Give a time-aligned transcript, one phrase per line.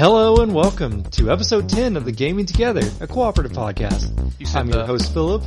[0.00, 4.10] Hello and welcome to episode 10 of the Gaming Together, a cooperative podcast.
[4.40, 5.44] You said I'm the, your host Philip.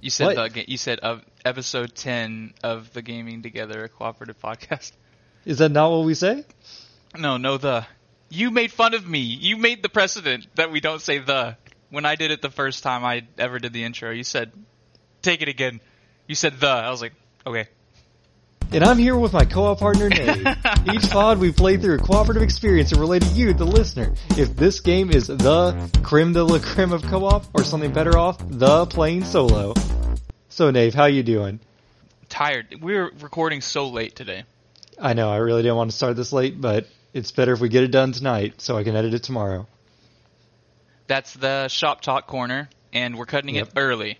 [0.00, 0.54] You said What?
[0.54, 4.92] the, you said of episode ten of the Gaming Together a cooperative podcast.
[5.44, 6.46] Is that not what we say?
[7.18, 7.86] No, no the.
[8.30, 9.18] You made fun of me.
[9.18, 11.58] You made the precedent that we don't say the.
[11.90, 14.50] When I did it the first time I ever did the intro, you said,
[15.20, 15.82] "Take it again."
[16.26, 16.68] You said the.
[16.68, 17.12] I was like,
[17.46, 17.68] okay.
[18.72, 20.46] And I'm here with my co-op partner Nate.
[20.94, 24.14] Each pod we play through a cooperative experience and relate to you, the listener.
[24.30, 28.38] If this game is the creme de la creme of co-op or something better off,
[28.40, 29.74] the playing solo.
[30.48, 31.60] So Nave, how you doing?
[32.30, 32.78] Tired.
[32.80, 34.44] We're recording so late today.
[34.98, 37.68] I know I really didn't want to start this late, but it's better if we
[37.68, 39.66] get it done tonight so I can edit it tomorrow.
[41.08, 43.68] That's the shop talk corner, and we're cutting Yep.
[43.68, 44.18] it early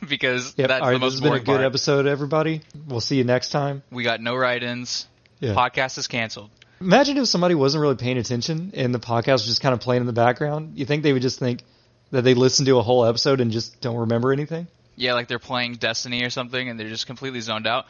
[0.08, 0.68] because Yep.
[0.68, 1.60] that's All right, the this has been a good part.
[1.62, 2.62] episode, everybody.
[2.86, 3.82] We'll see you next time.
[3.90, 5.06] We got no write-ins.
[5.40, 5.54] Yeah.
[5.54, 6.50] Podcast is canceled.
[6.80, 10.00] Imagine if somebody wasn't really paying attention and the podcast was just kind of playing
[10.02, 10.78] in the background.
[10.78, 11.62] You think they would just think
[12.10, 14.66] that they listened to a whole episode and just don't remember anything?
[14.96, 17.86] Yeah, like they're playing Destiny or something and they're just completely zoned out.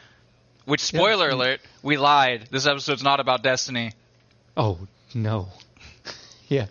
[0.64, 2.48] Which, spoiler alert, we lied.
[2.50, 3.92] This episode's not about Destiny.
[4.56, 4.78] Oh,
[5.14, 5.48] no.
[6.48, 6.66] yeah,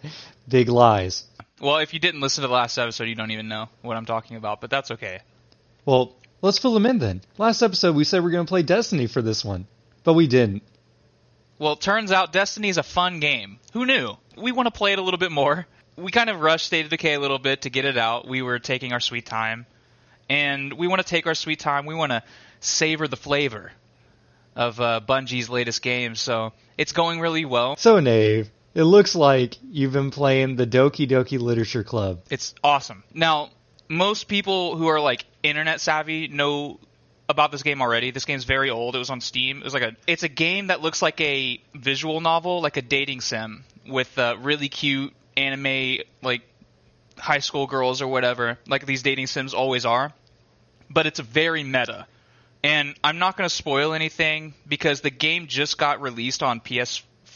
[0.47, 1.23] big lies.
[1.61, 4.05] Well, if you didn't listen to the last episode, you don't even know what I'm
[4.05, 5.19] talking about, but that's okay.
[5.85, 7.21] Well, let's fill them in then.
[7.37, 9.67] Last episode we said we are going to play Destiny for this one,
[10.03, 10.63] but we didn't.
[11.57, 13.59] Well, it turns out Destiny is a fun game.
[13.73, 14.15] Who knew?
[14.37, 15.67] We want to play it a little bit more.
[15.97, 18.25] We kind of rushed State of Decay a little bit to get it out.
[18.25, 19.65] We were taking our sweet time.
[20.29, 21.85] And we want to take our sweet time.
[21.85, 22.23] We want to
[22.61, 23.73] savor the flavor
[24.55, 26.15] of uh, Bungie's latest game.
[26.15, 27.75] So it's going really well.
[27.75, 32.21] So, Nave, it looks like you've been playing the Doki Doki Literature Club.
[32.29, 33.03] It's awesome.
[33.13, 33.49] Now,
[33.87, 36.79] most people who are like internet savvy know
[37.27, 38.11] about this game already.
[38.11, 38.95] This game's very old.
[38.95, 39.59] It was on Steam.
[39.59, 42.81] It was like a it's a game that looks like a visual novel, like a
[42.81, 46.41] dating sim with uh, really cute anime like
[47.17, 50.13] high school girls or whatever, like these dating sims always are.
[50.89, 52.07] But it's very meta.
[52.63, 56.59] And I'm not going to spoil anything because the game just got released on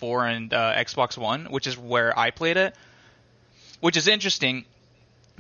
[0.03, 2.75] PS4 and uh, Xbox One, which is where I played it.
[3.79, 4.65] Which is interesting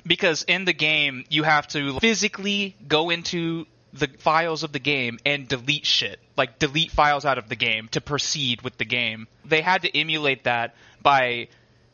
[0.05, 5.19] because in the game you have to physically go into the files of the game
[5.25, 9.27] and delete shit like delete files out of the game to proceed with the game
[9.45, 11.47] they had to emulate that by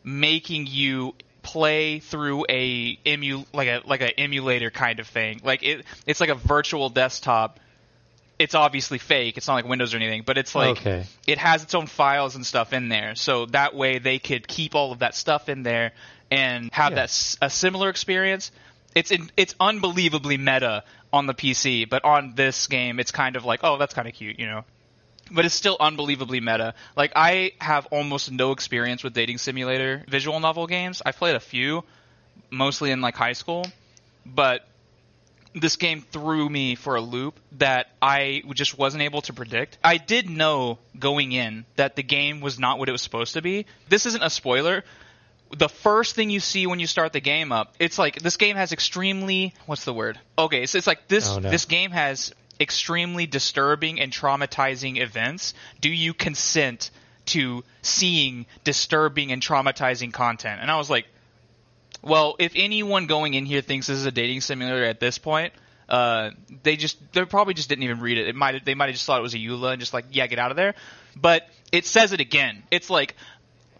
[0.03, 1.13] making you
[1.43, 6.21] play through a emu like a like an emulator kind of thing like it it's
[6.21, 7.59] like a virtual desktop
[8.39, 11.05] it's obviously fake it's not like windows or anything but it's like Okay.
[11.27, 14.73] it has its own files and stuff in there so that way they could keep
[14.75, 15.91] all of that stuff in there
[16.31, 17.05] and have Yeah.
[17.05, 18.51] that a similar experience
[18.95, 23.43] it's in, it's unbelievably meta on the PC but on this game it's kind of
[23.45, 24.63] like oh that's kind of cute you know
[25.31, 26.73] but it's still unbelievably meta.
[26.97, 31.03] Like I have almost no experience with dating simulator visual novel games.
[31.05, 31.83] I've played a few,
[32.49, 33.63] mostly in like high school,
[34.25, 34.67] but
[35.59, 39.77] this game threw me for a loop that I just wasn't able to predict.
[39.83, 43.41] I did know going in that the game was not what it was supposed to
[43.41, 43.65] be.
[43.87, 44.83] This isn't a spoiler.
[45.57, 48.55] The first thing you see when you start the game up, it's like this game
[48.55, 50.19] has extremely what's the word?
[50.37, 51.49] Okay, so it's like this Oh, no.
[51.49, 55.53] this game has extremely disturbing and traumatizing events.
[55.81, 56.91] Do you consent
[57.27, 60.61] to seeing disturbing and traumatizing content?
[60.61, 61.07] And I was like,
[62.01, 65.53] well, if anyone going in here thinks this is a dating simulator at this point,
[65.89, 66.31] uh,
[66.63, 68.27] they just they probably just didn't even read it.
[68.27, 70.27] It might they might have just thought it was a EULA and just like yeah
[70.27, 70.75] get out of there.
[71.15, 72.63] But it says it again.
[72.71, 73.15] It's like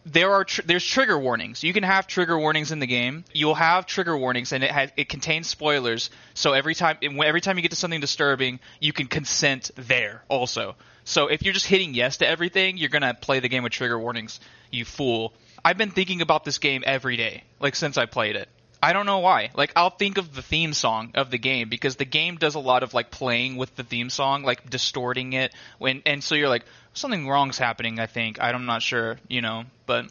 [0.06, 1.63] there are tr- there's trigger warnings.
[1.63, 3.25] You can have trigger warnings in the game.
[3.34, 6.09] You'll have trigger warnings, and it has it contains spoilers.
[6.34, 10.75] So every time every time you get to something disturbing, you can consent there also.
[11.03, 14.00] So if you're just hitting yes to everything, you're gonna play the game with trigger
[14.00, 14.40] warnings.
[14.72, 15.34] You fool.
[15.64, 18.50] I've been thinking about this game every day, like since I played it.
[18.81, 19.50] I don't know why.
[19.56, 22.59] Like I'll think of the theme song of the game because the game does a
[22.59, 26.48] lot of like playing with the theme song, like distorting it when and so you're
[26.50, 26.63] like
[26.94, 28.42] something wrong's happening, I think.
[28.42, 30.06] I'm not sure, you know, but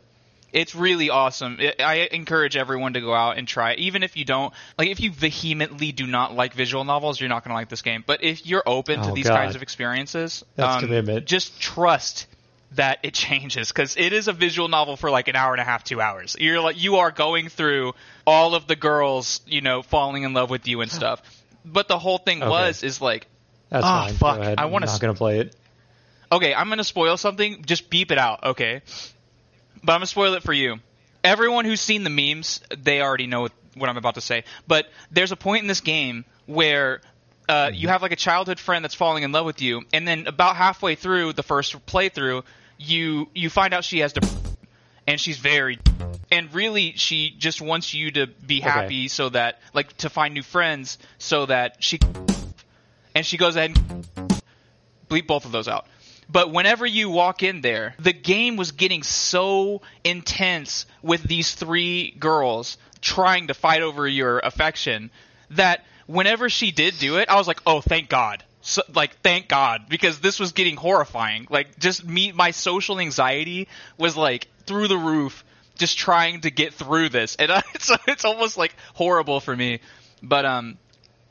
[0.52, 1.58] it's really awesome.
[1.60, 4.88] It, I encourage everyone to go out and try it, even if you don't like.
[4.88, 8.02] If you vehemently do not like visual novels, you're not going to like this game.
[8.06, 9.36] But if you're open to Oh, these God.
[9.36, 10.80] kinds of experiences, um.
[11.26, 12.26] Just trust
[12.72, 15.64] that it changes because it is a visual novel for like an hour and a
[15.64, 16.36] half, two hours.
[16.38, 17.94] You're like you are going through
[18.26, 21.22] all of the girls, you know, falling in love with you and stuff.
[21.64, 22.50] But the whole thing Okay.
[22.50, 23.26] was is like
[23.70, 24.14] That's Ah, fine.
[24.14, 24.58] fuck.
[24.58, 25.56] I wanna not going to play it.
[26.30, 27.62] okay, I'm gonna spoil something.
[27.64, 28.82] Just beep it out, okay?
[29.82, 30.76] But I'm gonna spoil it for you.
[31.24, 34.44] Everyone who's seen the memes, they already know what I'm about to say.
[34.66, 37.00] But there's a point in this game where
[37.48, 40.26] uh, you have like a childhood friend that's falling in love with you, and then
[40.26, 42.44] about halfway through the first playthrough,
[42.76, 44.28] you you find out she has to,
[45.06, 45.78] and she's very
[46.30, 50.42] and really she just wants you to be happy so that like to find new
[50.42, 51.98] friends so that she
[53.14, 54.40] and she goes ahead and
[55.08, 55.86] bleep both of those out.
[56.30, 62.10] But whenever you walk in there, the game was getting so intense with these three
[62.10, 65.10] girls trying to fight over your affection
[65.50, 69.48] that whenever she did do it, I was like, "Oh, thank God." So, like thank
[69.48, 71.46] God because this was getting horrifying.
[71.48, 75.44] Like just me my social anxiety was like through the roof
[75.76, 77.36] just trying to get through this.
[77.36, 79.80] And uh, it's it's almost like horrible for me.
[80.22, 80.76] But um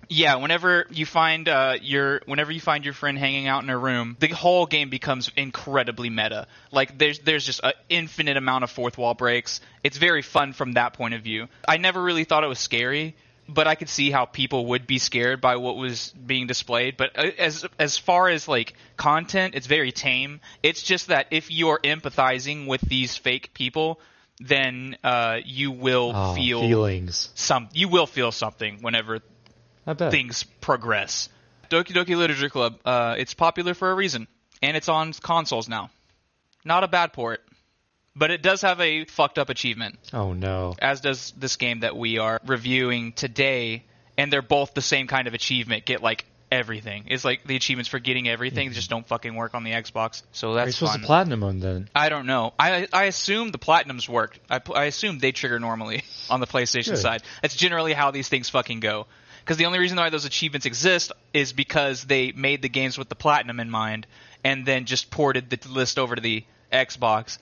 [0.10, 3.78] yeah, whenever you find uh, your whenever you find your friend hanging out in a
[3.78, 6.48] room, the whole game becomes incredibly meta.
[6.72, 9.60] Like there's there's just an infinite amount of fourth wall breaks.
[9.84, 11.48] It's very fun from that point of view.
[11.68, 13.16] I never really thought it was scary,
[13.50, 16.98] but I could see how people would be scared by what was being displayed.
[16.98, 20.40] But uh, as as far as like content, it's very tame.
[20.64, 24.00] It's just that if you're empathizing with these fake people,
[24.40, 27.30] then uh, you will Oh, feel feelings.
[27.36, 27.70] some.
[27.74, 29.20] You will feel something whenever
[30.12, 31.30] things progress.
[31.70, 32.80] Doki Doki Literature Club.
[32.86, 34.28] Uh, it's popular for a reason,
[34.62, 35.90] and it's on consoles now.
[36.66, 37.42] Not a bad port,
[38.18, 40.76] but it does have a fucked up achievement, Oh no.
[40.80, 43.84] as does this game that we are reviewing today.
[44.20, 45.86] And they're both the same kind of achievement.
[45.86, 47.04] Get like everything.
[47.08, 48.74] It's like the achievements for getting everything mm-hmm.
[48.76, 50.24] just don't fucking work on the Xbox.
[50.32, 51.02] So Are you that's supposed fun.
[51.02, 51.90] to platinum them then?
[51.94, 52.54] I don't know.
[52.58, 54.40] I I assume the platinums worked.
[54.50, 56.98] I I assume they trigger normally on the PlayStation Good.
[56.98, 57.24] side.
[57.42, 59.08] That's generally how these things fucking go.
[59.42, 63.08] Because the only reason why those achievements exist is because they made the games with
[63.08, 64.06] the platinum in mind,
[64.44, 67.38] and then just ported the list over to the Xbox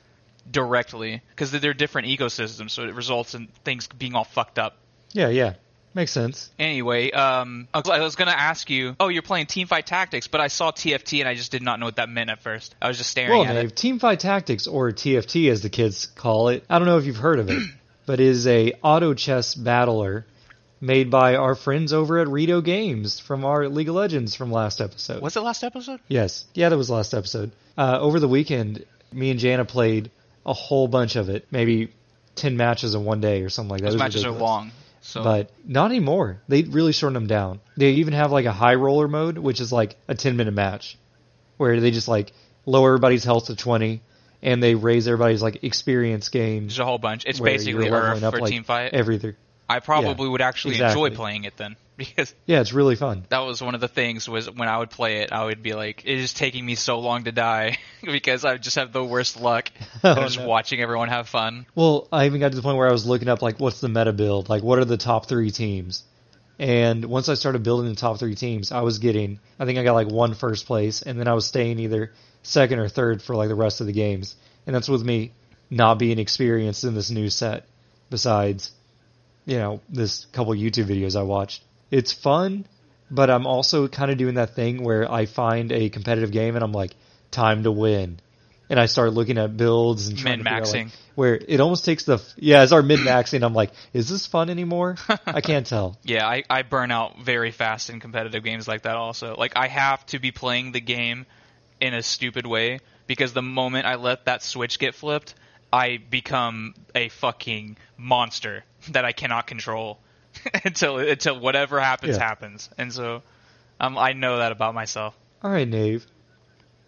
[0.50, 1.22] directly.
[1.30, 4.78] Because they're different ecosystems, so it results in things being all fucked up.
[5.14, 5.54] Yeah, yeah.
[5.94, 6.50] Makes sense.
[6.60, 8.98] Anyway, um, I was- gonna ask you.
[9.00, 11.86] Oh, you're playing Teamfight Tactics, but I saw TFT and I just did not know
[11.86, 12.76] what that meant at first.
[12.82, 13.40] I was just staring at it.
[13.40, 13.76] Well, at Dave, it.
[13.76, 17.40] Teamfight Tactics, or TFT as the kids call it, I don't know if you've heard
[17.40, 17.64] of it,
[18.06, 20.26] but is a auto chess battler
[20.82, 24.82] made by our friends over at Riot Games from our League of Legends from last
[24.82, 25.22] episode.
[25.22, 26.02] Was it last episode?
[26.10, 26.46] Yes.
[26.54, 27.52] Yeah, that was last episode.
[27.78, 28.84] Uh, over the weekend,
[29.14, 30.12] me and Jana played
[30.46, 31.92] a whole bunch of it, maybe
[32.36, 33.92] 10 matches in one day or something like that.
[33.92, 34.72] Those matches are long.
[35.02, 36.42] So But not anymore.
[36.48, 37.60] They really shortened them down.
[37.78, 40.98] They even have like a high roller mode, which is like a 10 minute match,
[41.58, 42.32] where they just like
[42.66, 44.02] lower everybody's health to 20
[44.42, 46.64] and they raise everybody's like experience gain.
[46.64, 47.26] there's a whole bunch.
[47.26, 48.94] It's basically Earth for like, team fight.
[48.94, 49.36] Everything.
[49.70, 51.10] I probably would actually exactly.
[51.10, 53.26] enjoy playing it then because Yeah, it's really fun.
[53.30, 55.74] that was one of the things was when I would play it, I would be
[55.74, 59.40] like, it is taking me so long to die because I just have the worst
[59.40, 59.70] luck.
[60.04, 60.48] Oh, I'm just no.
[60.48, 61.66] watching everyone have fun.
[61.74, 63.90] Well, I even got to the point where I was looking up like what's the
[63.90, 66.04] meta build, like what are the top three teams,
[66.60, 69.84] and once I started building the top three teams, I was getting, I think I
[69.84, 72.12] got like one first place, and then I was staying either
[72.44, 74.36] second or third for like the rest of the games,
[74.68, 75.32] and that's with me
[75.72, 77.66] not being experienced in this new set.
[78.12, 78.72] Besides,
[79.46, 82.66] you know, this couple YouTube videos I watched, it's fun,
[83.12, 86.64] but I'm also kind of doing that thing where I find a competitive game and
[86.64, 86.96] I'm like,
[87.32, 88.20] time to win.
[88.68, 91.86] And I start looking at builds and trying to figure out, like, where it almost
[91.86, 93.44] takes the yeah as our min maxing.
[93.44, 94.96] I'm like, is this fun anymore?
[95.28, 96.00] I can't tell.
[96.04, 99.36] Yeah, I, I burn out very fast in competitive games like that also.
[99.36, 101.28] Like I have to be playing the game
[101.80, 105.36] in a stupid way because the moment I let that switch get flipped,
[105.72, 110.00] I become a fucking monster that I cannot control
[110.66, 112.24] until until whatever happens Yeah.
[112.24, 112.70] happens.
[112.78, 113.22] And so
[113.80, 115.16] um, I know that about myself.
[115.44, 116.06] All right, Nave.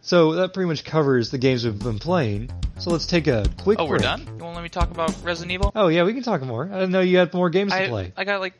[0.02, 2.50] So that pretty much covers the games we've been playing.
[2.80, 3.80] So let's take a quick.
[3.80, 4.22] Oh, we're done?
[4.22, 5.72] You want to let me talk about Resident Evil?
[5.76, 6.66] Oh yeah, we can talk more.
[6.72, 8.14] I didn't know you had more games to play.
[8.16, 8.54] I got like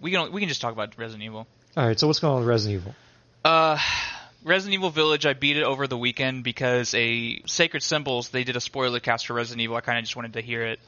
[0.00, 1.46] we can we can just talk about Resident Evil.
[1.76, 2.94] All right, so what's going on with Resident Evil?
[3.44, 3.78] Uh,
[4.44, 8.56] Resident Evil Village, I beat it over the weekend because a Sacred Symbols they did
[8.56, 9.76] a spoiler cast for Resident Evil.
[9.76, 10.78] I kind of just wanted to hear it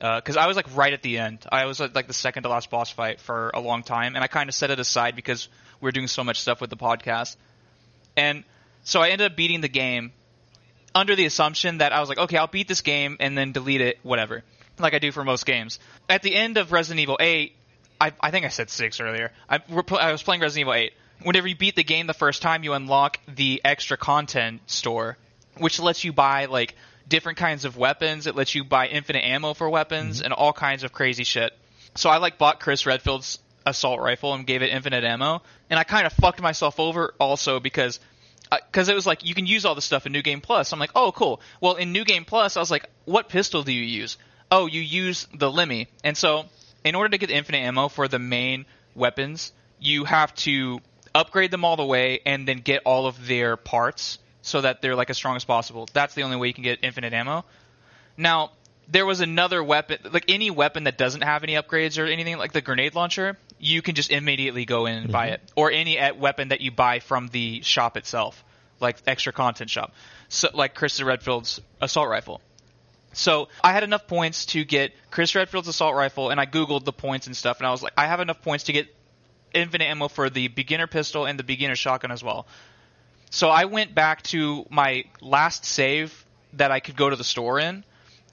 [0.00, 1.44] Uh, because I was like right at the end.
[1.50, 4.28] I was like the second to last boss fight for a long time, and I
[4.28, 5.48] kind of set it aside because
[5.80, 7.36] we were doing so much stuff with the podcast.
[8.16, 8.44] And
[8.84, 10.12] so I ended up beating the game
[10.94, 13.80] under the assumption that I was like, okay, I'll beat this game and then delete
[13.80, 14.44] it, whatever,
[14.78, 15.78] like I do for most games.
[16.08, 17.54] At the end of Resident Evil 8,
[18.00, 19.32] I, I think I said 6 earlier.
[19.48, 19.60] I,
[19.98, 20.92] I was playing Resident Evil 8.
[21.22, 25.18] Whenever you beat the game the first time, you unlock the extra content store,
[25.56, 26.76] which lets you buy like
[27.08, 28.26] different kinds of weapons.
[28.26, 30.26] It lets you buy infinite ammo for weapons mm-hmm.
[30.26, 31.52] and all kinds of crazy shit.
[31.94, 35.84] So I like bought Chris Redfield's assault rifle and gave it infinite ammo, and I
[35.84, 38.00] kind of fucked myself over also because
[38.50, 40.72] uh, because it was like you can use all this stuff in New Game Plus.
[40.72, 41.40] I'm like, oh, cool.
[41.60, 44.16] Well, in New Game Plus, I was like, what pistol do you use?
[44.50, 45.88] Oh, you use the LEMI.
[46.02, 46.46] And so,
[46.84, 50.80] in order to get infinite ammo for the main weapons, you have to
[51.14, 54.94] upgrade them all the way and then get all of their parts so that they're
[54.96, 55.88] like as strong as possible.
[55.92, 57.44] That's the only way you can get infinite ammo.
[58.16, 58.52] Now,
[58.88, 62.52] there was another weapon, like any weapon that doesn't have any upgrades or anything, like
[62.52, 65.32] the grenade launcher, you can just immediately go in and buy Mhm.
[65.34, 68.42] it, or any weapon that you buy from the shop itself,
[68.80, 69.92] like extra content shop,
[70.28, 72.40] so like Chris Redfield's assault rifle.
[73.12, 76.92] So I had enough points to get Chris Redfield's assault rifle, and I googled the
[76.92, 78.94] points and stuff, and I was like, I have enough points to get
[79.52, 82.46] infinite ammo for the beginner pistol and the beginner shotgun as well.
[83.30, 87.58] So I went back to my last save that I could go to the store
[87.60, 87.84] in,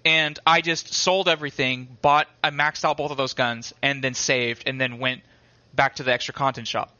[0.03, 4.13] and I just sold everything, bought, I maxed out both of those guns, and then
[4.13, 5.21] saved, and then went
[5.73, 6.95] back to the extra content shop.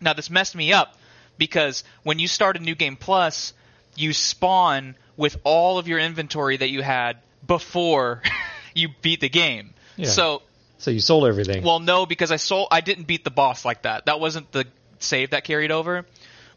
[0.00, 0.96] Now this messed me up
[1.38, 3.52] because when you start a new game plus,
[3.96, 8.22] you spawn with all of your inventory that you had before
[8.74, 9.74] you beat the game.
[9.96, 10.08] Yeah.
[10.08, 10.42] So
[10.78, 11.62] So you sold everything.
[11.64, 12.68] well, no, because I sold.
[12.70, 14.06] I didn't beat the boss like that.
[14.06, 14.66] That wasn't the
[14.98, 16.06] save that carried over.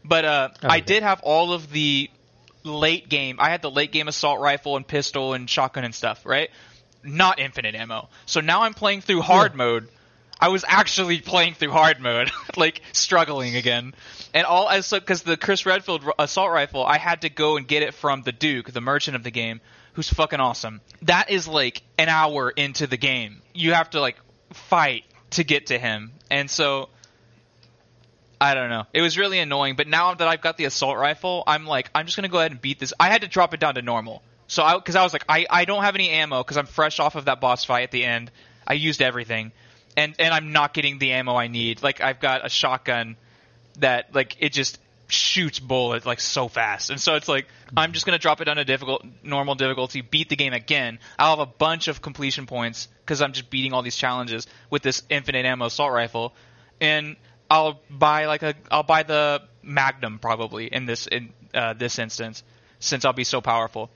[0.08, 0.80] But uh, I Okay.
[0.80, 2.10] did have all of the
[2.64, 3.36] late game.
[3.38, 6.50] I had the late game assault rifle and pistol and shotgun and stuff, right?
[7.04, 8.08] Not infinite ammo.
[8.26, 9.56] So now I'm playing through hard Yeah.
[9.58, 9.88] mode.
[10.40, 13.92] I was actually playing through hard mode, like struggling again,
[14.32, 17.66] and all as because the Chris Redfield r- assault rifle, I had to go and
[17.66, 19.60] get it from the Duke, the merchant of the game,
[19.94, 20.80] who's fucking awesome.
[21.02, 23.42] That is like an hour into the game.
[23.52, 24.16] You have to like
[24.52, 26.88] fight to get to him, and so
[28.40, 28.84] I don't know.
[28.92, 32.06] It was really annoying, but now that I've got the assault rifle, I'm like, I'm
[32.06, 32.92] just gonna go ahead and beat this.
[32.98, 35.46] I had to drop it down to normal, so I because I was like, I
[35.50, 38.04] I don't have any ammo because I'm fresh off of that boss fight at the
[38.04, 38.30] end.
[38.66, 39.52] I used everything,
[39.96, 41.82] and and I'm not getting the ammo I need.
[41.82, 43.16] Like I've got a shotgun
[43.78, 44.78] that like it just
[45.08, 48.56] shoots bullets like so fast, and so it's like I'm just gonna drop it down
[48.56, 51.00] to difficult normal difficulty, beat the game again.
[51.18, 54.82] I'll have a bunch of completion points because I'm just beating all these challenges with
[54.82, 56.34] this infinite ammo assault rifle,
[56.80, 57.16] and
[57.50, 62.42] I'll buy like a I'll buy the Magnum probably in this in uh, this instance
[62.78, 63.90] since I'll be so powerful,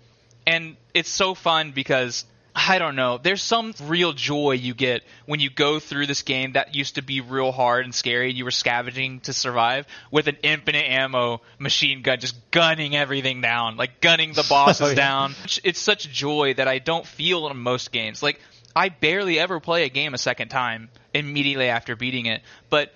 [0.46, 3.16] and it's so fun because I don't know.
[3.16, 7.02] There's some real joy you get when you go through this game that used to
[7.02, 8.28] be real hard and scary.
[8.28, 13.40] and You were scavenging to survive with an infinite ammo machine gun, just gunning everything
[13.40, 14.94] down, like gunning the bosses Oh, yeah.
[14.94, 15.34] down.
[15.64, 18.22] It's such joy that I don't feel in most games.
[18.22, 18.38] Like
[18.76, 22.92] I barely ever play a game a second time immediately after beating it, but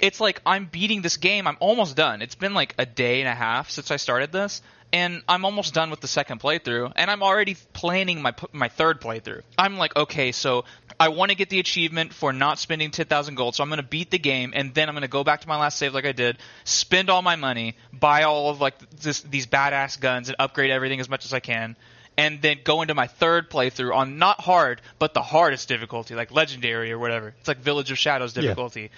[0.00, 1.46] it's like I'm beating this game.
[1.46, 2.22] I'm almost done.
[2.22, 5.74] It's been like a day and a half since I started this, and I'm almost
[5.74, 9.42] done with the second playthrough, and I'm already planning my my third playthrough.
[9.56, 10.64] I'm like, okay, so
[10.98, 13.82] I want to get the achievement for not spending 10,000 gold, so I'm going to
[13.82, 16.04] beat the game, and then I'm going to go back to my last save like
[16.04, 20.36] I did, spend all my money, buy all of like this, these badass guns, and
[20.38, 21.76] upgrade everything as much as I can.
[22.18, 26.30] And then go into my third playthrough on not hard, but the hardest difficulty, like
[26.32, 27.32] legendary or whatever.
[27.38, 28.90] It's like Village of Shadows Yeah.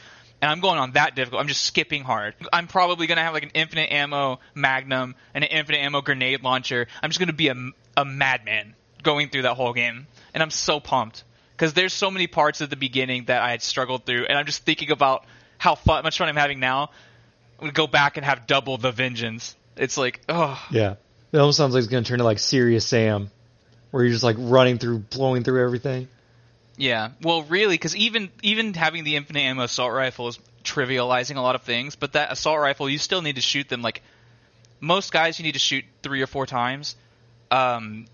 [0.43, 1.41] And I'm going on that difficult.
[1.41, 2.35] I'm just skipping hard.
[2.53, 6.87] I'm probably gonna have like an infinite ammo Magnum and an infinite ammo grenade launcher.
[7.03, 7.57] I'm just gonna be a,
[7.97, 12.27] a madman going through that whole game, and I'm so pumped because there's so many
[12.27, 15.25] parts at the beginning that I had struggled through, and I'm just thinking about
[15.57, 16.91] how fun, much fun I'm having now.
[17.59, 19.57] I'm gonna go back and have double the vengeance.
[19.77, 20.97] It's like, oh, yeah.
[21.33, 23.31] It almost sounds like it's going to turn to like Serious Sam,
[23.91, 26.09] where you're just like running through, blowing through everything.
[26.77, 31.41] Yeah, well, really, because even even having the infinite ammo assault rifle is trivializing a
[31.41, 31.97] lot of things.
[31.97, 34.03] But that assault rifle, you still need to shoot them like
[34.81, 35.39] most guys.
[35.39, 36.97] You need to shoot three or four times.
[37.51, 38.07] Um,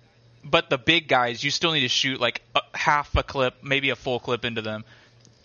[0.45, 3.91] but the big guys, you still need to shoot like a, half a clip, maybe
[3.91, 4.85] a full clip into them,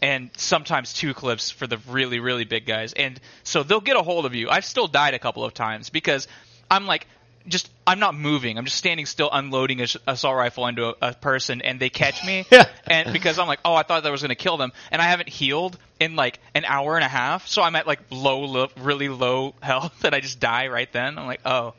[0.01, 2.93] and sometimes two clips for the really really big guys.
[2.93, 4.50] And so they'll get a hold of you.
[4.50, 6.27] I've still died a couple of times because
[6.70, 7.08] I'm like
[7.47, 8.57] just I'm not moving.
[8.57, 12.25] I'm just standing still, unloading a assault rifle into a, a person, and they catch
[12.25, 12.45] me.
[12.51, 12.67] Yeah.
[12.85, 15.05] and because I'm like, oh, I thought that was going to kill them, and I
[15.05, 18.67] haven't healed in like an hour and a half, so I'm at like low, low
[18.77, 21.17] really low health, and I just die right then.
[21.17, 21.73] I'm like, oh,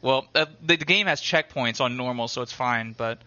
[0.00, 3.18] well, uh, the, the game has checkpoints on normal, so it's fine, but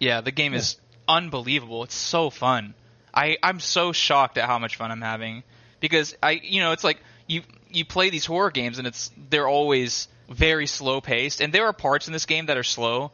[0.00, 1.84] yeah, the game is unbelievable.
[1.84, 2.74] It's so fun.
[3.12, 5.44] I I'm so shocked at how much fun I'm having
[5.80, 7.42] because I you know it's like you
[7.76, 11.72] you play these horror games and it's they're always very slow paced and there are
[11.72, 13.12] parts in this game that are slow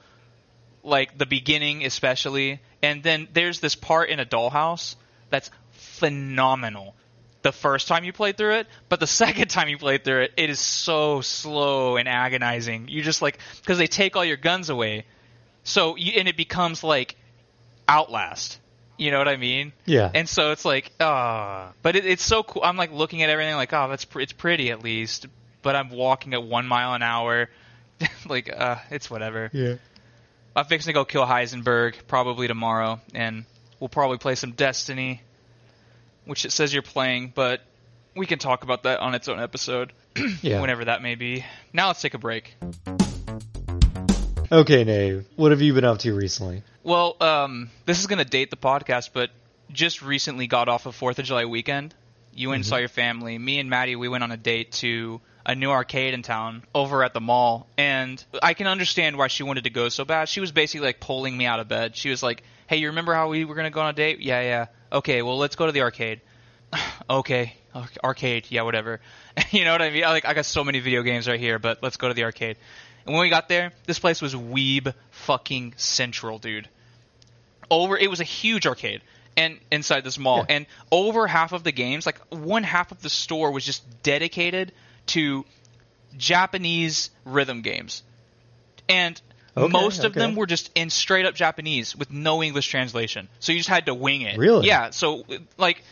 [0.83, 4.97] like the beginning especially and then there's this part in a dollhouse
[5.29, 6.95] that's phenomenal.
[7.43, 10.33] The first time you play through it but the second time you play through it
[10.37, 12.89] it is so slow and agonizing.
[12.89, 15.05] You just like because they take all your guns away.
[15.65, 17.17] So you, and it becomes like
[17.89, 18.59] outlast
[19.01, 20.11] you know what i mean Yeah.
[20.15, 22.63] and so it's like, ah, but it, it's so cool.
[22.63, 25.27] I'm like looking at everything like, oh, that's pr- it's pretty at least.
[25.63, 27.49] But I'm walking at one mile an hour,
[28.29, 29.51] like, uh, it's whatever.
[29.53, 29.75] yeah.
[30.57, 33.45] I'm fixing to go kill Heisenberg probably tomorrow, and
[33.79, 35.21] we'll probably play some Destiny,
[36.25, 37.61] which it says you're playing, but
[38.17, 39.93] we can talk about that on its own episode,
[40.43, 40.61] Yeah.
[40.61, 41.45] whenever that may be.
[41.73, 42.55] Now let's take a break.
[44.53, 46.63] Okay, Nave, what have you been up to recently?
[46.83, 49.31] Well, um, this is going to date the podcast, but
[49.71, 51.95] just recently got off of Fourth of July weekend.
[52.35, 53.37] You went and saw your family.
[53.37, 57.05] Me and Maddie, we went on a date to a new arcade in town over
[57.05, 60.29] at the mall, and I can understand why she wanted to go so bad.
[60.29, 61.97] She was basically like pulling me out of bed.
[61.97, 64.21] She was like, "Hey, you remember how we were going to go on a date?
[64.21, 64.67] Yeah, yeah.
[64.93, 66.21] Okay, well, let's go to the arcade."
[67.11, 67.55] okay,
[68.03, 69.01] arcade, yeah, whatever.
[69.51, 70.03] you know what I mean?
[70.03, 72.57] Like, I got so many video games right here, but let's go to the arcade.
[73.07, 76.69] And when we got there, this place was weeb fucking central, dude.
[77.71, 79.01] Over, it was a huge arcade,
[79.37, 80.57] and inside this mall, Yeah.
[80.57, 84.73] and over half of the games, like one half of the store, was just dedicated
[85.07, 85.45] to
[86.17, 88.03] Japanese rhythm games,
[88.89, 89.21] and
[89.57, 90.21] Okay, most of okay.
[90.21, 93.29] them were just in straight up Japanese with no English translation.
[93.41, 94.39] So you just had to wing it.
[94.39, 94.69] Really?
[94.69, 94.91] Yeah.
[94.91, 95.25] So
[95.59, 95.83] like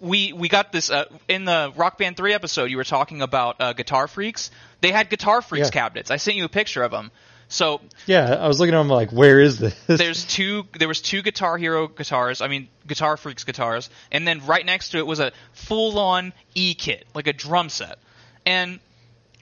[0.00, 3.56] we we got this uh, in the Rock Band 3 episode you were talking about
[3.60, 4.50] uh, Guitar Freaks.
[4.80, 5.70] They had Guitar Freaks Yeah.
[5.82, 6.10] cabinets.
[6.10, 7.10] I sent you a picture of them.
[7.48, 9.74] So Yeah, I was looking at them like, where is this?
[9.86, 14.44] there's two there was two Guitar Hero guitars, I mean Guitar Freaks guitars, and then
[14.46, 17.98] right next to it was a full-on E kit, like a drum set.
[18.44, 18.80] And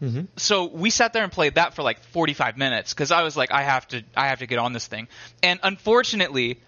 [0.02, 0.26] Mhm.
[0.36, 3.50] so we sat there and played that for like 45 minutes cuz I was like
[3.52, 5.08] I have to I have to get on this thing.
[5.42, 6.58] And unfortunately,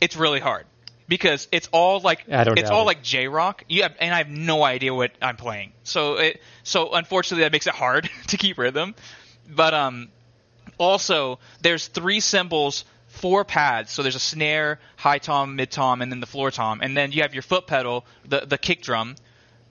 [0.00, 0.66] it's really hard
[1.10, 2.86] because it's all like I don't it's all it.
[2.86, 3.64] like J rock.
[3.68, 5.72] Have, and I have no idea what I'm playing.
[5.82, 8.94] So it so unfortunately that makes it hard to keep rhythm.
[9.48, 10.08] But um
[10.78, 13.90] also there's three cymbals, four pads.
[13.90, 16.80] So there's a snare, high tom, mid tom, and then the floor tom.
[16.80, 19.16] And then you have your foot pedal, the the kick drum.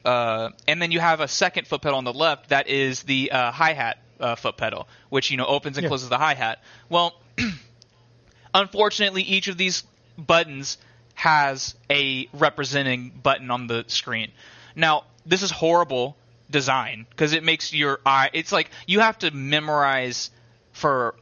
[0.03, 3.31] Uh, and then you have a second foot pedal on the left that is the
[3.31, 5.88] uh, hi hat uh, foot pedal, which you know opens and Yeah.
[5.89, 6.62] closes the hi hat.
[6.89, 7.15] Well,
[8.53, 9.84] unfortunately, each of these
[10.17, 10.77] buttons
[11.20, 14.32] has a representing button on the screen.
[14.74, 16.16] Now, this is horrible
[16.50, 18.30] design because it makes your eye.
[18.34, 20.32] It's like you have to memorize
[20.72, 21.16] for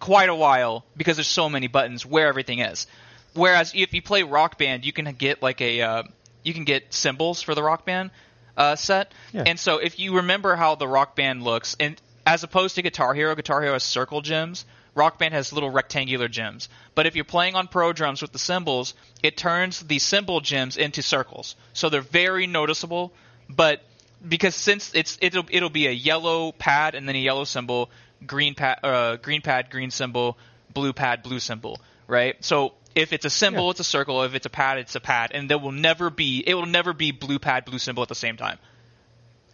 [0.00, 2.86] quite a while because there's so many buttons where everything is.
[3.32, 6.02] Whereas if you play Rock Band, you can get like a uh,
[6.42, 8.10] you can get cymbals for the Rock Band
[8.58, 9.44] uh, set, Yeah.
[9.46, 13.14] and so if you remember how the Rock Band looks, and as opposed to Guitar
[13.14, 14.66] Hero, Guitar Hero has circle gems.
[14.94, 16.68] Rock Band has little rectangular gems.
[16.94, 20.76] But if you're playing on Pro Drums with the cymbals, it turns the cymbal gems
[20.76, 21.56] into circles.
[21.72, 23.12] So they're very noticeable.
[23.48, 23.82] But
[24.26, 27.90] because since it's it'll it'll be a yellow pad and then a yellow cymbal,
[28.26, 30.36] green pad, uh, green pad, green cymbal,
[30.72, 32.36] blue pad, blue cymbal, right?
[32.44, 33.70] So if it's a cymbal, Yeah.
[33.70, 34.22] it's a circle.
[34.22, 36.92] If it's a pad, it's a pad, and there will never be it will never
[36.92, 38.58] be blue pad, blue cymbal at the same time.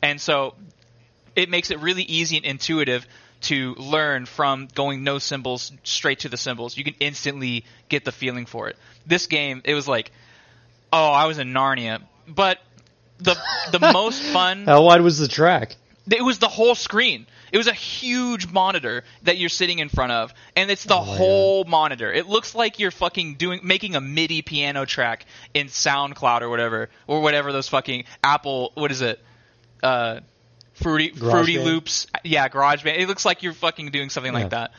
[0.02, 0.54] And so
[1.34, 3.06] it makes it really easy and intuitive
[3.42, 6.76] to learn from going no cymbals straight to the cymbals.
[6.76, 8.76] You can instantly get the feeling for it.
[9.06, 10.10] This game, it was like,
[10.92, 12.58] oh, I was in Narnia, but
[13.18, 13.36] the
[13.72, 15.76] the most fun How wide was the track?
[16.10, 17.26] it was the whole screen.
[17.52, 21.02] It was a huge monitor that you're sitting in front of, and it's the Oh
[21.02, 22.12] whole monitor.
[22.12, 25.24] It looks like you're fucking doing making a MIDI piano track
[25.54, 28.72] in SoundCloud or whatever, or whatever those fucking Apple.
[28.74, 29.20] What is it?
[29.82, 30.20] Uh,
[30.82, 31.64] Fruity Fruity GarageBand?
[31.64, 32.06] Loops.
[32.24, 32.98] Yeah, Garage GarageBand.
[32.98, 34.72] It looks like you're fucking doing something like that.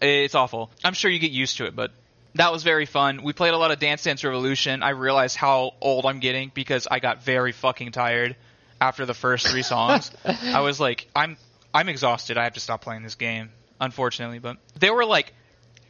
[0.00, 0.70] It's awful.
[0.82, 1.92] I'm sure you get used to it, but
[2.34, 3.22] that was very fun.
[3.22, 4.82] We played a lot of Dance Dance Revolution.
[4.82, 8.36] I realized how old I'm getting because I got very fucking tired
[8.80, 10.10] after the first three songs.
[10.24, 11.36] I was like, I'm
[11.74, 12.38] I'm exhausted.
[12.38, 13.50] I have to stop playing this game,
[13.80, 14.38] unfortunately.
[14.38, 15.34] But there were like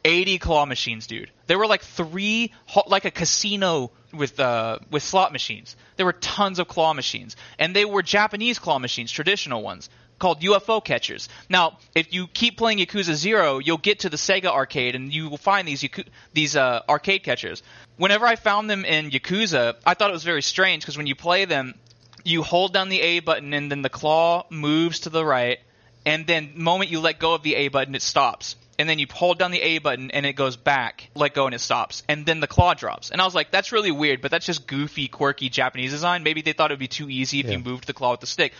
[0.05, 1.31] 80 claw machines, dude.
[1.47, 2.53] There were like three,
[2.87, 5.77] like a casino with uh with slot machines.
[5.97, 10.43] There were tons of claw machines, and they were Japanese claw machines, traditional ones called
[10.43, 11.29] UFO catchers.
[11.49, 15.29] Now, if you keep playing Yakuza Zero, you'll get to the Sega arcade, and you
[15.29, 17.65] will find these Yaku- these uh, arcade catchers.
[17.97, 21.17] Whenever I found them in Yakuza, I thought it was very strange because when you
[21.17, 21.75] play them,
[22.23, 25.59] you hold down the A button, and then the claw moves to the right,
[26.07, 28.57] and then the moment you let go of the A button, it stops.
[28.79, 31.55] And then you hold down the A button and it goes back, let go and
[31.55, 32.03] it stops.
[32.09, 33.11] And then the claw drops.
[33.11, 36.23] And I was like, that's really weird, but that's just goofy, quirky Japanese design.
[36.23, 37.53] Maybe they thought it would be too easy if Yeah.
[37.53, 38.55] you moved the claw with the stick.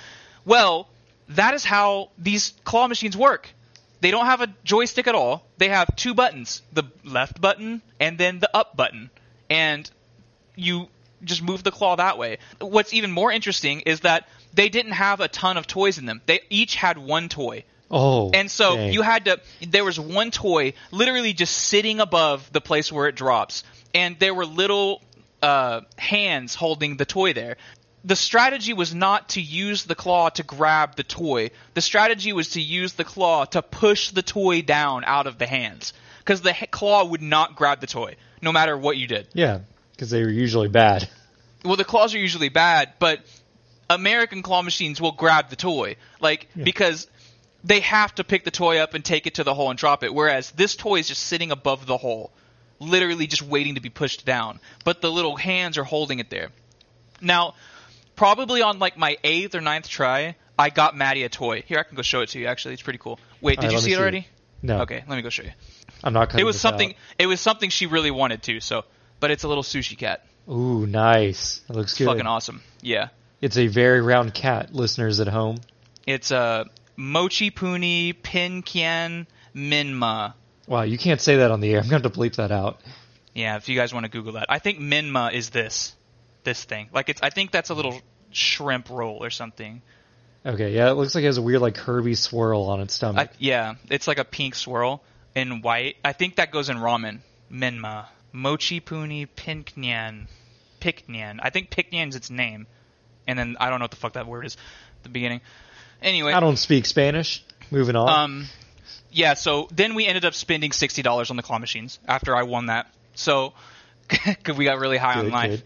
[0.45, 0.89] Well,
[1.31, 3.49] that is how these claw machines work.
[4.03, 5.47] They don't have a joystick at all.
[5.57, 9.09] They have two buttons, the left button and then the up button.
[9.49, 9.91] And
[10.55, 10.89] you
[11.25, 12.39] just move the claw that way.
[12.61, 16.21] What's even more interesting is that they didn't have a ton of toys in them.
[16.27, 17.65] They each had one toy.
[17.91, 18.93] Oh, And so dang.
[18.93, 19.41] you had to.
[19.69, 24.33] There was one toy literally just sitting above the place where it drops, and there
[24.33, 25.03] were little
[25.43, 27.57] uh, hands holding the toy there.
[28.05, 31.51] The strategy was not to use the claw to grab the toy.
[31.75, 35.47] The strategy was to use the claw to push the toy down out of the
[35.47, 39.27] hands, because the claw would not grab the toy, no matter what you did.
[39.35, 39.59] yeah,
[39.93, 41.09] because they were usually bad.
[41.65, 43.21] Well, the claws are usually bad, but
[43.91, 47.09] American claw machines will grab the toy, like because
[47.65, 50.05] they have to pick the toy up and take it to the hole and drop
[50.05, 50.15] it.
[50.15, 52.31] Whereas this toy is just sitting above the hole,
[52.79, 54.61] literally just waiting to be pushed down.
[54.85, 56.51] But the little hands are holding it there.
[57.21, 57.55] Now,
[58.15, 61.65] probably on like my eighth or ninth try, I got Maddie a toy.
[61.67, 62.47] Here, I can go show it to you.
[62.47, 63.19] Actually, it's pretty cool.
[63.41, 64.29] Wait, did right, you see it see already?
[64.63, 64.83] No.
[64.83, 65.53] Okay, let me go show you.
[66.05, 66.91] I'm not It was something.
[66.91, 66.97] out.
[67.19, 68.61] It was something she really wanted to.
[68.61, 68.85] So,
[69.19, 70.25] but it's a little sushi cat.
[70.49, 71.61] Ooh, nice.
[71.69, 72.07] It looks good.
[72.07, 72.63] Fucking awesome.
[72.83, 73.09] Yeah.
[73.41, 75.59] It's a very round cat, listeners at home.
[76.07, 80.35] It's a Mochi Puni Pin Pinkian Minma.
[80.67, 81.81] Wow, you can't say that on the air.
[81.81, 82.81] I'm going to have to bleep that out.
[83.35, 85.95] Yeah, if you guys want to Google that, I think Minma is this,
[86.45, 86.89] this thing.
[86.93, 88.01] Like it's, I think that's a little
[88.31, 89.83] shrimp roll or something.
[90.45, 92.97] Okay, yeah, it looks like it has a weird like Kirby swirl on its I,
[92.97, 93.31] stomach.
[93.39, 95.03] yeah, it's like a pink swirl
[95.35, 95.97] in white.
[96.05, 97.21] I think that goes in ramen.
[97.53, 100.29] Minma, Mochi Puni Pinknyan,
[100.81, 101.41] Piknyan.
[101.43, 102.67] I think Piknyan's its name,
[103.27, 104.57] and then I don't know what the fuck that word is.
[104.99, 105.41] At the beginning.
[106.03, 107.45] Anyway, I don't speak Spanish.
[107.71, 108.09] Moving on.
[108.09, 108.47] Um,
[109.13, 109.35] yeah.
[109.35, 112.67] So then we ended up spending sixty dollars on the claw machines after I won
[112.67, 112.93] that.
[113.15, 113.53] So
[114.09, 115.51] cause we got really high on life.
[115.51, 115.63] good.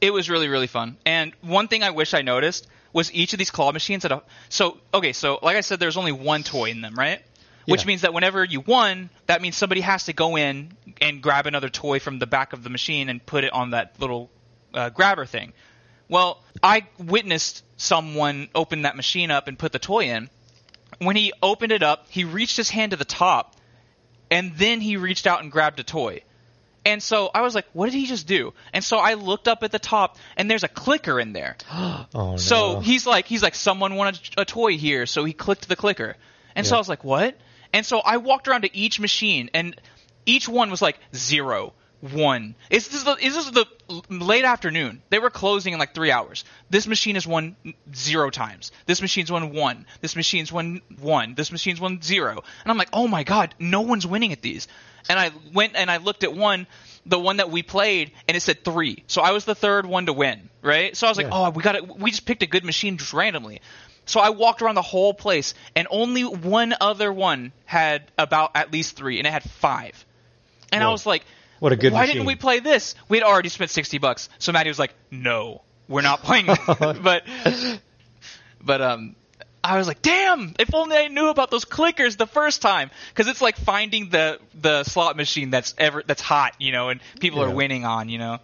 [0.00, 0.96] It was really really fun.
[1.06, 4.22] And one thing I wish I noticed was each of these claw machines had a.
[4.48, 7.20] So okay, so like I said, there's only one toy in them, right?
[7.66, 7.86] Which Yeah.
[7.86, 11.68] means that whenever you won, that means somebody has to go in and grab another
[11.68, 14.30] toy from the back of the machine and put it on that little
[14.74, 15.52] uh, grabber thing.
[16.12, 20.28] Well, I witnessed someone open that machine up and put the toy in.
[20.98, 23.56] When he opened it up, he reached his hand to the top,
[24.30, 26.22] and then he reached out and grabbed a toy.
[26.84, 28.52] And so I was like, what did he just do?
[28.74, 31.56] And so I looked up at the top, and there's a clicker in there.
[31.72, 32.36] oh no.
[32.36, 36.16] So he's like, he's like, someone wanted a toy here, so he clicked the clicker,
[36.54, 37.38] and so I was like, what?
[37.72, 39.80] And so I walked around to each machine, and
[40.26, 41.72] each one was like zero,
[42.02, 42.54] one.
[42.68, 43.66] It's this is this the
[44.08, 45.02] late afternoon.
[45.10, 46.44] They were closing in like three hours.
[46.70, 47.56] This machine is won
[47.94, 48.72] zero times.
[48.86, 49.86] This machine's won one.
[50.00, 51.34] This machine's won one.
[51.34, 52.42] This machine's won zero.
[52.62, 54.68] And I'm like, oh my god, no one's winning at these.
[55.08, 56.66] And I went and I looked at one,
[57.06, 59.02] the one that we played, and it said three.
[59.08, 60.96] So I was the third one to win, right?
[60.96, 61.46] So I was like, Yeah.
[61.48, 61.98] oh, we got it.
[61.98, 63.60] We just picked a good machine just randomly.
[64.04, 68.72] So I walked around the whole place, and only one other one had about at
[68.72, 70.04] least three, and it had five.
[70.72, 71.24] And I was like,
[71.62, 72.14] What a good Why machine.
[72.16, 72.96] didn't we play this?
[73.08, 74.28] We had already spent sixty bucks.
[74.40, 77.22] So Maddie was like, "No, we're not playing." but,
[78.60, 79.14] but um,
[79.62, 80.54] I was like, "Damn!
[80.58, 84.40] If only I knew about those clickers the first time." Because it's like finding the
[84.60, 87.52] the slot machine that's ever that's hot, you know, and people Yeah.
[87.52, 88.40] are winning on, you know.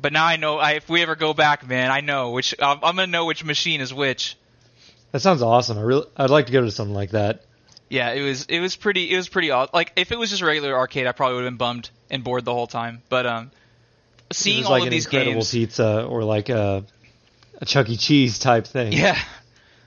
[0.00, 0.56] But now I know.
[0.58, 2.54] I, if we ever go back, man, I know which.
[2.58, 4.38] I'm, I'm gonna know which machine is which.
[5.12, 5.76] That sounds awesome.
[5.76, 7.44] I really, I'd like to go to something like that.
[7.88, 9.70] Yeah, it was it was pretty it was pretty odd.
[9.72, 12.24] Like if it was just a regular arcade, I probably would have been bummed and
[12.24, 13.02] bored the whole time.
[13.08, 13.50] But um,
[14.32, 16.84] seeing was all of an these incredible games, pizza or like a,
[17.60, 17.96] a Chuck E.
[17.96, 18.92] Cheese type thing.
[18.92, 19.18] yeah,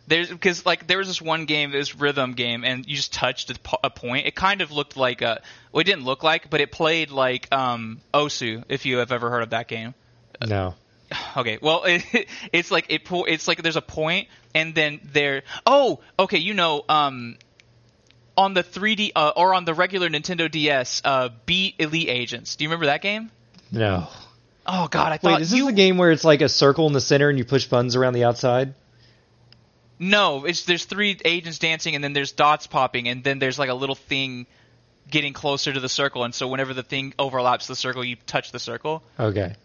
[0.07, 3.51] there's because like there was this one game, this rhythm game, and you just touched
[3.51, 4.25] a, a point.
[4.25, 7.53] It kind of looked like a well, it didn't look like, but it played like
[7.53, 8.63] um Osu.
[8.69, 9.93] If you have ever heard of that game.
[10.45, 10.75] No.
[11.38, 12.03] Okay, well, it,
[12.51, 13.03] it's like it.
[13.10, 15.43] It's like there's a point, and then there.
[15.65, 16.39] Oh, okay.
[16.39, 17.38] You know, um,
[18.38, 22.56] on the 3D uh, or on the regular Nintendo DS, uh, Beat Elite Agents.
[22.56, 23.32] Do you remember that game?
[23.71, 24.08] No.
[24.65, 25.65] Oh God, I thought Wait, is this you.
[25.65, 28.13] the game where it's like a circle in the center and you push buttons around
[28.13, 28.73] the outside?
[30.00, 33.69] No, it's there's three agents dancing, and then there's dots popping, and then there's like
[33.69, 34.45] a little thing
[35.10, 38.52] getting closer to the circle, and so whenever the thing overlaps the circle, you touch
[38.52, 39.04] the circle.
[39.19, 39.56] Okay.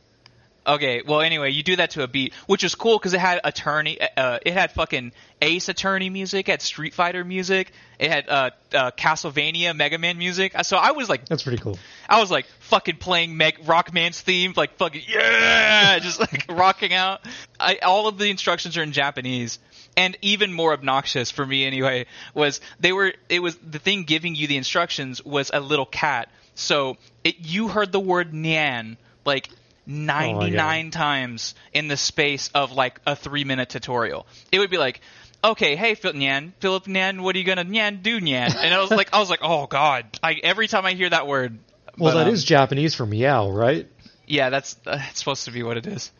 [0.64, 3.40] Okay, well, anyway, you do that to a beat, which was cool because it had
[3.42, 8.28] attorney, uh, it had fucking Ace Attorney music, it had Street Fighter music, it had
[8.28, 10.54] uh, uh, Castlevania, Mega Man music.
[10.62, 11.78] So I was like, That's pretty cool.
[12.08, 17.22] I was like fucking playing Meg- Rockman's theme, like fucking yeah, just like rocking out.
[17.58, 19.58] I, all of the instructions are in Japanese,
[19.96, 24.36] and even more obnoxious for me anyway was they were it was the thing giving
[24.36, 26.30] you the instructions was a little cat.
[26.54, 29.48] So it you heard the word nyan like.
[29.86, 34.26] 99 times in the space of like a three minute tutorial.
[34.50, 35.00] It would be like,
[35.42, 38.54] okay, hey Philip Nyan, Philip Nyan, what are you gonna Nyan do Nyan?
[38.54, 41.26] And I was like, I was like, oh god, I, every time I hear that
[41.26, 41.58] word.
[41.98, 43.86] Well, but, that is um, Japanese for meow, right?
[44.26, 46.10] yeah, that's that's supposed to be what it is.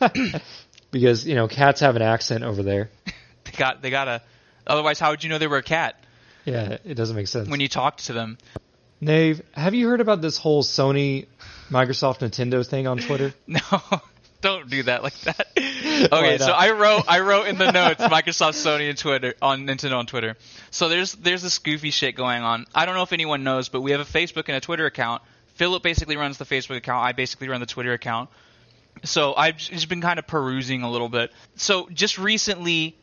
[0.90, 2.90] because you know cats have an accent over there.
[3.44, 4.22] They got they gotta.
[4.66, 6.02] Otherwise, how would you know they were a cat
[6.44, 7.48] Yeah, it doesn't make sense.
[7.48, 8.38] when you talked to them?
[9.00, 11.26] Nave, have you heard about this whole Sony,
[11.70, 13.34] Microsoft, Nintendo thing on Twitter?
[13.46, 13.60] No,
[14.40, 15.48] don't do that like that.
[16.12, 16.52] Okay, so?
[16.52, 20.36] I wrote I wrote in the notes Microsoft, Sony, and Twitter on Nintendo on Twitter.
[20.70, 22.66] So there's there's this goofy shit going on.
[22.74, 25.22] I don't know if anyone knows, but we have a Facebook and a Twitter account.
[25.54, 27.02] Philip basically runs the Facebook account.
[27.02, 28.28] I basically run the Twitter account.
[29.04, 31.32] So I've just been kind of perusing a little bit.
[31.56, 32.96] So just recently,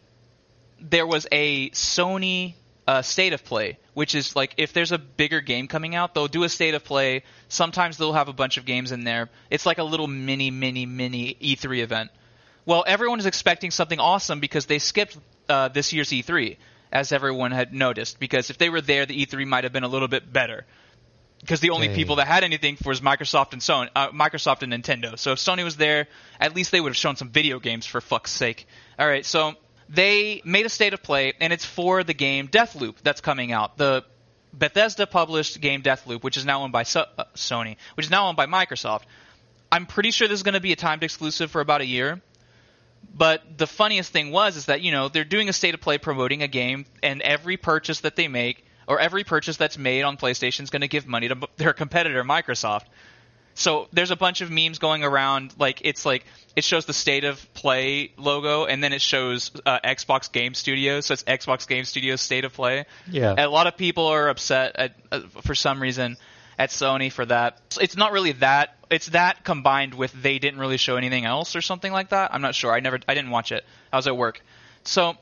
[0.79, 2.53] there was a Sony
[2.87, 6.27] uh, state of play, which is like if there's a bigger game coming out, they'll
[6.27, 7.23] do a state of play.
[7.47, 9.29] Sometimes they'll have a bunch of games in there.
[9.49, 12.11] It's like a little mini, mini, mini E3 event.
[12.65, 15.17] Well, everyone is expecting something awesome because they skipped
[15.49, 16.57] uh, this year's E3,
[16.91, 18.19] as everyone had noticed.
[18.19, 20.65] Because if they were there, the E3 might have been a little bit better.
[21.41, 21.95] Because the only Dang.
[21.97, 25.19] people that had anything was Microsoft and Sony, uh, Microsoft and Nintendo.
[25.19, 26.07] So if Sony was there,
[26.39, 28.65] at least they would have shown some video games for fuck's sake.
[28.97, 29.55] All right, so
[29.93, 33.77] they made a state of play, and it's for the game Deathloop that's coming out.
[33.77, 34.03] The
[34.51, 38.27] Bethesda published game Deathloop, which is now owned by so- uh, Sony, which is now
[38.27, 39.03] owned by Microsoft.
[39.71, 42.21] I'm pretty sure this is going to be a timed exclusive for about a year.
[43.15, 45.97] But the funniest thing was is that you know they're doing a state of play
[45.97, 50.17] promoting a game, and every purchase that they make or every purchase that's made on
[50.17, 52.85] PlayStation is going to give money to their competitor Microsoft.
[53.55, 55.53] So there's a bunch of memes going around.
[55.57, 59.79] Like it's like it shows the state of play logo, and then it shows uh,
[59.83, 61.07] Xbox Game Studios.
[61.07, 62.85] So it's Xbox Game Studios state of play.
[63.09, 63.31] Yeah.
[63.31, 66.17] And a lot of people are upset at, uh, for some reason
[66.57, 67.59] at Sony for that.
[67.79, 68.75] It's not really that.
[68.89, 72.33] It's that combined with they didn't really show anything else or something like that.
[72.33, 72.71] I'm not sure.
[72.71, 72.99] I never.
[73.07, 73.63] I didn't watch it.
[73.91, 74.41] I was at work.
[74.83, 75.15] So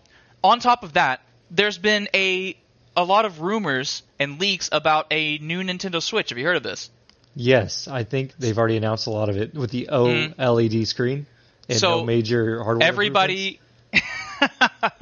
[0.44, 2.58] on top of that, there's been a
[2.96, 6.30] a lot of rumors and leaks about a new Nintendo Switch.
[6.30, 6.90] Have you heard of this?
[7.36, 11.26] Yes, I think they've already announced a lot of it with the OLED screen
[11.70, 11.80] and Mm.
[11.80, 12.88] So, no major hardware.
[12.88, 13.60] Everybody.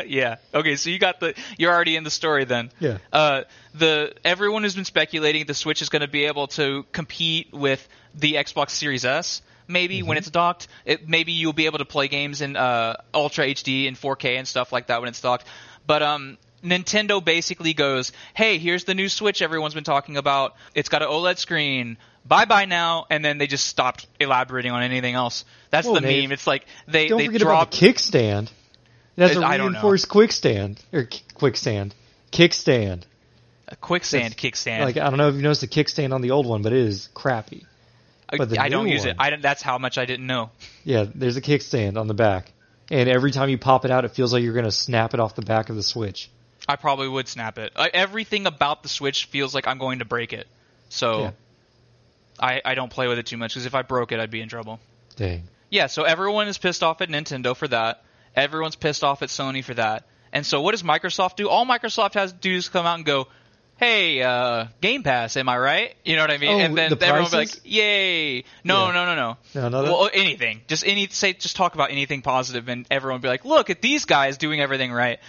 [0.06, 0.38] yeah.
[0.54, 0.76] Okay.
[0.76, 1.34] So you got the.
[1.58, 2.72] You're already in the story then.
[2.80, 2.98] Yeah.
[3.12, 7.54] Uh, the everyone has been speculating the Switch is going to be able to compete
[7.54, 9.42] with the Xbox Series S.
[9.68, 13.46] Maybe when it's docked, it, maybe you'll be able to play games in uh, Ultra
[13.46, 15.46] HD and 4K and stuff like that when it's docked.
[15.86, 20.56] But um, Nintendo basically goes, "Hey, here's the new Switch everyone's been talking about.
[20.74, 21.98] It's got an OLED screen.
[22.26, 25.46] Bye bye now." And then they just stopped elaborating on anything else.
[25.72, 26.24] That's Whoa, the Dave.
[26.24, 26.32] meme.
[26.34, 27.74] It's like they Don't they forget dropped.
[27.74, 28.50] about the kickstand.
[29.16, 31.94] That's a I reinforced quick stand or quicksand
[32.32, 33.04] kickstand.
[33.68, 34.82] A quicksand That's- kickstand.
[34.86, 36.80] Like I don't know if you noticed the kickstand on the old one, but it
[36.80, 37.66] is crappy.
[38.36, 39.16] but I don't use it.
[39.20, 40.52] I that's how much I didn't know.
[40.84, 42.52] Yeah, there's a kickstand on the back,
[42.90, 45.36] and every time you pop it out, it feels like you're gonna snap it off
[45.36, 46.30] the back of the Switch.
[46.68, 47.72] I probably would snap it.
[47.76, 50.48] Everything about the Switch feels like I'm going to break it.
[50.90, 51.32] So Yeah.
[52.42, 54.42] I, I don't play with it too much because if I broke it, I'd be
[54.42, 54.80] in trouble.
[55.16, 55.44] Dang.
[55.70, 58.04] Yeah, so everyone is pissed off at Nintendo for that.
[58.36, 60.06] Everyone's pissed off at Sony for that.
[60.32, 61.50] And so what does Microsoft do?
[61.50, 63.28] All Microsoft has to do is come out and go,
[63.78, 66.50] "Hey, uh, Game Pass, am I right?" You know what I mean?
[66.52, 68.92] Oh, and then the everyone will be like, "Yay!" No, Yeah.
[68.94, 69.38] no, no, no.
[69.56, 70.62] No, no, that- well, anything.
[70.68, 73.82] Just any say just talk about anything positive and everyone will be like, "Look at
[73.82, 75.20] these guys doing everything right."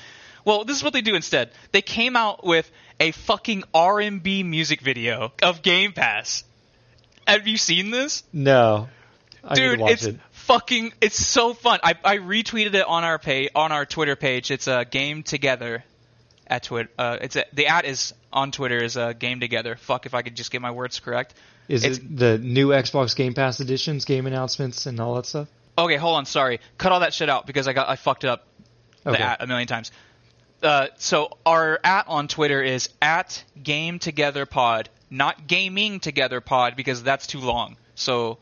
[0.45, 1.51] Well, this is what they do instead.
[1.73, 6.45] They came out with a fucking R&B music video of Game Pass.
[7.31, 8.23] Have you seen this?
[8.33, 8.89] No.
[9.43, 10.17] I Dude, it's it.
[10.33, 11.81] fucking it's so fun.
[11.83, 14.51] I, I retweeted it on our page on our Twitter page.
[14.51, 15.83] It's a game together
[16.47, 16.91] at Twitter.
[16.99, 19.77] Uh, it's a, the at is on Twitter is a game together.
[19.77, 21.35] Fuck if I could just get my words correct.
[21.69, 25.49] Is it's- it the new Xbox Game Pass editions, game announcements, and all that stuff?
[25.79, 26.27] Okay, hold on.
[26.27, 28.47] Sorry, cut all that shit out because I got I fucked up
[29.05, 29.23] the Okay.
[29.23, 29.91] at a million times.
[30.63, 36.77] Uh, so our at on Twitter is at Game Together Pod, not Gaming Together Pod
[36.77, 37.77] because that's too long.
[37.95, 38.39] So,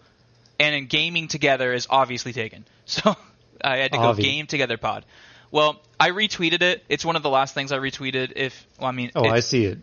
[0.61, 2.65] and in Gaming Together is obviously taken.
[2.87, 3.15] So
[3.63, 5.05] I had to go Game Together Pod.
[5.51, 6.85] Well, I retweeted it.
[6.89, 8.33] It's one of the last things I retweeted.
[8.37, 9.79] If well, I mean, Oh, I see it.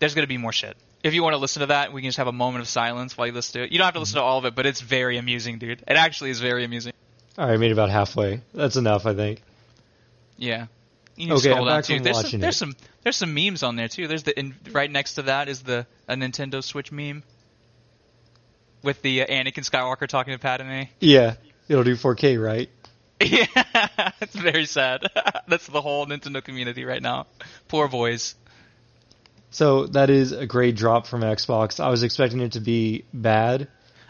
[0.00, 0.76] there's going to be more shit.
[1.04, 3.16] If you want to listen to that, we can just have a moment of silence
[3.16, 3.70] while you listen to it.
[3.72, 5.82] You don't have to listen to all of it, but it's very amusing, dude.
[5.86, 6.92] It actually is very amusing.
[7.36, 8.40] All right, I made about halfway.
[8.52, 9.40] That's enough, I think.
[10.36, 10.66] Yeah.
[11.18, 11.98] You Okay, scroll down too.
[11.98, 14.06] There's some, there's some there's some memes on there too.
[14.06, 17.24] There's the in, right next to that is the a Nintendo Switch meme
[18.82, 20.82] with the uh, Anakin Skywalker talking to Padme.
[21.00, 21.34] Yeah,
[21.68, 22.70] it'll do 4K, right?
[23.20, 23.46] Yeah,
[24.20, 25.02] it's very sad.
[25.48, 27.26] That's the whole Nintendo community right now.
[27.66, 28.36] Poor boys.
[29.50, 31.80] So that is a great drop from Xbox.
[31.80, 33.66] I was expecting it to be bad.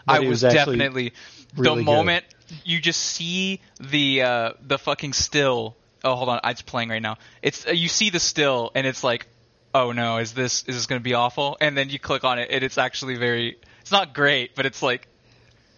[0.07, 1.13] I it was, definitely
[1.57, 1.85] really the good.
[1.85, 2.25] moment
[2.63, 5.75] you just see the uh, the fucking still.
[6.03, 7.17] Oh, hold on, it's playing right now.
[7.41, 9.27] It's uh, you see the still, and it's like,
[9.73, 11.57] oh no, is this is this going to be awful?
[11.59, 13.57] And then you click on it, and it's actually very.
[13.81, 15.07] It's not great, but it's like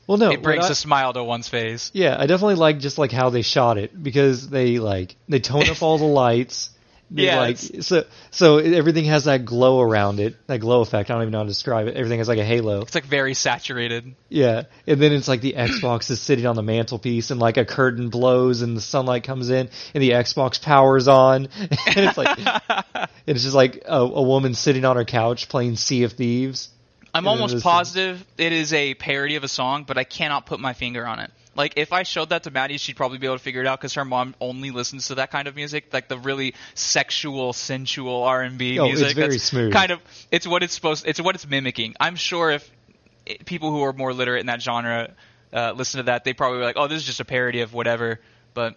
[0.08, 1.92] Well, no, it brings I- a smile to one's face.
[1.94, 5.70] Yeah, I definitely like just like how they shot it because they like they tone
[5.70, 6.70] up all the lights.
[7.14, 11.10] Yeah, like so so everything has that glow around it, that glow effect.
[11.10, 11.96] I don't even know how to describe it.
[11.96, 12.82] Everything has like a halo.
[12.82, 14.16] It's like very saturated.
[14.30, 17.66] Yeah, and then it's like the Xbox is sitting on the mantelpiece, and like a
[17.66, 22.40] curtain blows, and the sunlight comes in, and the Xbox powers on, and it's like
[23.28, 26.70] it's just like a, a woman sitting on her couch playing Sea of Thieves.
[27.14, 30.74] I'm almost positive it is a parody of a song, but I cannot put my
[30.74, 31.32] finger on it.
[31.56, 33.80] Like if I showed that to Maddie, she'd probably be able to figure it out
[33.80, 38.24] because her mom only listens to that kind of music, like the really sexual, sensual
[38.24, 39.08] R and B Oh, music.
[39.08, 39.74] it's very That's smooth.
[39.74, 40.00] Kind of,
[40.32, 41.06] it's what it's supposed.
[41.06, 41.96] It's what it's mimicking.
[42.00, 42.72] I'm sure if
[43.26, 45.12] it, people who are more literate in that genre
[45.54, 47.74] uh, listen to that, they probably be like, "Oh, this is just a parody of
[47.74, 48.22] whatever."
[48.54, 48.76] But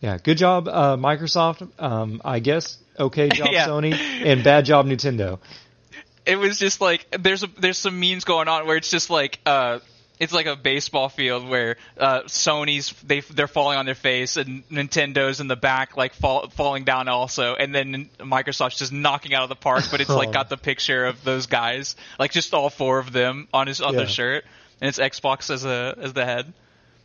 [0.00, 1.66] Yeah, good job, uh, Microsoft.
[1.78, 3.66] Um, I guess okay job, Yeah.
[3.66, 5.38] Sony, and bad job, Nintendo.
[6.26, 9.38] It was just like there's a, there's some memes going on where it's just like
[9.46, 9.78] uh
[10.18, 14.66] it's like a baseball field where uh Sony's they they're falling on their face and
[14.68, 19.42] Nintendo's in the back like fall, falling down also and then Microsoft's just knocking out
[19.42, 20.32] of the park but it's like Oh.
[20.32, 23.92] got the picture of those guys like just all four of them on his on
[23.92, 23.98] Yeah.
[24.00, 24.44] their shirt
[24.80, 26.52] and it's Xbox as a as the head.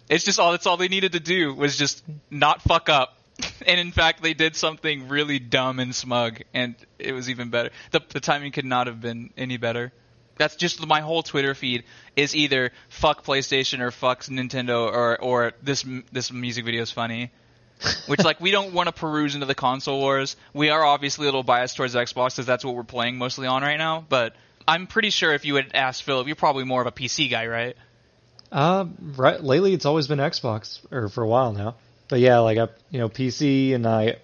[0.10, 3.16] It's just all that's all they needed to do was just not fuck up.
[3.66, 7.70] And in fact, they did something really dumb and smug, and it was even better.
[7.92, 9.92] The, the timing could not have been any better.
[10.38, 11.84] That's just my whole Twitter feed
[12.16, 17.32] is either fuck PlayStation or fuck Nintendo or or this this music video is funny.
[18.08, 20.36] Which like we don't want to peruse into the console wars.
[20.54, 23.62] We are obviously a little biased towards Xbox because that's what we're playing mostly on
[23.62, 24.04] right now.
[24.08, 24.36] But
[24.68, 27.48] I'm pretty sure if you had asked Philip, you're probably more of a PC guy,
[27.48, 27.76] right?
[28.52, 29.42] Uh, right.
[29.42, 31.76] Lately, it's always been Xbox, or for a while now.
[32.12, 34.18] But yeah, like I, you know, PC, and I,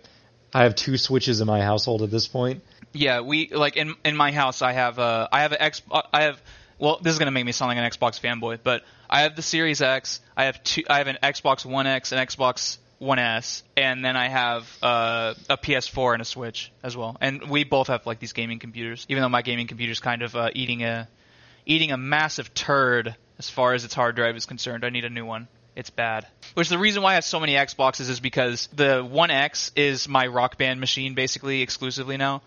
[0.54, 2.62] I have two Switches in my household at this point.
[2.91, 4.62] Yeah, we like in in my house.
[4.62, 5.82] I have uh I have an X.
[5.89, 6.41] I have
[6.80, 9.41] well, this is gonna make me sound like an Xbox fanboy, but I have the
[9.41, 10.19] Series X.
[10.36, 10.84] I have two.
[10.89, 15.36] I have an Xbox One X, an Xbox One S, and then I have uh,
[15.50, 17.15] a PS4 and a Switch as well.
[17.21, 19.06] And we both have like these gaming computers.
[19.08, 21.08] Even though my gaming computer's kind of uh, eating a
[21.65, 24.84] eating a massive turd as far as its hard drive is concerned.
[24.84, 25.47] I need a new one.
[25.78, 26.26] It's bad.
[26.56, 30.10] Which the reason why I have so many Xboxes is because the One X is
[30.10, 32.42] my Rock Band machine basically exclusively now,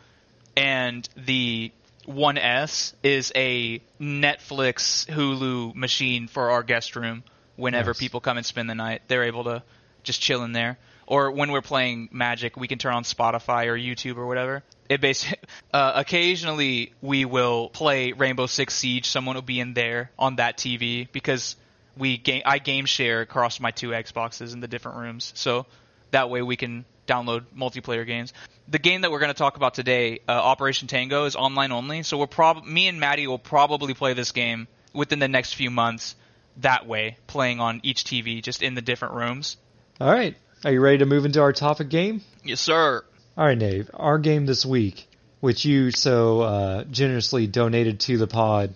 [0.57, 1.71] and the
[2.07, 7.23] One S is a Netflix Hulu machine for our guest room.
[7.55, 8.01] Whenever Nice.
[8.01, 9.63] people come and spend the night, they're able to
[10.03, 10.77] just chill in there.
[11.07, 14.65] Or when we're playing Magic, we can turn on Spotify or YouTube or whatever.
[14.89, 15.39] It basically,
[15.73, 19.07] uh, occasionally we will play Rainbow Six Siege.
[19.07, 21.55] Someone will be in there on that TV because
[22.01, 25.33] we game, I game share across my two Xboxes in the different rooms.
[25.37, 25.67] So
[26.11, 28.33] that way we can download multiplayer games.
[28.69, 32.03] The game that we're going to talk about today, uh, Operation Tango, is online only.
[32.03, 35.71] So we're prob me and Maddie will probably play this game within the next few
[35.71, 36.17] months
[36.59, 39.57] that way, playing on each TV, just in the different rooms.
[40.01, 42.23] All right, are you ready to move into our topic game?
[42.45, 43.05] Yes, sir.
[43.37, 43.91] All right, Dave.
[43.95, 45.09] Our game this week,
[45.41, 48.75] which you so uh, generously donated to the pod,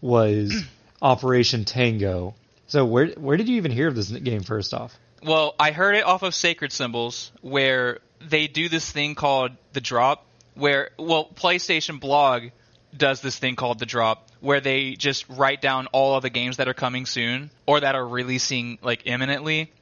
[0.00, 0.54] was
[1.02, 2.34] Operation Tango.
[2.66, 4.96] So where where did you even hear of this game first off?
[5.22, 9.80] Well, I heard it off of Sacred Symbols, where they do this thing called the
[9.80, 12.50] drop, where well, PlayStation Blog
[12.96, 16.58] does this thing called the drop, where they just write down all of the games
[16.58, 19.72] that are coming soon or that are releasing like imminently.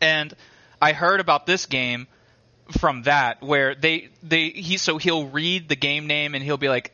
[0.00, 0.34] And
[0.80, 2.06] I heard about this game
[2.78, 6.68] from that, where they they he so he'll read the game name and he'll be
[6.68, 6.92] like,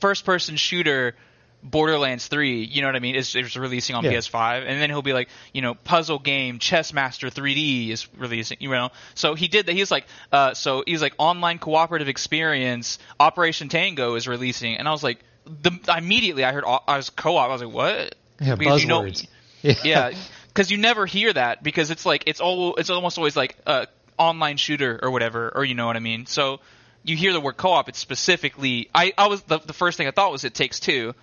[0.00, 1.14] first person shooter.
[1.62, 4.12] Borderlands 3, you know what I mean, is, is releasing on Yeah.
[4.12, 8.56] PS5, and then he'll be like, you know, puzzle game Chess Master 3D is releasing,
[8.60, 8.90] you know.
[9.14, 9.72] So he did that.
[9.72, 14.90] He's like, uh, so he's like online cooperative experience Operation Tango is releasing, and I
[14.90, 17.48] was like, the immediately I heard I was co-op.
[17.48, 18.14] I was like, what?
[18.40, 19.26] Yeah, Because you know- buzzwords.
[19.84, 20.10] yeah,
[20.48, 23.86] because you never hear that because it's like it's all it's almost always like uh,
[24.18, 26.26] online shooter or whatever, or you know what I mean.
[26.26, 26.58] So
[27.04, 28.88] you hear the word co-op, it's specifically.
[28.92, 31.14] I I was the the first thing I thought was it takes two,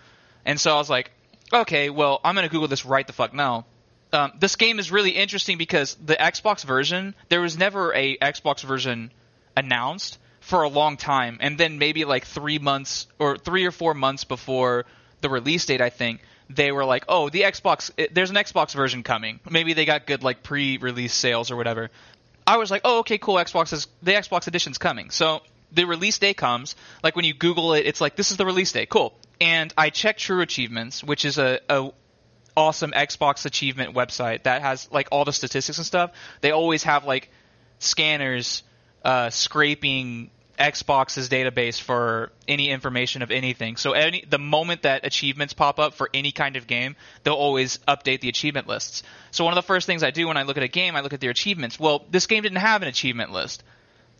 [0.46, 1.12] and so I was like,
[1.52, 3.66] okay, well I'm gonna Google this right the fuck now.
[4.12, 8.62] Um, this game is really interesting because the Xbox version there was never a Xbox
[8.62, 9.12] version
[9.56, 13.94] announced for a long time, and then maybe like three months or three or four
[13.94, 14.86] months before
[15.22, 19.04] the release date, I think they were like, "Oh, the Xbox, there's an Xbox version
[19.04, 21.92] coming." Maybe they got good like pre-release sales or whatever.
[22.48, 23.36] I was like, "Oh, okay, cool.
[23.36, 26.76] Xbox is the Xbox edition's coming." So the release day comes.
[27.04, 29.14] Like when you Google it, it's like, "This is the release day." Cool.
[29.42, 31.92] And I checked True Achievements, which is a, a
[32.58, 36.12] awesome Xbox achievement website that has like all the statistics and stuff.
[36.42, 37.30] They always have like
[37.80, 38.64] scanners
[39.04, 40.30] uh, scraping
[40.60, 43.78] Xbox's database for any information of anything.
[43.78, 47.78] So any the moment that achievements pop up for any kind of game, they'll always
[47.88, 49.04] update the achievement lists.
[49.32, 51.02] So one of the first things I do when I look at a game, I
[51.02, 51.80] look at their achievements.
[51.80, 53.64] Well, this game didn't have an achievement list.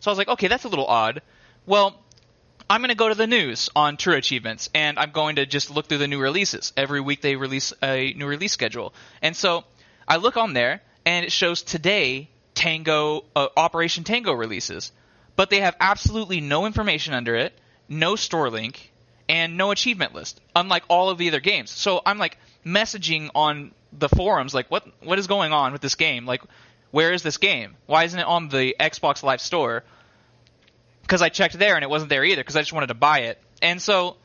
[0.00, 1.20] So I was like, okay, that's a little odd.
[1.66, 2.02] Well,
[2.70, 5.72] I'm going to go to the news on True Achievements, and I'm going to just
[5.72, 6.72] look through the new releases.
[6.76, 9.64] Every week they release a new release schedule, and so
[10.06, 14.92] I look on there, and it shows today Tango uh, Operation Tango releases,
[15.34, 17.52] but they have absolutely no information under it,
[17.88, 18.92] no store link,
[19.28, 20.40] and no achievement list.
[20.54, 24.86] Unlike all of the other games, so I'm like messaging on the forums like what
[25.02, 26.24] what is going on with this game?
[26.24, 26.42] Like
[26.92, 27.74] where is this game?
[27.86, 29.82] Why isn't it on the Xbox Live Store?
[31.10, 33.22] Because I checked there and it wasn't there either because I just wanted to buy
[33.22, 33.42] it.
[33.60, 34.16] And so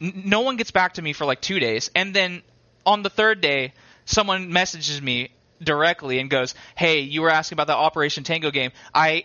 [0.00, 2.42] n- no one gets back to me for like 2 days and then
[2.86, 3.72] on the third day
[4.04, 5.30] someone messages me
[5.60, 8.70] directly and goes, "Hey, you were asking about the Operation Tango game.
[8.94, 9.24] I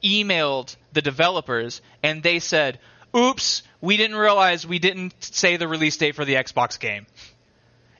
[0.00, 2.78] emailed the developers and they said,
[3.16, 7.08] "Oops, we didn't realize we didn't say the release date for the Xbox game."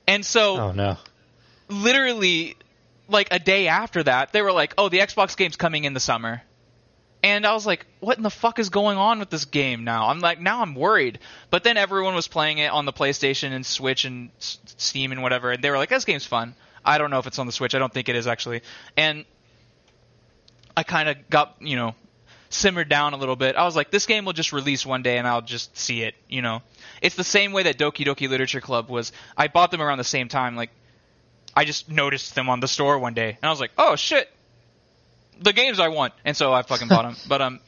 [0.07, 0.95] And so Oh no.
[1.67, 2.55] literally
[3.09, 5.99] like a day after that, they were like, "Oh, the Xbox game's coming in the
[5.99, 6.41] summer."
[7.27, 10.07] And I was like, "What in the fuck is going on with this game now?"
[10.07, 11.19] I'm like, now I'm worried.
[11.49, 15.21] But then everyone was playing it on the PlayStation and Switch and S- Steam and
[15.21, 16.55] whatever, and they were like, "This game's fun."
[16.85, 17.75] I don't know if it's on the Switch.
[17.75, 18.61] I don't think it is actually.
[18.95, 19.25] And
[20.75, 21.95] I kind of got, you know,
[22.49, 23.57] simmered down a little bit.
[23.57, 26.15] I was like, this game will just release one day and I'll just see it,
[26.29, 26.61] you know.
[27.01, 29.11] It's the same way that Doki Doki Literature Club was.
[29.35, 30.55] I bought them around the same time.
[30.55, 30.69] Like,
[31.53, 34.29] I just noticed them on the store one day and I was like, oh shit,
[35.41, 37.15] the games I want, and so I fucking bought them.
[37.27, 37.59] But um,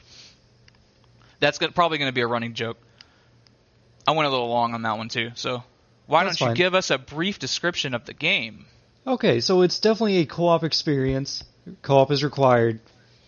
[1.40, 2.78] that's gonna, probably going to be a running joke.
[4.06, 5.30] I went a little long on that one too.
[5.34, 5.62] So
[6.06, 8.66] why That's don't you give us a brief description of the game?
[9.06, 11.44] Okay, so it's definitely a co-op experience.
[11.82, 12.80] Co-op is required.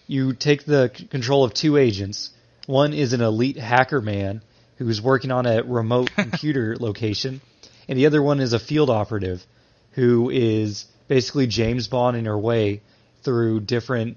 [0.07, 2.31] You take the c- control of two agents.
[2.67, 4.43] One is an elite hacker man
[4.77, 7.41] who's working on a remote computer location,
[7.89, 9.47] and the other one is a field operative
[9.93, 12.81] who is basically James Bond in her way
[13.23, 14.17] through different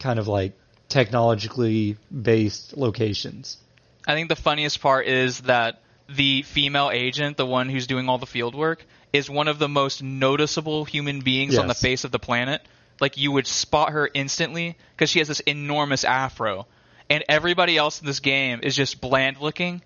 [0.00, 3.58] kind of like technologically based locations.
[4.06, 8.18] I think the funniest part is that the female agent, the one who's doing all
[8.18, 12.10] the field work, is one of the most noticeable human beings on the face of
[12.10, 12.62] the planet.
[13.00, 16.66] Like you would spot her instantly because she has this enormous afro,
[17.08, 19.82] and everybody else in this game is just bland looking.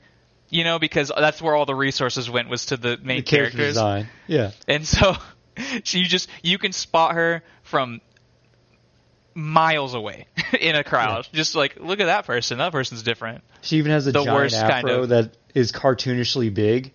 [0.50, 3.56] You know, because that's where all the resources went was to the main the character
[3.56, 3.74] characters.
[3.74, 4.08] design.
[4.26, 4.50] Yeah.
[4.68, 5.16] And so
[5.84, 8.00] she you just you can spot her from
[9.34, 10.26] miles away
[10.60, 11.28] in a crowd.
[11.32, 12.58] Just like look at that person.
[12.58, 13.42] That person's different.
[13.62, 16.92] She even has a The giant worst kind afro of- that is cartoonishly big.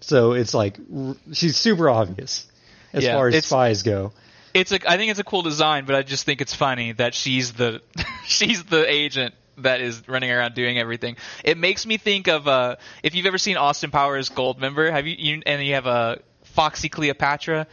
[0.00, 2.46] So it's like r- she's super obvious
[2.92, 4.12] as Yeah, far as spies go.
[4.52, 7.14] It's a I think it's a cool design, but I just think it's funny that
[7.14, 7.80] she's the
[8.26, 11.16] she's the agent that is running around doing everything.
[11.44, 15.16] It makes me think of uh if you've ever seen Austin Powers Goldmember, have you,
[15.18, 16.20] you and you have a
[16.56, 17.66] Foxxy Cleopatra,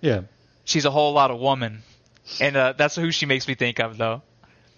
[0.00, 0.22] Yeah.
[0.64, 1.82] she's a whole lot of woman.
[2.40, 4.22] And uh, that's who she makes me think of though.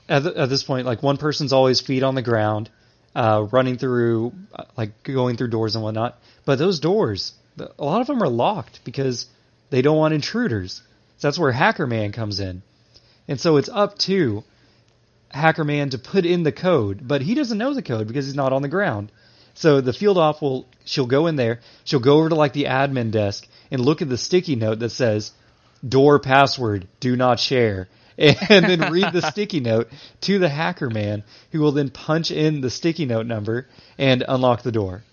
[0.09, 2.71] At, at this point, like one person's always feet on the ground,
[3.15, 6.19] uh, running through, uh, like going through doors and whatnot.
[6.45, 9.27] But those doors, a lot of them are locked because
[9.71, 10.83] they don't want intruders.
[11.19, 12.63] So that's where Hacker Man comes in.
[13.27, 14.45] And so it's up to
[15.31, 18.35] Hacker Man to put in the code, but he doesn't know the code because he's
[18.35, 19.13] not on the ground.
[19.55, 22.65] So the field off will, she'll go in there, she'll go over to like the
[22.65, 25.33] admin desk and look at the sticky note that says,
[25.87, 27.89] door password, do not share.
[28.19, 29.89] And then read the sticky note
[30.23, 31.23] to the hacker man
[31.53, 35.05] who will then punch in the sticky note number and unlock the door.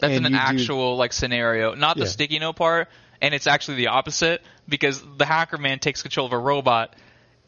[0.00, 2.08] That's And an you do- actual like scenario, not the Yeah.
[2.10, 2.88] sticky note part.
[3.22, 6.94] And it's actually the opposite because the hacker man takes control of a robot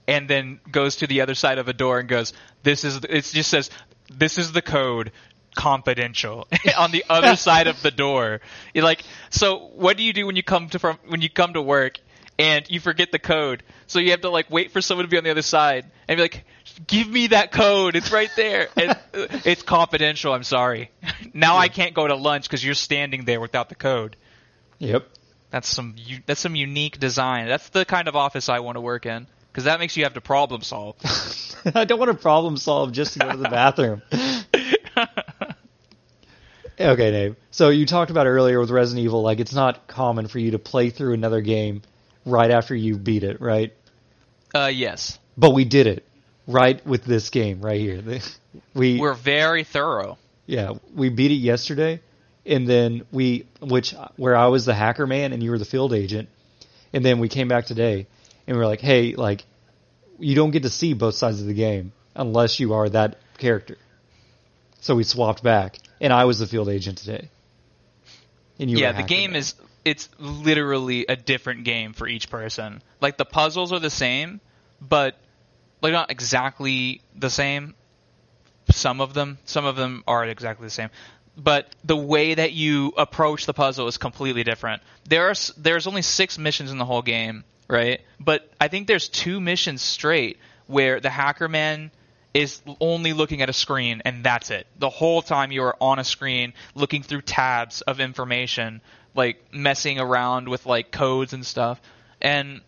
[0.09, 3.25] and then goes to the other side of a door and goes, "This is." It
[3.25, 3.69] just says,
[4.11, 5.13] "This is the code."
[5.55, 8.41] confidential on the other side of the door
[8.73, 11.53] you're like so what do you do when you come to from when you come
[11.53, 11.99] to work
[12.39, 13.63] and you forget the code.
[13.87, 16.17] So you have to like wait for someone to be on the other side and
[16.17, 16.45] be like
[16.87, 17.97] give me that code.
[17.97, 18.69] It's right there.
[18.77, 20.33] And, uh, it's confidential.
[20.33, 20.91] I'm sorry.
[21.35, 24.17] Now i can't go to lunch because you're standing there without the code.
[24.79, 25.09] Yep.
[25.51, 25.95] that's some
[26.27, 27.47] that's some unique design.
[27.47, 30.15] That's the kind of office i want to work in because that makes you have
[30.15, 30.97] to problem solve.
[31.75, 34.03] I don't want to problem solve just to go to the bathroom.
[36.81, 37.37] okay, Dave.
[37.51, 40.59] So you talked about earlier with Resident Evil, like it's not common for you to
[40.59, 41.83] play through another game
[42.25, 43.73] right after you beat it, right?
[44.55, 46.05] uh yes But we did it
[46.47, 48.03] right with this game right here.
[48.75, 52.01] We we're very thorough yeah, we beat it yesterday,
[52.45, 55.93] and then we which where I was the hacker man and you were the field
[55.93, 56.29] agent,
[56.93, 58.07] and then we came back today
[58.47, 59.45] and we were like, hey, like
[60.19, 63.79] you don't get to see both sides of the game unless you are that character.
[64.81, 67.31] So we swapped back, and I was the field agent today.
[68.59, 69.37] And you yeah, were the game man.
[69.37, 69.55] is
[69.85, 72.83] it's literally a different game for each person.
[73.01, 74.41] Like the puzzles are the same,
[74.81, 75.17] but
[75.81, 77.75] like not exactly the same.
[78.71, 80.91] Some of them, some of them are exactly the same,
[81.37, 84.83] but the way that you approach the puzzle is completely different.
[85.09, 88.01] There are there's only six missions in the whole game, right?
[88.21, 91.91] But I think there's two missions straight where the hacker man
[92.35, 94.67] is only looking at a screen and that's it.
[94.79, 98.81] The whole time you are on a screen looking through tabs of information,
[99.15, 101.81] like messing around with like codes and stuff.
[102.21, 102.61] And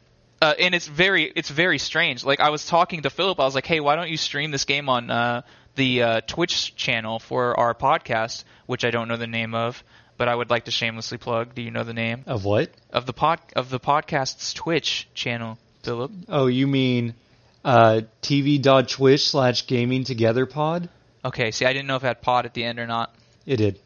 [0.43, 2.25] uh, and it's very it's very strange.
[2.25, 4.65] Like I was talking to Philip, I was like, "Hey, why don't you stream this
[4.65, 5.43] game on uh,
[5.77, 9.83] the uh, Twitch channel for our podcast, which I don't know the name of,
[10.19, 11.55] but I would like to shamelessly plug.
[11.55, 12.71] Do you know the name Of what?
[12.93, 16.11] of the pod of the podcast's Twitch channel, Philip?
[16.29, 17.15] Oh, you mean
[17.65, 20.89] uh, tv.twitch slash gaming together pod?
[21.25, 23.15] Okay, see, I didn't know if it had pod at the end or not.
[23.47, 23.79] It did.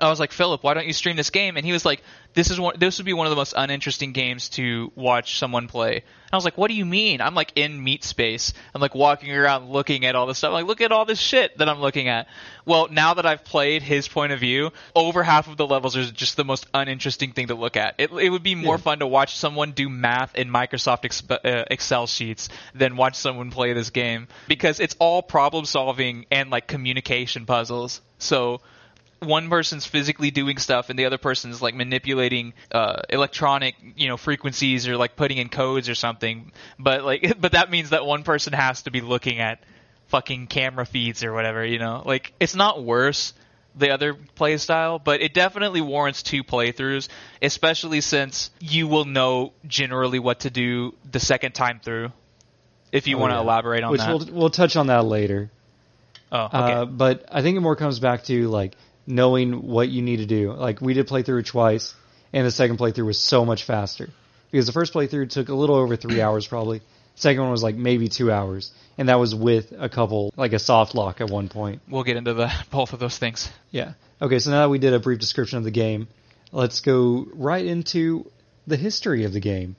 [0.00, 1.56] I was like, Philip, why don't you stream this game?
[1.56, 2.02] And he was like,
[2.34, 5.68] this is one, this would be one of the most uninteresting games to watch someone
[5.68, 5.94] play.
[5.98, 7.20] And I was like, what do you mean?
[7.20, 8.52] I'm like in meat space.
[8.74, 10.48] I'm like walking around looking at all this stuff.
[10.48, 12.26] I'm like, look at all this shit that I'm looking at.
[12.64, 16.10] Well, now that I've played his point of view, over half of the levels are
[16.10, 17.94] just the most uninteresting thing to look at.
[17.98, 18.78] It, it would be more Yeah.
[18.80, 23.52] fun to watch someone do math in Microsoft exp- uh, Excel sheets than watch someone
[23.52, 28.00] play this game because it's all problem solving and like communication puzzles.
[28.18, 28.60] So
[29.26, 34.16] one person's physically doing stuff and the other person's like manipulating uh, electronic you know
[34.16, 38.22] frequencies or like putting in codes or something but like but that means that one
[38.22, 39.60] person has to be looking at
[40.08, 43.32] fucking camera feeds or whatever you know like it's not worse
[43.76, 47.08] the other play style but it definitely warrants two playthroughs
[47.42, 52.12] especially since you will know generally what to do the second time through
[52.92, 53.40] if you Oh, want to yeah.
[53.42, 55.50] elaborate on Which that we'll we'll touch on that later.
[56.30, 58.76] oh okay Uh, but I think it more comes back to like
[59.06, 60.52] knowing what you need to do.
[60.52, 61.94] Like we did playthrough it twice,
[62.32, 64.08] and the second playthrough was so much faster
[64.50, 66.80] because the first playthrough took a little over three hours probably.
[67.16, 70.58] Second one was like maybe two hours, and that was with a couple like a
[70.58, 71.80] soft lock at one point.
[71.88, 73.92] we'll get into the both of those things Yeah.
[74.22, 76.08] Okay, so now that we did a brief description of the game,
[76.50, 78.30] let's go right into
[78.66, 79.76] the history of the game.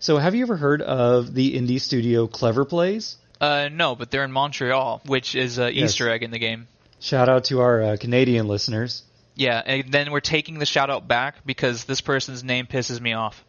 [0.00, 3.16] So, have you ever heard of the indie studio Clever Plays?
[3.40, 5.90] Uh, no, but they're in Montreal, which is a Yes.
[5.90, 6.66] Easter egg in the game.
[7.00, 9.02] Shout out to our uh, Canadian listeners.
[9.34, 13.12] Yeah, and then we're taking the shout out back because this person's name pisses me
[13.12, 13.44] off.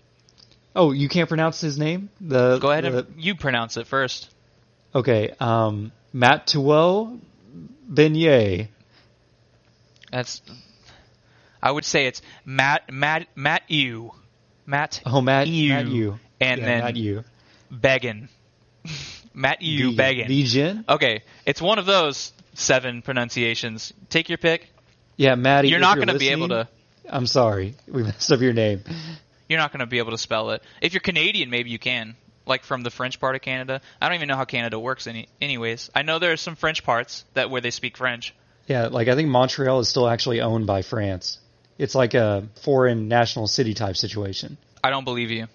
[0.76, 2.10] Oh, you can't pronounce his name?
[2.22, 4.30] The Go ahead the- and you pronounce it first.
[4.93, 7.20] Okay, um, Matt Tuo
[7.91, 8.68] Beignet.
[10.12, 10.41] That's.
[11.62, 14.12] I would say it's Matt Matt Matt you,
[14.66, 17.24] Matt Oh, Matt, you, Matt and Yeah, then Matt you.
[17.70, 18.30] Beggin.
[19.34, 19.95] Matt you.
[19.95, 20.28] Beggin.
[20.28, 20.86] Vegan?
[20.88, 23.93] Okay, it's one of those seven pronunciations.
[24.10, 24.70] Take your pick.
[25.18, 25.70] Yeah, Maddie.
[25.70, 26.68] You're not going to be able to.
[27.10, 27.76] I'm sorry.
[27.88, 28.84] We messed up your name.
[29.47, 30.62] You're not going to be able to spell it.
[30.82, 32.16] If you're Canadian, maybe you can.
[32.45, 33.82] Like from the French part of Canada.
[34.02, 35.91] I don't even know how Canada works any anyways.
[35.93, 38.34] I know there are some French parts that where they speak French.
[38.68, 41.39] Yeah, like I think Montreal is still actually owned by France.
[41.78, 44.58] It's like a foreign national city type situation.
[44.84, 45.47] I don't believe you.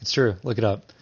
[0.00, 0.36] It's true.
[0.42, 0.92] Look it up.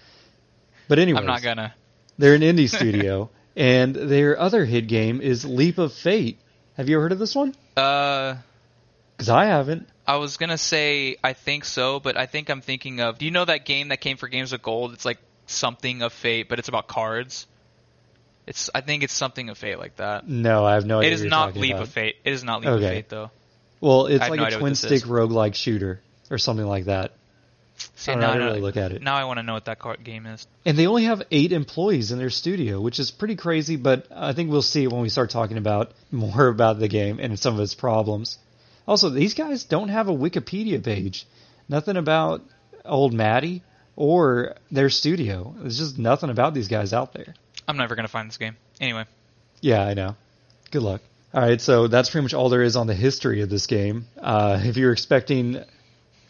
[0.89, 1.75] But anyway, I'm not gonna.
[2.19, 6.39] they're an indie studio, and their other hit game is Leap of Fate.
[6.77, 7.55] Have you heard of this one?
[7.77, 8.37] Uh,
[9.17, 9.89] Because I haven't.
[10.07, 13.19] I was gonna say I think so, but I think I'm thinking of.
[13.19, 14.93] Do you know that game that came for Games of Gold?
[14.93, 17.47] It's like something of Fate, but it's about cards.
[18.47, 18.71] It's.
[18.75, 20.27] I think it's something of Fate like that.
[20.27, 21.11] No, I have no idea.
[21.11, 21.83] It is not Leap about.
[21.83, 22.17] of Fate.
[22.25, 23.31] It is not Leap of Fate though.
[23.81, 27.13] Well, it's like no a twin stick roguelike shooter or something like that.
[27.97, 29.03] See, I now I really look at it.
[29.03, 30.47] Now I want to know what that card game is.
[30.65, 34.33] And they only have eight employees in their studio, which is pretty crazy, but I
[34.33, 37.61] think we'll see when we start talking about more about the game and some of
[37.61, 38.39] its problems.
[38.87, 41.27] Also, these guys don't have a Wikipedia page.
[41.69, 42.43] Nothing about
[42.85, 43.63] old Maddie
[43.97, 45.55] or their studio.
[45.59, 47.35] There's just nothing about these guys out there.
[47.69, 48.57] I'm never gonna find this game.
[48.81, 49.05] Anyway,
[49.61, 50.17] Yeah, I know.
[50.71, 51.03] Good luck.
[51.33, 54.07] All right, so that's pretty much all there is on the history of this game.
[54.19, 55.63] Uh, if you're expecting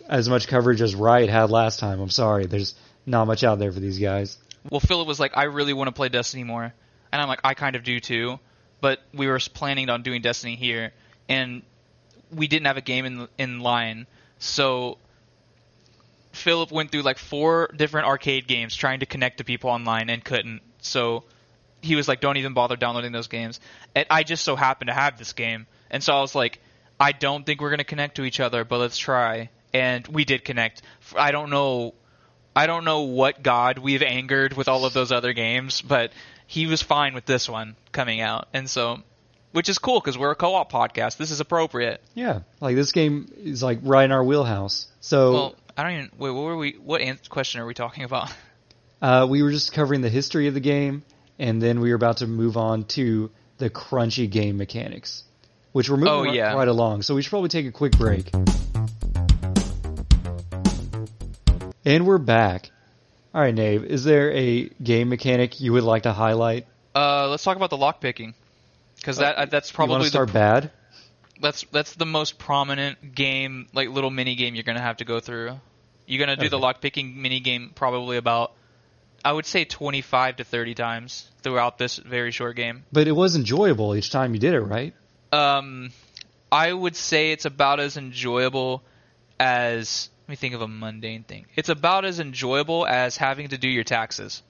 [0.09, 2.47] as much coverage as Riot had last time, I'm sorry.
[2.47, 2.75] There's
[3.07, 4.39] not much out there for these guys.
[4.69, 6.73] well, Philip was like, I really want to play Destiny more,
[7.13, 8.39] and I'm like, I kind of do too,
[8.81, 10.93] but we were planning on doing Destiny here,
[11.29, 11.63] and
[12.33, 14.07] we didn't have a game in in line,
[14.39, 14.99] so
[16.33, 20.25] Philip went through like four different arcade games trying to connect to people online and
[20.25, 20.63] couldn't.
[20.79, 21.25] So
[21.83, 23.61] he was like, "Don't even bother downloading those games."
[23.95, 26.61] And I just so happened to have this game, and so I was like,
[26.99, 30.45] "I don't think we're gonna connect to each other, but let's try." And we did
[30.45, 30.83] connect.
[31.17, 31.95] I don't know,
[32.57, 36.13] I don't know what god we've angered with all of those other games, but
[36.47, 38.99] he was fine with this one coming out, and so,
[39.53, 41.17] which is cool because we're a co-op podcast.
[41.17, 42.01] This is appropriate.
[42.15, 44.89] Yeah, like this game is like right in our wheelhouse.
[45.01, 46.31] So Well, I don't even wait.
[46.31, 46.73] What were we?
[46.73, 48.33] What an- question are we talking about?
[49.03, 51.05] uh, we were just covering the history of the game,
[51.39, 55.23] and then we were about to move on to the crunchy game mechanics,
[55.71, 56.55] which we're moving Oh, yeah.
[56.55, 57.03] right along.
[57.03, 58.31] So we should probably take a quick break.
[61.85, 62.71] And we're back.
[63.35, 63.85] All right, Nave.
[63.85, 66.67] Is there a game mechanic you would like to highlight?
[66.95, 68.35] Uh, let's talk about the lock picking,
[68.97, 70.71] because that uh, that's probably to start the bad?
[71.41, 75.21] that's that's the most prominent game, like little mini game you're gonna have to go
[75.21, 75.59] through.
[76.07, 76.63] You're gonna do the Okay.
[76.63, 78.53] lock picking mini game probably about,
[79.25, 82.85] I would say 25 to 30 times throughout this very short game.
[82.93, 84.93] But it was enjoyable each time you did it, right?
[85.33, 85.93] Um,
[86.51, 88.83] I would say it's about as enjoyable
[89.39, 91.47] as let me think of a mundane thing.
[91.57, 94.43] It's about as enjoyable as having to do your taxes.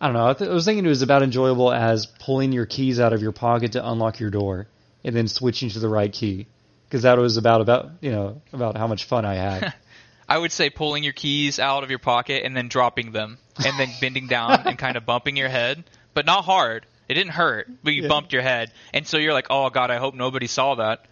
[0.00, 0.28] I don't know.
[0.28, 3.22] I, th- I was thinking it was about enjoyable as pulling your keys out of
[3.22, 4.68] your pocket to unlock your door
[5.04, 6.46] and then switching to the right key.
[6.88, 9.74] Because that was about about you know about how much fun I had.
[10.28, 13.78] I would say pulling your keys out of your pocket and then dropping them, and
[13.78, 15.82] then bending down and kind of bumping your head,
[16.14, 16.86] but not hard.
[17.08, 18.08] It didn't hurt, but you Yeah.
[18.08, 21.06] bumped your head, and so you're like, "Oh God, I hope nobody saw that."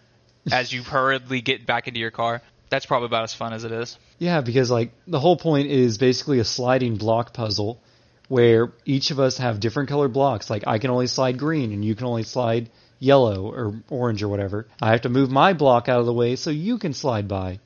[0.51, 3.71] As you hurriedly get back into your car, that's probably about as fun as it
[3.71, 3.97] is.
[4.19, 7.79] Yeah, because like the whole point is basically a sliding block puzzle
[8.27, 10.49] where each of us have different colored blocks.
[10.49, 14.27] Like I can only slide green and you can only slide yellow or orange or
[14.27, 14.67] whatever.
[14.81, 17.59] I have to move my block out of the way so you can slide by.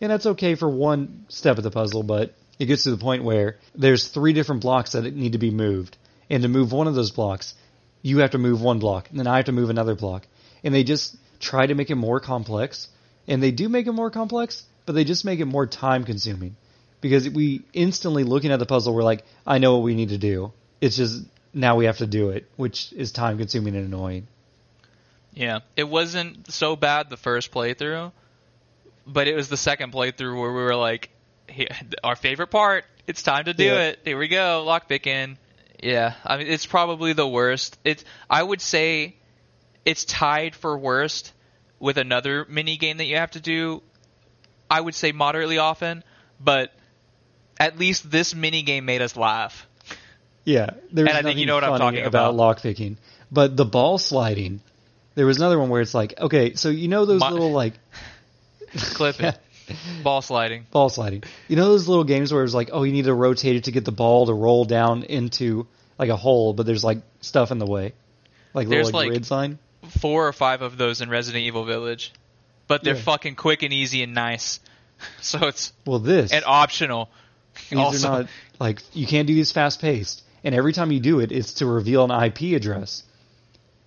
[0.00, 3.24] And that's okay for one step of the puzzle, but it gets to the point
[3.24, 5.96] where there's three different blocks that need to be moved.
[6.30, 7.54] And to move one of those blocks,
[8.02, 10.26] you have to move one block, and then I have to move another block.
[10.62, 12.88] And they just try to make it more complex,
[13.28, 16.56] and they do make it more complex, but they just make it more time consuming.
[17.00, 20.18] Because we instantly looking at the puzzle, we're like, I know what we need to
[20.18, 20.52] do.
[20.80, 21.22] It's just
[21.52, 24.26] now we have to do it, which is time consuming and annoying.
[25.34, 28.12] Yeah, it wasn't so bad the first playthrough,
[29.06, 31.10] but it was the second playthrough where we were like,
[31.48, 31.68] "Here-
[32.02, 32.84] our favorite part.
[33.06, 33.88] It's time to do Yeah.
[33.88, 33.98] it.
[34.04, 35.36] Here we go, lockpick in.
[35.82, 37.76] Yeah, I mean it's probably the worst.
[37.84, 39.16] It's I would say
[39.84, 41.32] it's tied for worst
[41.78, 43.82] with another mini game that you have to do.
[44.70, 46.02] I would say moderately often,
[46.40, 46.72] but
[47.60, 49.66] at least this mini game made us laugh.
[50.44, 52.34] Yeah, there's And I think you know what I'm talking about about.
[52.36, 52.98] lock picking,
[53.30, 54.60] but the ball sliding.
[55.14, 57.74] There was another one where it's like, okay, so you know those My- little like
[58.76, 59.38] Clip it.
[60.02, 60.66] Ball sliding.
[60.70, 61.22] ball sliding.
[61.48, 63.70] You know those little games where it's like, oh, you need to rotate it to
[63.72, 65.66] get the ball to roll down into
[65.98, 67.94] like a hole, but there's like stuff in the way,
[68.52, 69.58] like little There's, like, like- grid sign.
[69.84, 72.12] Four or five of those in Resident Evil Village,
[72.66, 73.00] but they're Yeah.
[73.02, 74.60] fucking quick and easy and nice.
[75.20, 77.10] So it's Well, this and optional.
[77.68, 78.28] these also, are not
[78.58, 81.66] like you can't do these fast paced, and every time you do it, it's to
[81.66, 83.02] reveal an IP address,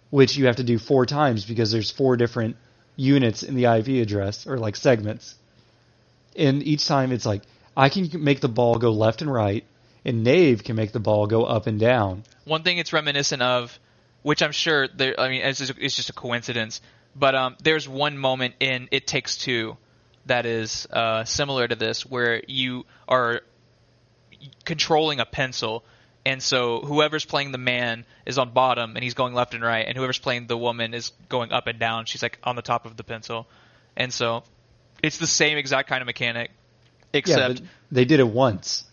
[0.09, 2.55] which you have to do four times because there's four different
[2.97, 5.35] units in the IP address or like segments,
[6.35, 7.43] and each time it's like
[7.75, 9.63] I can make the ball go left and right,
[10.05, 12.23] and Nave can make the ball go up and down.
[12.45, 13.79] one thing it's reminiscent of,
[14.27, 15.17] which I'm sure there.
[15.17, 16.81] I mean, it's just, it's just a coincidence,
[17.15, 19.77] but um, there's one moment in It Takes Two
[20.25, 23.39] that is uh, similar to this, where you are
[24.65, 25.85] controlling a pencil.
[26.25, 29.87] And so whoever's playing the man is on bottom and he's going left and right,
[29.87, 32.03] and whoever's playing the woman is going up and down.
[32.03, 33.47] She's like on the top of the pencil,
[33.95, 34.43] and so
[35.01, 36.51] it's the same exact kind of mechanic,
[37.13, 38.83] except but they did it once.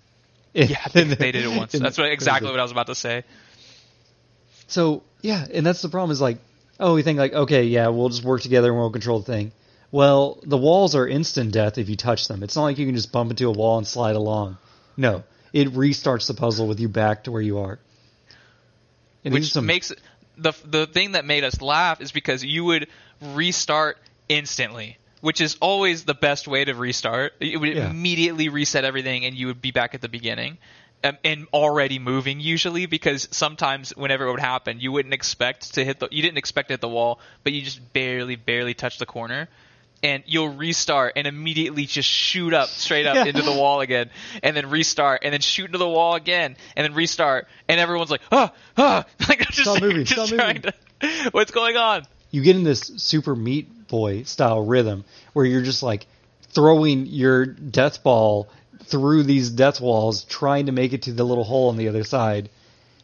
[0.53, 1.73] yeah, they, they did it once.
[1.73, 3.25] That's what, exactly what I was about to say.
[4.67, 6.39] So yeah, and that's the problem is like,
[6.81, 9.53] oh, we think like, okay, yeah, we'll just work together and we'll control the thing.
[9.91, 12.43] Well, the walls are instant death if you touch them.
[12.43, 14.59] It's not like you can just bump into a wall and slide along.
[14.97, 17.79] No, it restarts the puzzle with you back to where you are.
[19.25, 19.93] And which some, makes
[20.37, 22.89] the the thing that made us laugh is because you would
[23.35, 23.99] restart
[24.29, 27.33] instantly, which is always the best way to restart.
[27.41, 27.91] It would Yeah.
[27.91, 30.59] immediately reset everything, and you would be back at the beginning.
[31.05, 36.01] And already moving usually because sometimes whenever it would happen you wouldn't expect to hit
[36.01, 39.05] the you didn't expect to hit the wall but you just barely barely touch the
[39.07, 39.49] corner.
[40.03, 43.25] And you'll restart and immediately just shoot up straight up Yeah.
[43.27, 44.11] into the wall again
[44.43, 47.49] and then restart and then shoot into the wall again and then restart.
[47.69, 50.73] And everyone's like ah ah like just, Stop moving, just stop trying to
[51.33, 52.05] what's going on?
[52.31, 56.07] You get in this super meat boy style rhythm where you're just like
[56.53, 58.49] throwing your death ball
[58.87, 62.05] through these death walls trying to make it to the little hole on the other
[62.05, 62.51] side.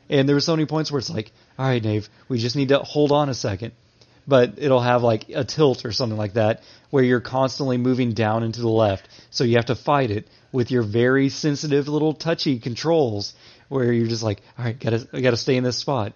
[0.09, 2.69] And there were so many points where it's like all right Dave we just need
[2.69, 3.73] to hold on a second.
[4.27, 8.43] But it'll have like a tilt or something like that where you're constantly moving down
[8.43, 9.09] and to the left.
[9.31, 13.35] So you have to fight it with your very sensitive little touchy controls
[13.69, 16.13] where you're just like all right gotta I gotta stay in this spot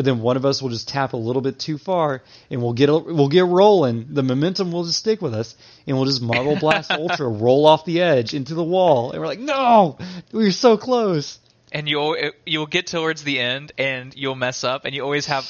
[0.00, 2.72] but then one of us will just tap a little bit too far and we'll
[2.72, 4.06] get a, we'll get rolling.
[4.08, 5.54] The momentum will just stick with us
[5.86, 9.26] and we'll just Marble Blast Ultra roll off the edge into the wall and we're
[9.26, 9.98] like, "No!
[10.32, 11.38] We were so close."
[11.70, 15.46] and you'll you'll get towards the end and you'll mess up and you always have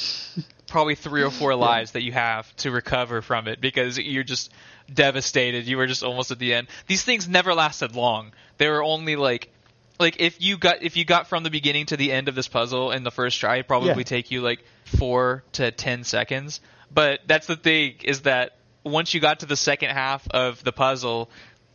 [0.66, 4.52] probably three or four lives that you have to recover from it because you're just
[4.92, 8.82] devastated you were just almost at the end these things never lasted long they were
[8.82, 9.52] only like
[10.00, 12.48] like if you got if you got from the beginning to the end of this
[12.48, 14.02] puzzle in the first try, it'd probably Yeah.
[14.02, 14.60] take you like
[14.98, 16.60] four to ten seconds.
[16.92, 20.72] But that's the thing is that once you got to the second half of the
[20.72, 21.30] puzzle,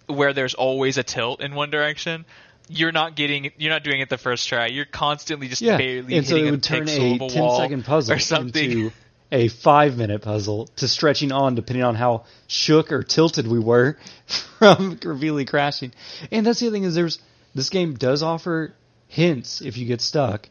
[0.08, 2.26] where there's always a tilt in one direction,
[2.68, 4.66] you're not getting you're not doing it the first try.
[4.68, 7.22] You're constantly just Yeah, barely and so hitting it a would turn pixel a of
[7.22, 8.72] a 10 wall second puzzle or something.
[8.72, 8.92] into
[9.32, 13.98] a five minute puzzle to stretching on depending on how shook or tilted we were
[14.60, 15.92] from really crashing.
[16.32, 17.20] And that's the other thing is there's
[17.56, 18.76] this game does offer
[19.08, 20.50] hints if you get stuck,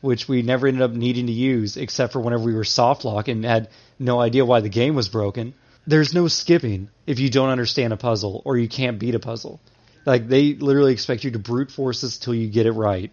[0.00, 3.28] which we never ended up needing to use except for whenever we were soft lock
[3.28, 5.54] and had no idea why the game was broken.
[5.86, 9.60] There's no skipping if you don't understand a puzzle or you can't beat a puzzle.
[10.04, 13.12] Like they literally expect you to brute force this till you get it right.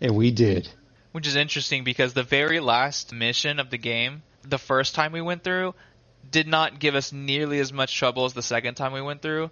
[0.00, 0.68] And we did.
[1.12, 5.22] which is interesting because the very last mission of the game, the first time we
[5.22, 5.74] went through,
[6.30, 9.50] did not give us nearly as much trouble as the second time we went through.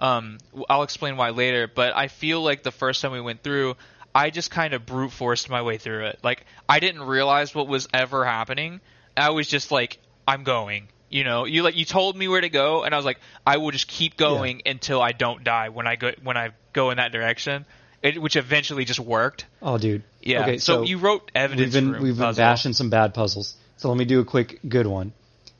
[0.00, 0.38] Um,
[0.68, 3.76] I'll explain why later, but I feel like the first time we went through,
[4.14, 6.18] I just kind of brute forced my way through it.
[6.22, 8.80] Like I didn't realize what was ever happening.
[9.16, 10.88] I was just like, I'm going.
[11.10, 13.56] You know, you like you told me where to go, and I was like, I
[13.56, 16.98] will just keep going until I don't die when I go when I go in
[16.98, 17.66] that direction.
[18.02, 19.44] It, which eventually just worked.
[19.60, 20.04] Oh, dude.
[20.22, 20.42] Yeah.
[20.42, 23.54] Okay, so, so you wrote evidence we've been room we've been bashing some bad puzzles.
[23.76, 25.12] So let me do a quick good one.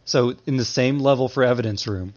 [0.07, 2.14] So in the same level for evidence room,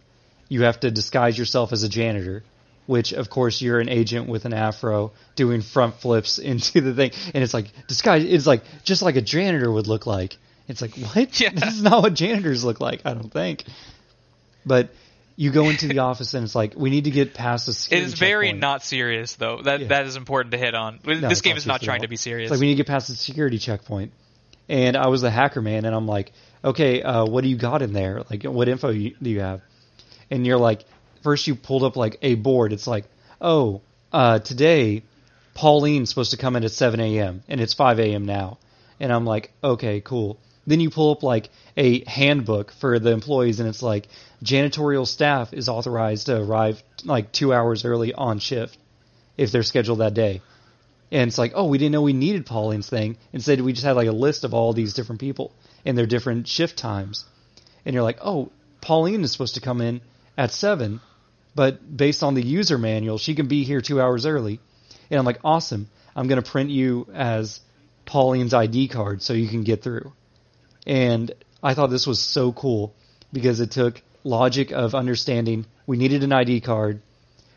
[0.48, 2.42] you have to disguise yourself as a janitor,
[2.86, 7.10] which of course you're an agent with an afro doing front flips into the thing,
[7.34, 8.24] and it's like disguise.
[8.24, 10.36] It's like just like a janitor would look like.
[10.68, 11.38] It's like what?
[11.40, 11.50] Yeah.
[11.54, 13.02] This is not what janitors look like.
[13.04, 13.64] I don't think.
[14.66, 14.90] But
[15.36, 18.02] you go into the office and it's like we need to get past the It
[18.02, 18.60] is very checkpoint.
[18.60, 19.60] not serious though.
[19.62, 19.86] That Yeah.
[19.88, 21.00] that is important to hit on.
[21.04, 22.46] No, this game is not trying to be serious.
[22.46, 24.12] It's like we need to get past the security checkpoint.
[24.66, 26.32] And I was the hacker man, and I'm like,
[26.64, 28.22] okay, uh, what do you got in there?
[28.30, 29.60] Like, what info you, do you have?
[30.30, 30.84] And you're like,
[31.22, 32.72] first you pulled up like a board.
[32.72, 33.04] It's like,
[33.40, 33.80] oh,
[34.12, 35.02] uh, today
[35.54, 37.42] Pauline's supposed to come in at 7 a.m.
[37.48, 38.26] and it's 5 a.m.
[38.26, 38.58] now.
[39.00, 40.38] And I'm like, okay, cool.
[40.66, 44.08] Then you pull up like a handbook for the employees, and it's like
[44.42, 48.78] janitorial staff is authorized to arrive like two hours early on shift
[49.36, 50.40] if they're scheduled that day.
[51.12, 53.18] And it's like, oh, we didn't know we needed Pauline's thing.
[53.32, 55.52] Instead, we just had like a list of all these different people
[55.84, 57.24] and their different shift times.
[57.84, 58.50] And you're like, oh,
[58.80, 60.00] Pauline is supposed to come in
[60.36, 61.00] at seven,
[61.54, 64.60] but based on the user manual, she can be here two hours early.
[65.10, 65.88] And I'm like, awesome.
[66.16, 67.60] I'm going to print you as
[68.06, 70.12] Pauline's ID card so you can get through.
[70.86, 71.32] And
[71.62, 72.94] I thought this was so cool
[73.32, 77.02] because it took logic of understanding we needed an ID card,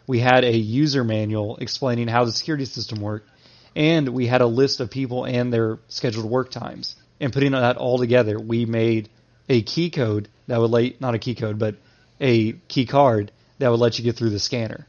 [0.05, 3.30] we had a user manual explaining how the security system worked,
[3.75, 6.95] and we had a list of people and their scheduled work times.
[7.19, 9.09] And putting that all together, we made
[9.49, 11.75] a key code that would let not a key code, but
[12.20, 14.88] a key card that would let you get through the scanner.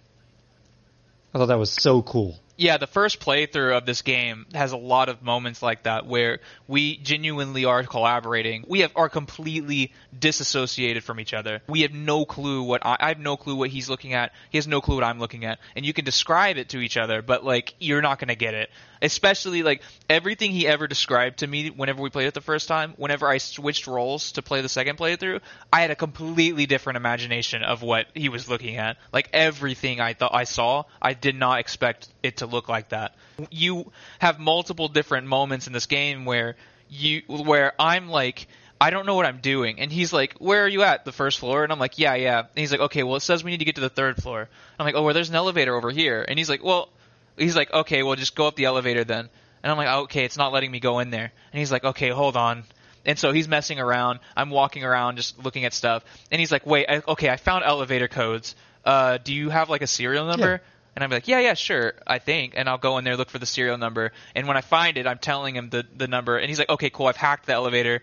[1.32, 2.38] I thought that was so cool.
[2.58, 6.40] Yeah, the first playthrough of this game has a lot of moments like that where
[6.66, 8.64] we genuinely are collaborating.
[8.66, 11.62] We have are completely disassociated from each other.
[11.68, 14.32] We have no clue what I, I have no clue what he's looking at.
[14.50, 16.96] He has no clue what I'm looking at, and you can describe it to each
[16.96, 18.70] other, but like you're not gonna get it.
[19.00, 22.94] Especially like everything he ever described to me whenever we played it the first time.
[22.96, 25.40] Whenever I switched roles to play the second playthrough,
[25.72, 28.96] I had a completely different imagination of what he was looking at.
[29.12, 33.14] Like everything I thought I saw, I did not expect it to look like that.
[33.50, 36.56] You have multiple different moments in this game where
[36.88, 38.48] you where I'm like
[38.80, 39.80] I don't know what I'm doing.
[39.80, 41.04] And he's like, Where are you at?
[41.04, 41.64] The first floor?
[41.64, 42.40] And I'm like, Yeah, yeah.
[42.40, 44.48] And he's like, Okay, well, it says we need to get to the third floor.
[44.78, 46.24] I'm like, Oh, well, there's an elevator over here.
[46.26, 46.88] And he's like, Well,
[47.36, 49.28] he's like, Okay, well, just go up the elevator then.
[49.62, 51.32] And I'm like, Okay, it's not letting me go in there.
[51.52, 52.64] And he's like, Okay, hold on.
[53.04, 54.20] And so he's messing around.
[54.36, 56.04] I'm walking around just looking at stuff.
[56.30, 58.54] And he's like, Wait, I, okay, I found elevator codes.
[58.84, 60.60] Uh, do you have like a serial number?
[60.62, 60.77] Yeah.
[60.98, 62.54] And I'm like, yeah, yeah, sure, I think.
[62.56, 64.10] And I'll go in there, look for the serial number.
[64.34, 66.36] And when I find it, I'm telling him the, the number.
[66.36, 68.02] And he's like, okay, cool, I've hacked the elevator.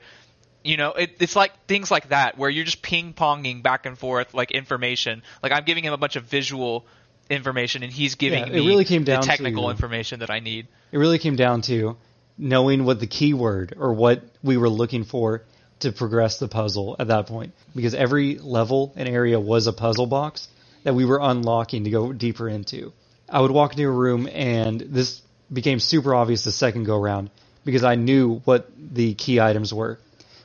[0.63, 3.99] You know, it, it's like things like that where you're just ping ponging back and
[3.99, 5.23] forth like information.
[5.43, 6.85] Like I'm giving him a bunch of visual
[7.29, 10.39] information, and he's giving Yeah, me really came down the technical to- information that I
[10.39, 10.67] need.
[10.93, 11.97] It really came down to
[12.37, 15.43] knowing what the keyword or what we were looking for
[15.79, 17.51] to progress the puzzle at that point.
[17.75, 20.47] Because every level and area was a puzzle box
[20.85, 22.93] that we were unlocking to go deeper into.
[23.27, 25.21] I would walk into a room and this
[25.51, 27.31] became super obvious the second go round
[27.65, 29.99] because I knew what the key items were.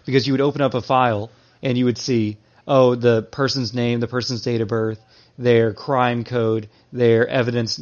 [0.06, 1.30] Because you would open up a file
[1.62, 4.98] and you would see, oh, the person's name, the person's date of birth,
[5.38, 7.78] their crime code, their evidence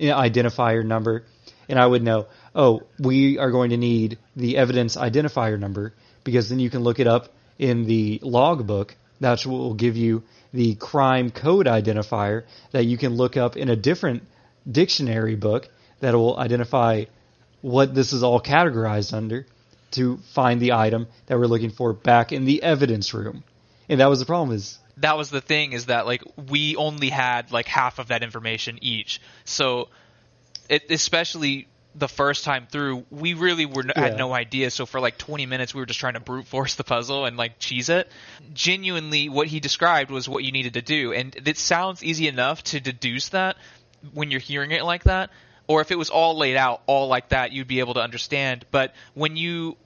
[0.00, 1.24] identifier number,
[1.68, 2.26] and I would know,
[2.56, 6.98] oh, we are going to need the evidence identifier number because then you can look
[6.98, 8.96] it up in the logbook.
[9.20, 10.24] That's what will give you
[10.54, 14.22] the crime code identifier that you can look up in a different
[14.70, 17.04] dictionary book that will identify
[17.60, 19.46] what this is all categorized under
[19.90, 23.42] to find the item that we're looking for back in the evidence room.
[23.88, 27.08] And that was the problem is that was the thing is that like we only
[27.08, 29.20] had like half of that information each.
[29.44, 29.88] So
[30.68, 33.92] it, especially the first time through, we really were Yeah.
[34.00, 34.70] had no idea.
[34.70, 37.36] So for like 20 minutes, we were just trying to brute force the puzzle and
[37.36, 38.10] like cheese it.
[38.52, 42.62] Genuinely, what he described was what you needed to do, and it sounds easy enough
[42.64, 43.56] to deduce that
[44.12, 45.30] when you're hearing it like that.
[45.66, 48.66] Or if it was all laid out, all like that, you'd be able to understand.
[48.70, 49.76] But when you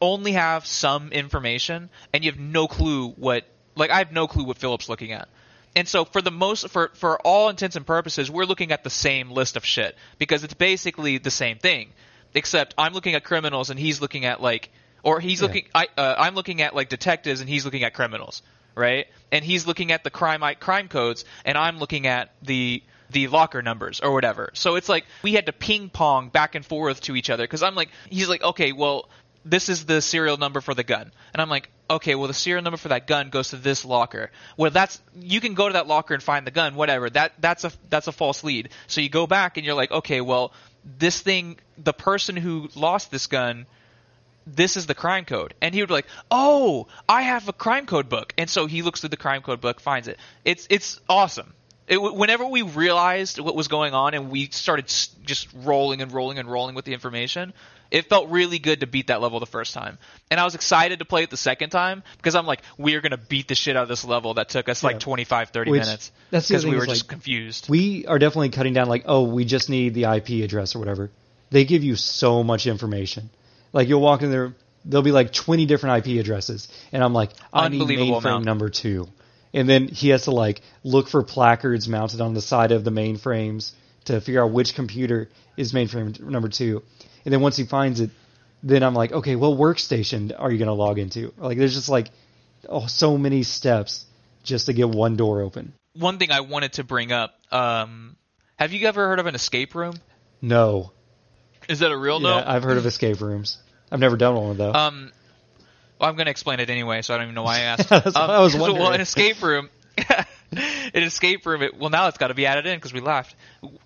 [0.00, 3.44] only have some information and you have no clue what,
[3.76, 5.28] like I have no clue what Philip's looking at.
[5.76, 8.90] And so for the most for for all intents and purposes, we're looking at the
[8.90, 11.90] same list of shit because it's basically the same thing,
[12.34, 14.70] except I'm looking at criminals and he's looking at like
[15.02, 15.46] or he's Yeah.
[15.46, 18.42] looking I uh, I'm looking at like detectives and he's looking at criminals,
[18.74, 19.06] right?
[19.30, 23.60] And he's looking at the crime crime codes and I'm looking at the the locker
[23.62, 24.50] numbers or whatever.
[24.54, 27.62] So it's like we had to ping pong back and forth to each other because
[27.62, 29.08] I'm like he's like okay, well
[29.44, 31.10] this is the serial number for the gun.
[31.32, 34.30] And I'm like, okay, well the serial number for that gun goes to this locker.
[34.56, 37.10] Well, that's you can go to that locker and find the gun, whatever.
[37.10, 38.70] That that's a that's a false lead.
[38.86, 40.52] So you go back and you're like, okay, well
[40.84, 43.66] this thing, the person who lost this gun,
[44.46, 45.54] this is the crime code.
[45.60, 48.32] And he would be like, oh, I have a crime code book.
[48.38, 50.18] And so he looks through the crime code book, finds it.
[50.44, 51.54] It's it's awesome.
[51.90, 54.86] It, whenever we realized what was going on and we started
[55.24, 57.52] just rolling and rolling and rolling with the information,
[57.90, 59.98] it felt really good to beat that level the first time.
[60.30, 63.10] And I was excited to play it the second time because I'm like, we're going
[63.10, 64.90] to beat the shit out of this level that took us Yeah.
[64.90, 66.12] like 25, 30 Which- minutes.
[66.30, 67.68] that's because we were just like, confused.
[67.68, 71.10] we are definitely cutting down like, oh, we just need the IP address or whatever.
[71.50, 73.30] They give you so much information.
[73.72, 77.30] Like you'll walk in there, there'll be like 20 different IP addresses, and I'm like,
[77.52, 78.44] I need mainframe amount.
[78.44, 79.08] number two,
[79.52, 82.90] and then he has to like look for placards mounted on the side of the
[82.90, 83.72] mainframes
[84.04, 86.82] to figure out which computer is mainframe number two,
[87.24, 88.10] and then once he finds it,
[88.62, 91.32] then I'm like, okay, what workstation are you going to log into?
[91.38, 92.08] Like there's just like
[92.68, 94.06] oh, so many steps
[94.42, 95.72] just to get one door open.
[95.94, 98.16] One thing I wanted to bring up, um,
[98.56, 99.94] have you ever heard of an escape room?
[100.40, 100.92] No.
[101.68, 103.58] Is that a real Yeah, I've heard of escape rooms.
[103.92, 104.72] I've never done one though.
[104.72, 105.12] Um,
[106.00, 107.90] well, I'm going to explain it anyway, so I don't even know why I asked.
[107.90, 108.82] What um, I was wondering.
[108.82, 109.68] well, an escape room.
[110.52, 111.62] an escape room.
[111.62, 113.34] It, well, now it's got to be added in because we laughed.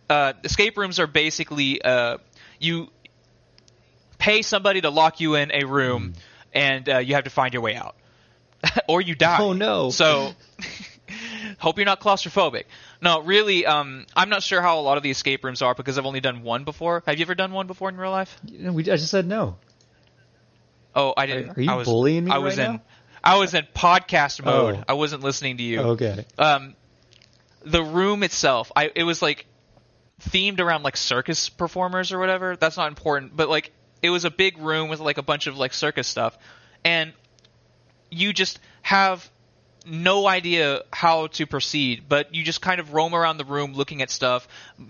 [0.09, 2.19] Uh, escape rooms are basically uh,
[2.61, 2.89] you
[4.19, 6.19] pay somebody to lock you in a room, Hmm.
[6.53, 7.97] and uh, you have to find your way out,
[8.89, 9.39] or you die.
[9.41, 9.91] Oh, no.
[9.91, 10.33] So.
[11.59, 12.65] Hope you're not claustrophobic.
[13.01, 15.99] No, really, um, I'm not sure how a lot of the escape rooms are because
[15.99, 17.03] I've only done one before.
[17.07, 18.37] Have you ever done one before in real life?
[18.45, 19.57] I just said no.
[20.95, 21.57] Oh, I didn't.
[21.57, 22.73] are you I was, bullying me I was right in.
[22.75, 22.83] now?
[23.23, 24.77] I was in podcast mode.
[24.77, 24.85] Oh.
[24.87, 25.81] I wasn't listening to you.
[25.81, 26.25] Okay.
[26.39, 26.75] Um,
[27.65, 29.47] the room itself, I it was like
[30.21, 32.57] themed around like circus performers or whatever.
[32.57, 33.73] That's not important, but like
[34.03, 36.37] it was a big room with like a bunch of like circus stuff,
[36.85, 37.13] and
[38.11, 39.29] you just have
[39.87, 44.03] no idea how to proceed, but you just kind of roam around the room looking
[44.03, 44.49] at stuff,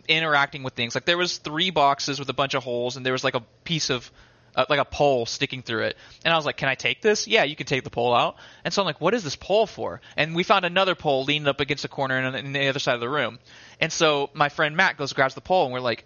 [0.09, 0.95] interacting with things.
[0.95, 3.43] Like there was three boxes with a bunch of holes, and there was like a
[3.65, 4.11] piece of
[4.57, 5.97] uh, like a pole sticking through it.
[6.25, 8.37] And I was like, "Can I take this?" Yeah, you can take the pole out.
[8.65, 11.49] And so I'm like, "What is this pole for?" And we found another pole leaning
[11.49, 13.39] up against a corner in, in the other side of the room.
[13.81, 16.05] And so my friend Matt goes grabs the pole, and we're like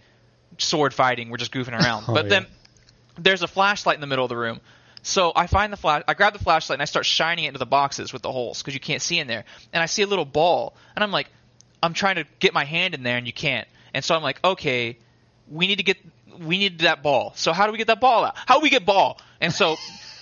[0.58, 1.30] sword fighting.
[1.30, 2.04] We're just goofing around.
[2.08, 2.30] Oh, but yeah.
[2.30, 2.46] then
[3.18, 4.60] there's a flashlight in the middle of the room.
[5.02, 6.02] So I find the flash.
[6.08, 8.62] I grab the flashlight and I start shining it into the boxes with the holes
[8.62, 9.44] because you can't see in there.
[9.72, 11.28] And I see a little ball, and I'm like,
[11.82, 13.68] I'm trying to get my hand in there, and you can't.
[13.94, 14.98] And so I'm like, okay,
[15.50, 15.96] we need to get,
[16.40, 17.32] we need that ball.
[17.36, 18.36] So how do we get that ball out?
[18.46, 19.20] How do we get ball?
[19.40, 19.76] And so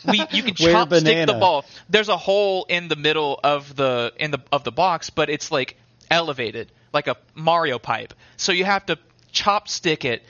[0.07, 1.65] we, you can Where chopstick the ball.
[1.89, 5.51] There's a hole in the middle of the in the of the box, but it's
[5.51, 5.77] like
[6.11, 8.15] elevated, like a Mario pipe.
[8.37, 8.99] So you have to
[9.33, 10.23] chopstick it.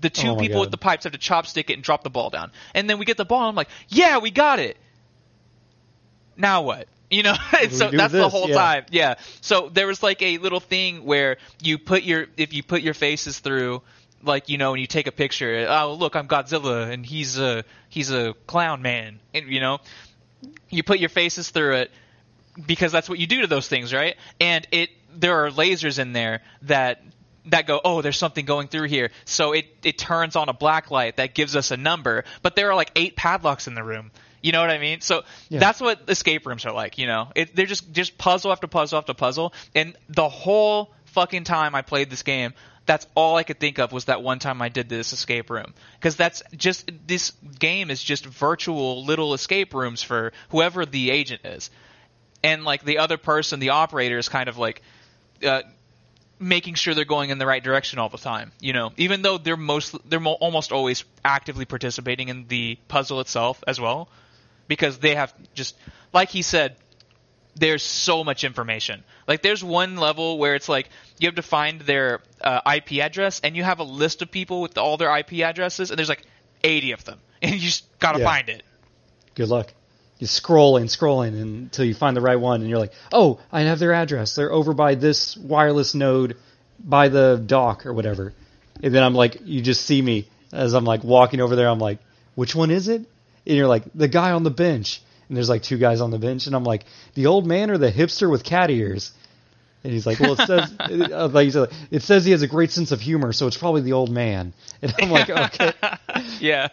[0.00, 0.60] The two Oh people God.
[0.62, 2.50] with the pipes have to chopstick it and drop the ball down.
[2.74, 3.40] And then we get the ball.
[3.40, 4.78] And I'm like, yeah, we got it.
[6.36, 6.88] Now what?
[7.10, 8.54] You know, and so that's with the whole Yeah.
[8.54, 8.84] time.
[8.90, 9.14] Yeah.
[9.40, 12.94] So there was like a little thing where you put your if you put your
[12.94, 13.82] faces through
[14.26, 17.64] like you know when you take a picture oh look i'm godzilla and he's a
[17.88, 19.78] he's a clown man and you know
[20.70, 21.90] you put your faces through it
[22.66, 24.16] because that's what you do to those things right?
[24.40, 27.02] And it there are lasers in there that
[27.46, 29.10] that go oh there's something going through here.
[29.24, 32.70] So it it turns on a black light that gives us a number but there
[32.70, 34.10] are like eight padlocks in the room.
[34.42, 35.00] You know what i mean?
[35.00, 35.60] So Yeah.
[35.60, 37.28] that's what escape rooms are like you know?
[37.34, 41.82] It, they're just just puzzle after puzzle after puzzle and the whole fucking time i
[41.82, 42.52] played this game
[42.86, 45.74] that's all I could think of was that one time I did this escape room.
[45.98, 51.42] Because that's just this game is just virtual little escape rooms for whoever the agent
[51.44, 51.70] is,
[52.42, 54.82] and like the other person, the operator is kind of like,
[55.44, 55.62] uh,
[56.38, 58.52] making sure they're going in the right direction all the time.
[58.60, 63.20] You know, even though they're most they're mo- almost always actively participating in the puzzle
[63.20, 64.08] itself as well,
[64.68, 65.76] because they have just
[66.12, 66.76] like he said,
[67.58, 69.02] there's so much information.
[69.26, 70.88] Like there's one level where it's like
[71.18, 74.60] you have to find their uh, IP address, and you have a list of people
[74.60, 76.22] with all their IP addresses, and there's like
[76.62, 78.26] 80 of them, and you just gotta Yeah.
[78.26, 78.62] find it.
[79.34, 79.72] Good luck.
[80.18, 83.62] You scroll and scrolling until you find the right one, and you're like, "Oh, I
[83.62, 84.34] have their address.
[84.34, 86.36] They're over by this wireless node,
[86.82, 88.32] by the dock or whatever."
[88.82, 91.68] And then I'm like, you just see me as I'm like walking over there.
[91.68, 91.98] I'm like,
[92.34, 93.02] "Which one is it?"
[93.46, 96.18] And you're like, "The guy on the bench." And there's like two guys on the
[96.18, 99.12] bench, and I'm like, "The old man or the hipster with cat ears?"
[99.82, 100.72] And he's like, "Well, it says
[101.32, 103.82] like he said, it says he has a great sense of humor, so it's probably
[103.82, 104.52] the old man."
[104.82, 105.72] And I'm like, "Okay."
[106.40, 106.68] yeah.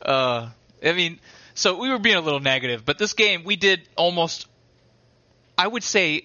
[0.00, 0.50] Uh,
[0.84, 1.20] I mean,
[1.54, 4.48] so we were being a little negative, but this game we did almost,
[5.56, 6.24] I would say,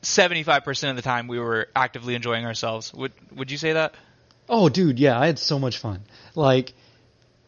[0.00, 2.94] seventy-five percent of the time we were actively enjoying ourselves.
[2.94, 3.94] Would Would you say that?
[4.48, 6.02] Oh, dude, yeah, I had so much fun.
[6.34, 6.72] Like,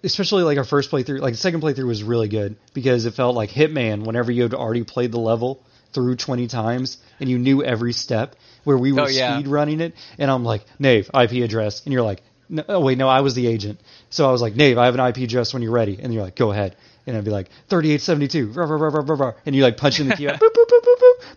[0.05, 3.35] especially like our first playthrough, like the second playthrough was really good because it felt
[3.35, 4.05] like Hitman.
[4.05, 8.37] Whenever you had already played the level through twenty times and you knew every step,
[8.65, 9.35] where we were Oh, yeah.
[9.37, 12.99] speed running it, and I'm like, Nave, IP address, and you're like, no, oh wait,
[12.99, 13.81] no, I was the agent,
[14.11, 16.23] so I was like, Nave, I have an IP address when you're ready, and you're
[16.23, 16.77] like, go ahead.
[17.07, 20.01] And I'd be like, 3872, rah, rah, rah, rah, rah, rah, and you like punch
[20.01, 20.84] in the key, boop, boop, boop,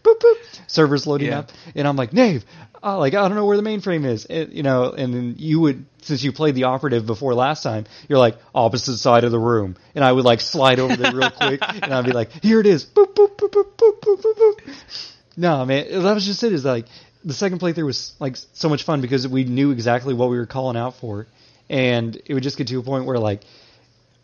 [0.04, 0.60] boop, boop.
[0.68, 1.40] Server's loading Yeah.
[1.40, 2.44] up, and I'm like, Nave,
[2.84, 4.92] uh, like I don't know where the mainframe is, it, you know.
[4.92, 8.98] And then you would, since you played the operative before last time, you're like opposite
[8.98, 12.06] side of the room, and I would like slide over there real quick, and I'd
[12.06, 14.36] be like, here it is, boop boop boop boop boop boop boop.
[14.36, 15.12] boop.
[15.36, 16.54] No, man, that was just it.
[16.54, 16.86] Is like
[17.24, 20.46] the second playthrough was like so much fun because we knew exactly what we were
[20.46, 21.28] calling out for,
[21.70, 23.42] and it would just get to a point where like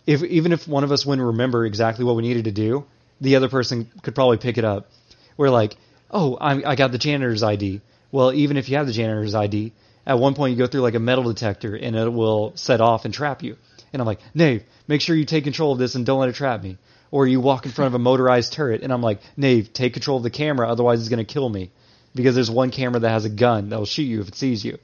[0.05, 2.85] if even if one of us wouldn't remember exactly what we needed to do,
[3.21, 4.89] the other person could probably pick it up.
[5.37, 5.75] We're like,
[6.11, 7.81] oh, I, I got the janitor's ID.
[8.11, 9.73] Well, even if you have the janitor's ID,
[10.05, 13.05] at one point you go through like a metal detector and it will set off
[13.05, 13.57] and trap you.
[13.91, 16.35] And I'm like, Nave, make sure you take control of this and don't let it
[16.35, 16.77] trap me.
[17.11, 20.17] Or you walk in front of a motorized turret and I'm like, Nave, take control
[20.17, 21.71] of the camera, otherwise it's going to kill me.
[22.15, 24.63] Because there's one camera that has a gun that will shoot you if it sees
[24.63, 24.77] you.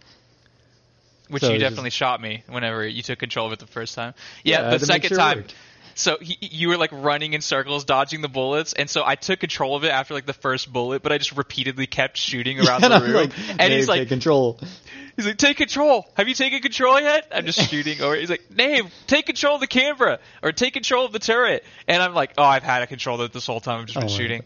[1.29, 3.67] Which So you it's just- definitely shot me whenever you took control of it the
[3.67, 4.13] first time.
[4.43, 5.37] Yeah, Yeah, the second sure time.
[5.37, 5.55] worked.
[5.95, 9.39] So he, you were like running in circles, dodging the bullets, and so I took
[9.39, 12.83] control of it after like the first bullet, but I just repeatedly kept shooting around
[12.83, 13.13] and the room.
[13.13, 14.59] like, and Nave, he's like, take control.
[15.15, 16.07] He's like, take control.
[16.15, 17.27] Have you taken control yet?
[17.33, 18.01] I'm just shooting.
[18.01, 21.65] Or he's like, Nave, take control of the camera or take control of the turret.
[21.87, 23.81] And I'm like, oh, I've had a control of it this whole time.
[23.81, 24.43] I've just been Oh shooting.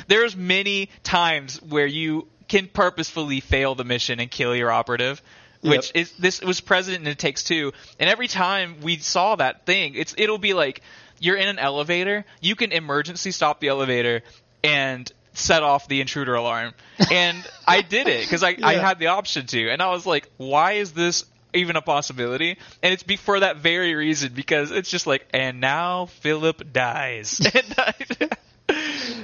[0.08, 5.22] There's many times where you can purposefully fail the mission and kill your operative.
[5.62, 5.96] Which Yep.
[5.96, 9.94] is this was present in It Takes Two, and every time we saw that thing,
[9.94, 10.82] it's it'll be like
[11.20, 14.22] you're in an elevator, you can emergency stop the elevator
[14.64, 16.74] and set off the intruder alarm,
[17.12, 17.36] and
[17.66, 20.72] I did it because I I had the option to, and I was like, why
[20.72, 22.58] is this even a possibility?
[22.82, 27.40] And it's be for that very reason because it's just like, and now Philip dies.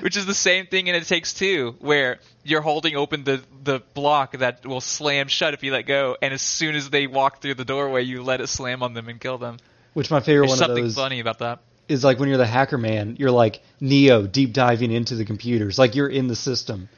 [0.09, 3.82] Which is the same thing in It Takes Two, where you're holding open the the
[3.92, 7.42] block that will slam shut if you let go, and as soon as they walk
[7.42, 9.59] through the doorway, you let it slam on them and kill them.
[9.92, 11.59] Which my favorite There's one of something those funny about that.
[11.88, 15.78] is like when you're the hacker man, you're like Neo deep diving into the computers,
[15.78, 16.88] like you're in the system,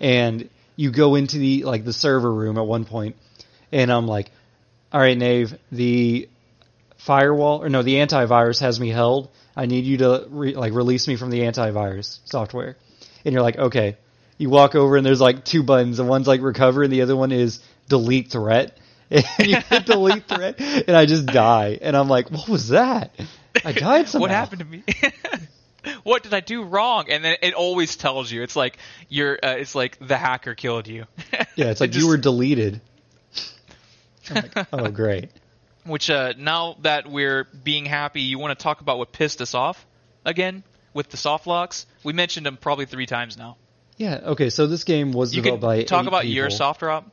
[0.00, 3.14] and you go into the like the server room at one point,
[3.70, 4.32] and I'm like,
[4.92, 6.28] all right, Nave, the
[6.96, 9.30] firewall or no, the antivirus has me held.
[9.58, 12.76] I need you to re- like release me from the antivirus software,
[13.24, 13.96] and you're like, okay.
[14.40, 17.16] You walk over and there's like two buttons, and one's like recover, and the other
[17.16, 18.78] one is delete threat.
[19.10, 23.10] And you hit delete threat, and I just die, and I'm like, what was that?
[23.64, 24.20] I died somehow.
[24.20, 24.84] what happened to me?
[26.02, 27.06] what did I do wrong?
[27.08, 28.42] And then it always tells you.
[28.42, 28.76] It's like
[29.08, 29.38] you're.
[29.42, 31.06] Uh, it's like the hacker killed you.
[31.56, 32.82] Yeah, it's like It you were deleted.
[34.28, 35.30] I'm like, oh, great.
[35.88, 39.54] Which uh, now that we're being happy, you want to talk about what pissed us
[39.54, 39.84] off
[40.24, 40.62] again
[40.94, 41.86] with the soft locks?
[42.04, 43.56] We mentioned them probably three times now.
[43.96, 47.10] Yeah, okay, so this game was You developed by talk about your soft drop.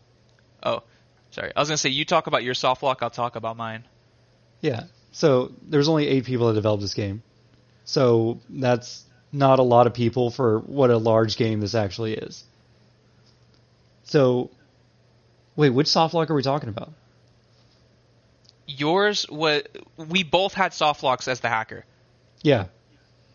[0.61, 0.83] Oh,
[1.31, 1.51] sorry.
[1.55, 2.99] I was gonna say you talk about your soft lock.
[3.01, 3.85] I'll talk about mine.
[4.61, 7.23] Yeah, so there's only eight people that developed this game.
[7.85, 12.43] So that's not a lot of people for what a large game this actually is.
[14.03, 14.51] So,
[15.55, 16.93] wait, which soft lock are we talking about?
[18.67, 19.63] Yours was
[19.97, 21.85] we both had soft locks as the hacker.
[22.41, 22.65] Yeah,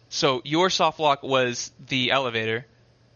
[0.09, 2.67] So your soft lock was the elevator,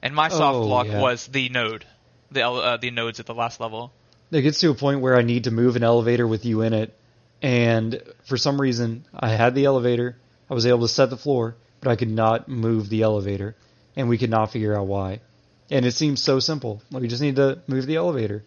[0.02, 1.00] and my soft Oh, lock yeah.
[1.00, 1.84] was the node,
[2.30, 3.92] the uh, the nodes at the last level.
[4.32, 6.72] it gets to a point where I need to move an elevator with you in
[6.72, 6.96] it,
[7.42, 10.16] and for some reason, I had the elevator,
[10.50, 13.54] I was able to set the floor, but I could not move the elevator,
[13.96, 15.20] and we could not figure out why.
[15.70, 16.82] and it seems so simple.
[16.90, 18.44] Like we just need to move the elevator.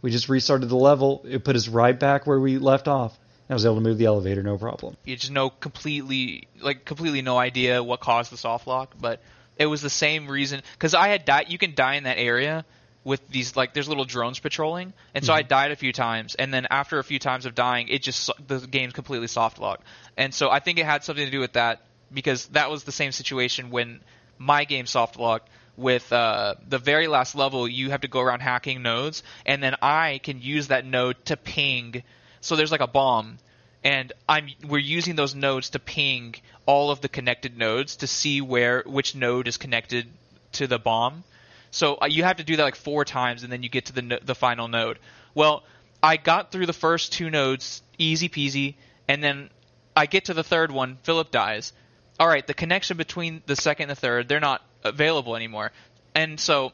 [0.00, 1.24] We just restarted the level.
[1.28, 3.18] It put us right back where we left off.
[3.50, 4.96] I was able to move the elevator, no problem.
[5.04, 9.22] You just know completely, like completely no idea what caused the soft lock, but
[9.56, 10.62] it was the same reason.
[10.74, 11.46] Because I had died.
[11.48, 12.66] You can die in that area
[13.04, 15.48] with these like there's little drones patrolling, and so I mm-hmm.
[15.48, 18.58] died a few times, and then after a few times of dying, it just the
[18.58, 19.84] game's completely soft locked,
[20.16, 21.82] and so I think it had something to do with that
[22.12, 24.00] because that was the same situation when
[24.36, 25.48] my game soft locked
[25.78, 29.76] with uh, the very last level, you have to go around hacking nodes, and then
[29.80, 32.02] I can use that node to ping.
[32.40, 33.38] So there's like a bomb,
[33.84, 36.34] and I'm we're using those nodes to ping
[36.66, 40.08] all of the connected nodes to see where which node is connected
[40.52, 41.22] to the bomb.
[41.70, 43.92] So uh, you have to do that like four times, and then you get to
[43.92, 44.98] the the final node.
[45.34, 45.62] Well,
[46.02, 48.74] I got through the first two nodes easy peasy,
[49.06, 49.48] and then
[49.96, 50.98] I get to the third one.
[51.04, 51.72] Philip dies.
[52.20, 55.72] All right, the connection between the second and the third, they're not available anymore.
[56.14, 56.72] And so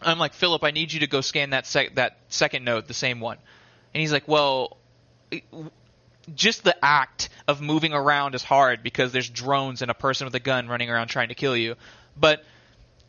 [0.00, 2.94] I'm like, Philip, I need you to go scan that sec- that second node, the
[2.94, 3.38] same one.
[3.94, 4.76] And he's like, well,
[6.34, 10.34] just the act of moving around is hard because there's drones and a person with
[10.34, 11.76] a gun running around trying to kill you.
[12.16, 12.44] But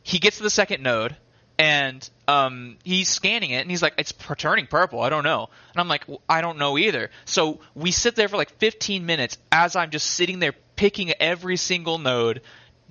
[0.04, 1.16] he gets to the second node
[1.60, 5.02] and um, he's scanning it and he's like, it's turning purple.
[5.02, 5.50] I don't know.
[5.74, 7.10] And I'm like, "Well, I don't know either.
[7.26, 11.58] So we sit there for like 15 minutes as I'm just sitting there picking every
[11.58, 12.42] single node,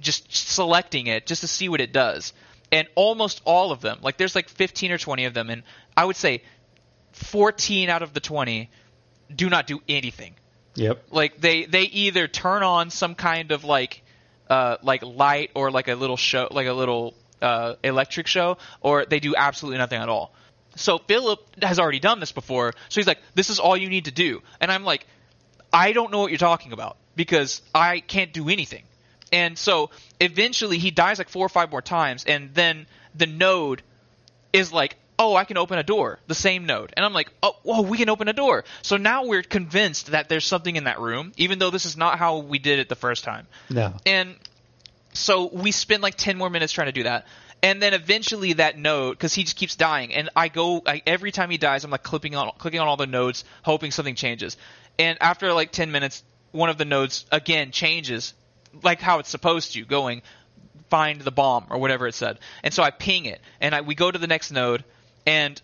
[0.01, 2.33] just selecting it just to see what it does.
[2.73, 5.63] And almost all of them, like there's like 15 or 20 of them, and
[5.97, 6.43] I would say
[7.13, 8.71] 14 out of the 20
[9.35, 10.35] do not do anything
[10.75, 11.05] Yep.
[11.11, 14.03] like they they either turn on some kind of like
[14.51, 19.07] uh like light or like a little show like a little uh electric show or
[19.07, 20.35] they do absolutely nothing at all
[20.77, 24.05] so philip has already done this before so he's like this is all you need
[24.05, 25.07] to do and i'm like
[25.73, 28.83] i don't know what you're talking about because i can't do anything
[29.33, 33.83] and so eventually he dies like four or five more times and then the node
[34.53, 36.93] is like, oh, I can open a door, the same node.
[36.97, 38.65] And I'm like, oh, whoa, we can open a door.
[38.83, 42.19] So now we're convinced that there's something in that room, even though this is not
[42.19, 43.47] how we did it the first time.
[43.71, 43.95] No.
[44.05, 44.37] And
[45.13, 47.27] so we spend like 10 more minutes trying to do that.
[47.63, 51.33] And then eventually that node, because he just keeps dying, and I go I, every
[51.33, 54.59] time he dies, I'm like clipping on, clicking on all the nodes, hoping something changes.
[54.99, 56.23] And after like 10 minutes,
[56.53, 58.35] one of the nodes again changes,
[58.83, 60.23] like how it's supposed to, going
[60.89, 62.39] find the bomb or whatever it said.
[62.63, 64.85] And so I ping it, and I, we go to the next node,
[65.27, 65.61] and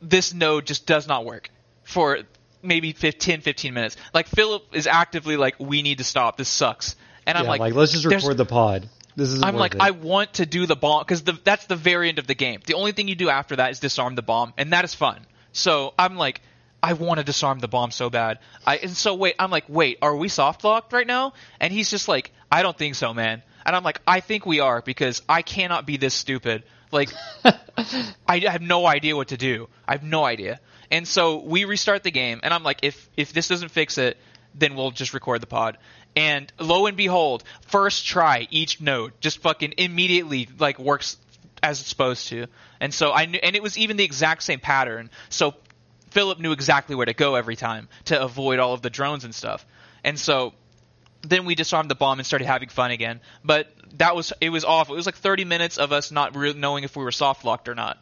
[0.00, 1.50] this node just does not work
[1.84, 2.20] for
[2.62, 3.96] maybe 15, 15 minutes.
[4.14, 6.36] Like Philip is actively like, we need to stop.
[6.36, 6.96] This sucks.
[7.26, 8.88] And I'm like, like, let's just record the pod.
[9.14, 9.42] This is.
[9.42, 12.34] I'm like, I want to do the bomb because that's the very end of the
[12.34, 12.60] game.
[12.64, 15.26] The only thing you do after that is disarm the bomb, and that is fun.
[15.52, 16.40] So I'm like,
[16.82, 18.38] I want to disarm the bomb so bad.
[18.66, 21.34] I and so wait, I'm like, wait, are we soft locked right now?
[21.60, 23.42] And he's just like, I don't think so, man.
[23.64, 26.64] And I'm like, I think we are because I cannot be this stupid.
[26.90, 27.10] Like,
[28.26, 29.70] I have no idea what to do.
[29.88, 30.60] I have no idea.
[30.90, 34.18] And so we restart the game, and I'm like, if if this doesn't fix it,
[34.54, 35.78] then we'll just record the pod.
[36.14, 41.16] And lo and behold, first try each node just fucking immediately like works
[41.62, 42.48] as it's supposed to.
[42.80, 45.08] And so I knew, and it was even the exact same pattern.
[45.30, 45.54] So
[46.10, 49.34] Philip knew exactly where to go every time to avoid all of the drones and
[49.34, 49.64] stuff.
[50.04, 50.52] And so
[51.22, 53.20] then we disarmed the bomb and started having fun again.
[53.44, 53.68] But
[53.98, 54.94] that was it was awful.
[54.94, 57.68] It was like 30 minutes of us not really knowing if we were soft locked
[57.68, 57.98] or not.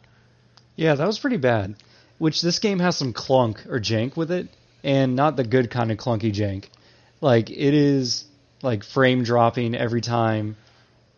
[0.75, 1.75] Yeah, that was pretty bad.
[2.17, 4.47] Which this game has some clunk or jank with it,
[4.83, 6.65] and not the good kind of clunky jank.
[7.19, 8.25] Like it is
[8.61, 10.55] like frame dropping every time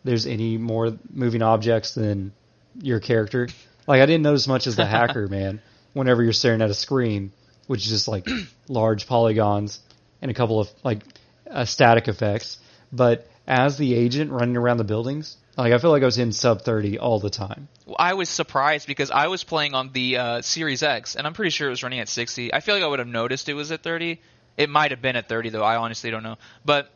[0.02, 2.32] there's any more moving objects than
[2.80, 3.48] your character.
[3.86, 5.60] Like I didn't notice much as the hacker, man.
[5.92, 7.32] Whenever you're staring at a screen,
[7.66, 8.26] which is just like
[8.68, 9.80] large polygons
[10.20, 11.02] and a couple of like
[11.50, 12.58] uh, static effects,
[12.92, 16.32] but as the agent running around the buildings, like I feel like I was in
[16.32, 17.68] sub 30 all the time.
[17.98, 21.50] I was surprised because I was playing on the uh, Series X, and I'm pretty
[21.50, 22.52] sure it was running at 60.
[22.52, 24.20] I feel like I would have noticed it was at 30.
[24.56, 25.62] It might have been at 30 though.
[25.62, 26.90] I honestly don't know, but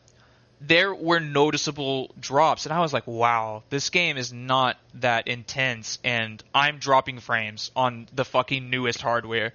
[0.61, 5.99] there were noticeable drops, and I was like, "Wow, this game is not that intense."
[6.03, 9.53] And I'm dropping frames on the fucking newest hardware,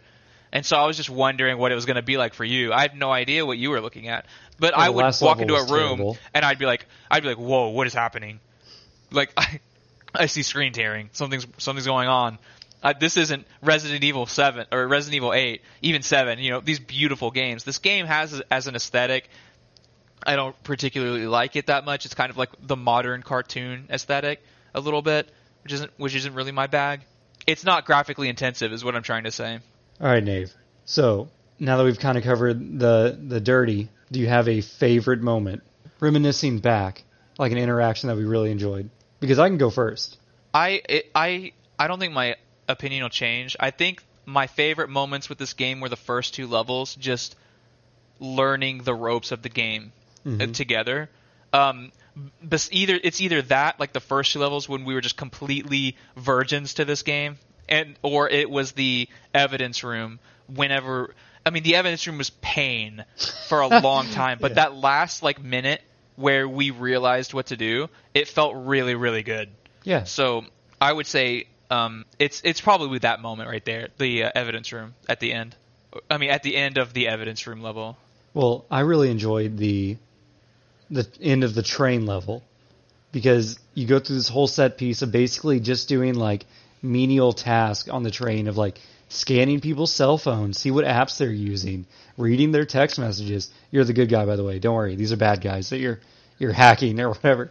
[0.52, 2.72] and so I was just wondering what it was going to be like for you.
[2.72, 4.24] I had no idea what you were looking at,
[4.58, 6.18] but Yeah, I would walk into a room terrible.
[6.32, 8.40] and I'd be like, I'd be like, "Whoa, what is happening?"
[9.10, 9.60] Like I,
[10.14, 11.10] I see screen tearing.
[11.12, 12.38] Something's something's going on.
[12.82, 16.38] Uh, this isn't Resident Evil Seven or Resident Evil Eight, even Seven.
[16.38, 17.64] You know these beautiful games.
[17.64, 19.28] This game has as an aesthetic.
[20.26, 22.04] I don't particularly like it that much.
[22.06, 24.42] It's kind of like the modern cartoon aesthetic
[24.74, 25.30] a little bit,
[25.62, 27.00] which isn't which isn't really my bag.
[27.46, 29.58] It's not graphically intensive, is what I'm trying to say.
[30.00, 30.52] All right, Nave.
[30.86, 31.28] So
[31.58, 35.62] now that we've kind of covered the the dirty, do you have a favorite moment,
[36.00, 37.04] reminiscing back,
[37.38, 38.90] like an interaction that we really enjoyed?
[39.20, 40.18] Because I can go first.
[40.52, 42.36] I it, I I don't think my
[42.68, 43.56] opinion will change.
[43.58, 47.36] I think my favorite moments with this game were the first two levels, just
[48.20, 49.92] learning the ropes of the game
[50.26, 51.10] uh, together.
[51.52, 51.92] Um,
[52.42, 55.96] bes- either it's either that, like the first two levels when we were just completely
[56.16, 60.18] virgins to this game, and or it was the evidence room.
[60.46, 61.14] Whenever
[61.46, 63.04] I mean, the evidence room was pain
[63.48, 64.54] for a long time, but Yeah.
[64.56, 65.82] that last like minute
[66.16, 69.50] where we realized what to do, it felt really really good.
[69.82, 70.04] Yeah.
[70.04, 70.44] So
[70.80, 74.72] I would say um, it's it's probably with that moment right there, the uh, evidence
[74.72, 75.54] room at the end.
[76.10, 77.96] I mean, at the end of the evidence room level.
[78.32, 79.96] Well, I really enjoyed the
[80.90, 82.42] the end of the train level
[83.12, 86.46] because you go through this whole set piece of basically just doing like
[86.82, 88.78] menial task on the train of like
[89.14, 91.86] scanning people's cell phones, see what apps they're using,
[92.16, 93.50] reading their text messages.
[93.70, 94.58] You're the good guy, by the way.
[94.58, 96.00] Don't worry; these are bad guys that you're
[96.38, 97.50] you're hacking or whatever.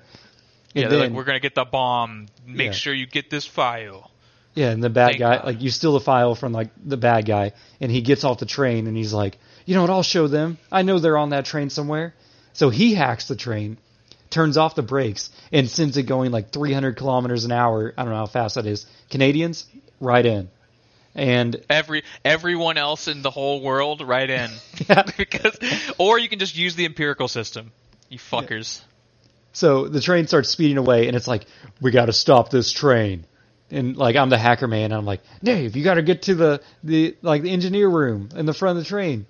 [0.73, 2.27] Yeah, And they're then- like, we're gonna get the bomb.
[2.45, 2.71] Make Yeah.
[2.73, 4.09] sure you get this file.
[4.55, 5.45] Yeah, and the bad Thank guy, God.
[5.45, 8.45] like you steal the file from like the bad guy, and he gets off the
[8.45, 9.89] train, and he's like, you know what?
[9.89, 10.57] I'll show them.
[10.71, 12.13] I know they're on that train somewhere.
[12.53, 13.77] So he hacks the train,
[14.29, 17.93] turns off the brakes, and sends it going like 300 kilometers an hour.
[17.97, 18.85] I don't know how fast that is.
[19.09, 19.65] Canadians,
[19.99, 20.49] right in,
[21.15, 24.49] and Every everyone else in the whole world, right in.
[24.89, 25.03] Yeah.
[25.17, 25.57] because,
[25.97, 27.71] or you can just use the empirical system.
[28.09, 28.81] You fuckers.
[29.53, 31.45] So the train starts speeding away, and it's like,
[31.79, 33.25] we got to stop this train.
[33.71, 36.35] And like I'm the hacker man, and I'm like, Dave, you got to get to
[36.35, 39.25] the the like the engineer room in the front of the train.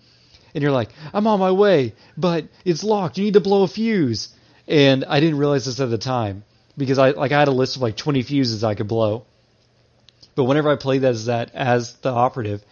[0.55, 3.17] And you're like, I'm on my way, but it's locked.
[3.17, 4.29] You need to blow a fuse.
[4.67, 6.43] And I didn't realize this at the time
[6.77, 9.25] because I like I had a list of like 20 fuses I could blow.
[10.35, 12.63] But whenever I played that as that as the operative,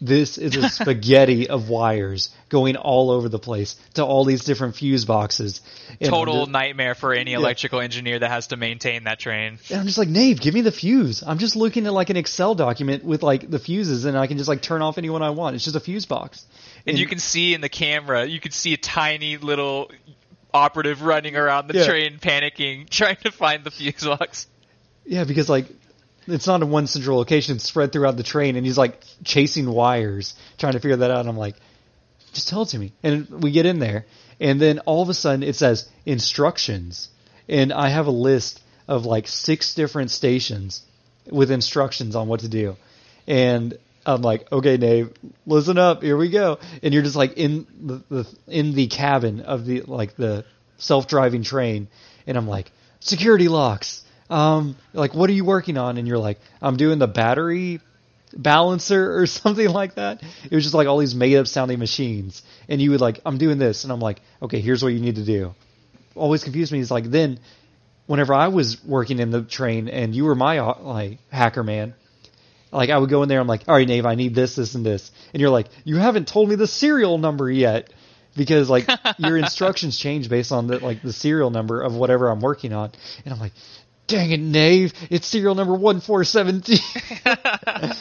[0.00, 4.74] this is a spaghetti of wires going all over the place to all these different
[4.74, 5.60] fuse boxes.
[6.00, 9.58] And Total just- nightmare for any electrical engineer that has to maintain that train.
[9.70, 11.22] and I'm just like, Nave, give me the fuse.
[11.24, 14.36] I'm just looking at like an Excel document with like the fuses, and I can
[14.36, 15.54] just like turn off anyone I want.
[15.54, 16.44] It's just a fuse box.
[16.86, 19.90] And you can see in the camera, you can see a tiny little
[20.52, 21.86] operative running around the Yeah.
[21.86, 24.46] train, panicking, trying to find the fuse box.
[25.06, 25.66] yeah, because like
[26.26, 29.70] it's not in one central location; it's spread throughout the train, and he's like chasing
[29.70, 31.20] wires, trying to figure that out.
[31.20, 31.56] And I'm like,
[32.32, 32.92] just tell it to me.
[33.02, 34.06] And we get in there,
[34.40, 37.08] and then all of a sudden it says instructions,
[37.48, 40.82] and I have a list of like six different stations
[41.30, 42.76] with instructions on what to do,
[43.26, 45.12] and I'm like, okay, Dave,
[45.46, 46.58] listen up, here we go.
[46.82, 50.44] And you're just like in the, the in the cabin of the like the
[50.76, 51.88] self-driving train,
[52.26, 52.70] and I'm like,
[53.00, 54.02] security locks.
[54.30, 55.98] Um, like, what are you working on?
[55.98, 57.80] And you're like, I'm doing the battery
[58.36, 60.22] balancer or something like that.
[60.50, 63.38] It was just like all these made up sounding machines, and you would like, I'm
[63.38, 65.54] doing this, and I'm like, okay, here's what you need to do.
[66.14, 67.40] Always confused me is like then,
[68.06, 71.94] whenever I was working in the train and you were my like hacker man,
[72.70, 74.74] like I would go in there, I'm like, all right, Nave, I need this, this,
[74.74, 77.92] and this, and you're like, you haven't told me the serial number yet.
[78.36, 82.40] Because like your instructions change based on the like the serial number of whatever I'm
[82.40, 82.90] working on,
[83.24, 83.52] and I'm like,
[84.06, 86.78] dang it, Nave, it's serial number one four seventeen.
[87.24, 87.96] And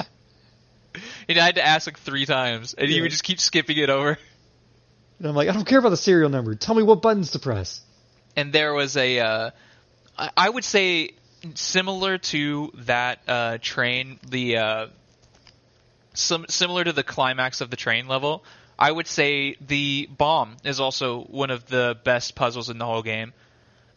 [1.40, 2.98] I had to ask like three times, and Yeah.
[2.98, 4.18] you would just keep skipping it over.
[5.20, 6.56] And I'm like, I don't care about the serial number.
[6.56, 7.82] Tell me what buttons to press.
[8.36, 9.52] and there was a uh,
[10.18, 11.12] I- would say
[11.56, 14.88] similar to that uh, train the uh,
[16.14, 18.44] sim- similar to the climax of the train level
[18.80, 23.04] I would say the bomb is also one of the best puzzles in the whole
[23.04, 23.34] game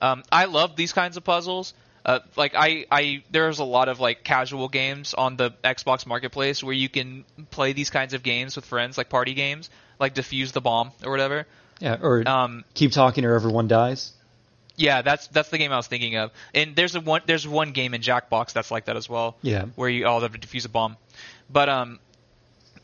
[0.02, 1.72] um, I love these kinds of puzzles
[2.06, 6.62] uh, like I, I there's a lot of like casual games on the Xbox marketplace
[6.64, 9.68] where you can play these kinds of games with friends like party games
[9.98, 11.46] like defuse the bomb or whatever
[11.80, 14.12] Yeah, or um, keep talking or everyone dies.
[14.76, 16.30] yeah, that's that's the game I was thinking of.
[16.54, 19.36] And there's a one there's one game in Jackbox that's like that as well.
[19.42, 19.64] Yeah.
[19.74, 20.96] Where you all have to defuse a bomb.
[21.50, 21.98] But um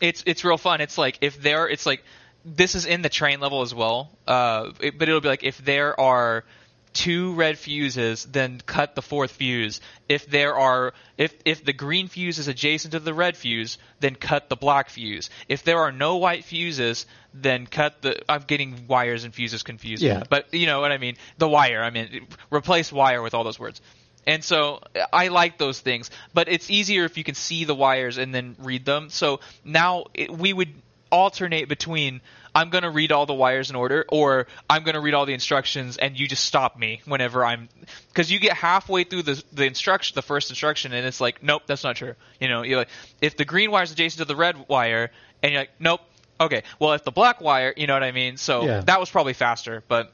[0.00, 0.80] it's it's real fun.
[0.80, 2.02] It's like if there it's like
[2.44, 4.10] this is in the train level as well.
[4.26, 6.44] Uh it, but it'll be like if there are
[6.92, 9.80] two red fuses, then cut the fourth fuse.
[10.08, 14.14] If there are if if the green fuse is adjacent to the red fuse, then
[14.14, 15.30] cut the black fuse.
[15.48, 20.02] If there are no white fuses, then cut the I'm getting wires and fuses confused.
[20.02, 20.22] Yeah.
[20.28, 21.16] But you know what I mean?
[21.38, 23.80] The wire, I mean replace wire with all those words.
[24.24, 24.80] And so
[25.12, 28.54] I like those things, but it's easier if you can see the wires and then
[28.60, 29.10] read them.
[29.10, 30.72] So now it, we would
[31.10, 32.20] alternate between
[32.54, 35.26] I'm going to read all the wires in order or I'm going to read all
[35.26, 37.68] the instructions and you just stop me whenever I'm
[38.14, 41.62] cuz you get halfway through the the instruction the first instruction and it's like nope
[41.66, 42.14] that's not true.
[42.40, 42.88] You know, you're like
[43.20, 45.10] if the green wire is adjacent to the red wire
[45.42, 46.00] and you're like nope.
[46.40, 46.62] Okay.
[46.80, 48.36] Well, if the black wire, you know what I mean?
[48.36, 48.80] So Yeah.
[48.80, 50.12] that was probably faster, but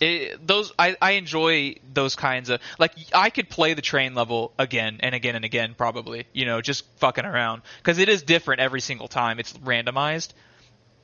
[0.00, 4.52] it, those I, I enjoy those kinds of like I could play the train level
[4.58, 8.60] again and again and again probably you know just fucking around because it is different
[8.60, 10.32] every single time it's randomized.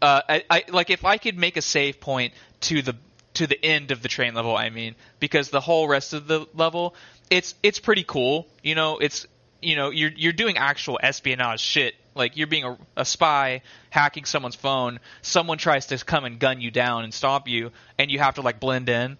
[0.03, 2.33] Uh, I, I like if I could make a save point
[2.63, 2.97] to the
[3.35, 4.57] to the end of the train level.
[4.57, 6.95] I mean because the whole rest of the level
[7.29, 8.47] it's it's pretty cool.
[8.63, 9.27] You know it's
[9.63, 14.25] you know you're you're doing actual espionage shit like you're being a, a, spy hacking
[14.25, 18.19] someone's phone someone tries to come and gun you down and stop you and you
[18.19, 19.19] have to like blend in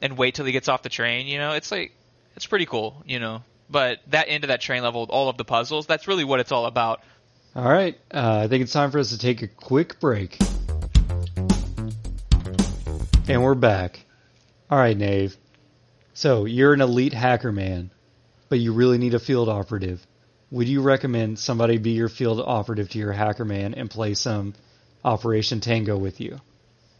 [0.00, 1.92] and wait till he gets off the train you know it's like
[2.36, 5.44] it's pretty cool you know but that end of that train level all of the
[5.44, 7.02] puzzles that's really what it's all about
[7.54, 10.38] all right uh, i think it's time for us to take a quick break
[13.28, 14.04] and we're back
[14.70, 15.36] all right nave
[16.14, 17.90] so you're an elite hacker man
[18.52, 20.06] but you really need a field operative,
[20.50, 24.52] would you recommend somebody be your field operative to your hacker man and play some
[25.02, 26.38] Operation Tango with you?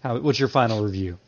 [0.02, 1.18] How, what's your final review?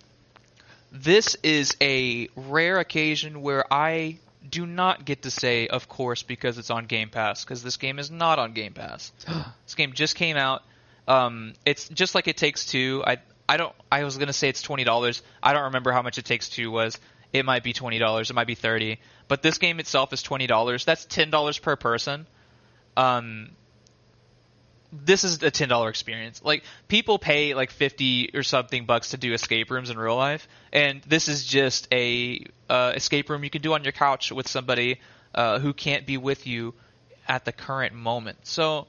[0.90, 4.18] This is a rare occasion where I
[4.48, 7.98] do not get to say, of course, because it's on Game Pass, because this game
[7.98, 9.12] is not on Game Pass.
[9.64, 10.62] this game just came out.
[11.06, 13.02] Um, it's just like It Takes Two.
[13.06, 13.18] I
[13.48, 13.74] I don't.
[13.90, 15.22] I was gonna say it's twenty dollars.
[15.42, 16.98] I don't remember how much It Takes Two was.
[17.32, 18.30] It might be twenty dollars.
[18.30, 19.00] It might be thirty.
[19.28, 20.84] But this game itself is twenty dollars.
[20.84, 22.26] That's ten dollars per person.
[22.96, 23.50] Um,
[25.04, 26.42] this is a ten dollar experience.
[26.44, 30.48] Like people pay like fifty or something bucks to do escape rooms in real life,
[30.72, 34.48] and this is just a uh, escape room you can do on your couch with
[34.48, 35.00] somebody
[35.34, 36.74] uh, who can't be with you
[37.28, 38.38] at the current moment.
[38.44, 38.86] So.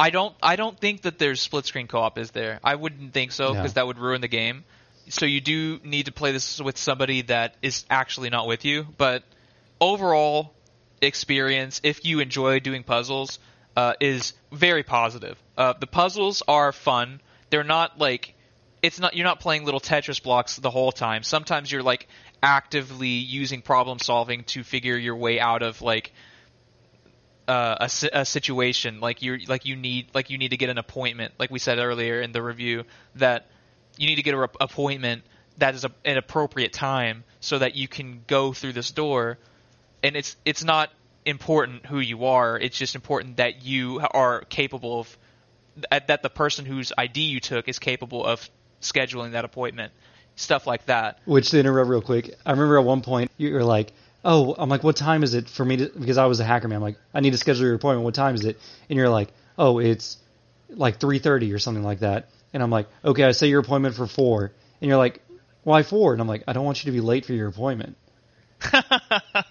[0.00, 0.32] I don't.
[0.40, 2.18] I don't think that there's split screen co-op.
[2.18, 2.60] Is there?
[2.62, 3.80] I wouldn't think so because no.
[3.80, 4.62] that would ruin the game.
[5.08, 8.86] So you do need to play this with somebody that is actually not with you.
[8.96, 9.24] But
[9.80, 10.54] overall
[11.02, 13.38] experience, if you enjoy doing puzzles,
[13.78, 15.40] uh, is very positive.
[15.56, 17.20] Uh, the puzzles are fun.
[17.50, 18.34] They're not like
[18.82, 21.22] it's not you're not playing little Tetris blocks the whole time.
[21.22, 22.08] Sometimes you're like
[22.42, 26.12] actively using problem solving to figure your way out of like
[27.46, 28.98] uh, a, a situation.
[28.98, 31.34] Like you like you need like you need to get an appointment.
[31.38, 32.82] Like we said earlier in the review
[33.14, 33.46] that
[33.96, 35.22] you need to get an appointment
[35.58, 39.38] that is a, an appropriate time so that you can go through this door
[40.02, 40.90] and it's it's not
[41.24, 42.58] important who you are.
[42.58, 45.18] It's just important that you are capable of
[45.90, 48.48] that the person whose ID you took is capable of
[48.80, 49.92] scheduling that appointment.
[50.36, 51.18] Stuff like that.
[51.24, 53.92] Which to interrupt real quick, I remember at one point you were like,
[54.24, 56.68] "Oh, I'm like, what time is it for me to?" Because I was a hacker
[56.68, 56.76] man.
[56.76, 58.04] I'm like, "I need to schedule your appointment.
[58.04, 58.58] What time is it?"
[58.88, 60.18] And you're like, "Oh, it's
[60.70, 64.06] like 3:30 or something like that." And I'm like, "Okay, I set your appointment for
[64.06, 64.52] four.
[64.80, 65.20] And you're like,
[65.64, 66.12] "Why four?
[66.12, 67.96] And I'm like, "I don't want you to be late for your appointment."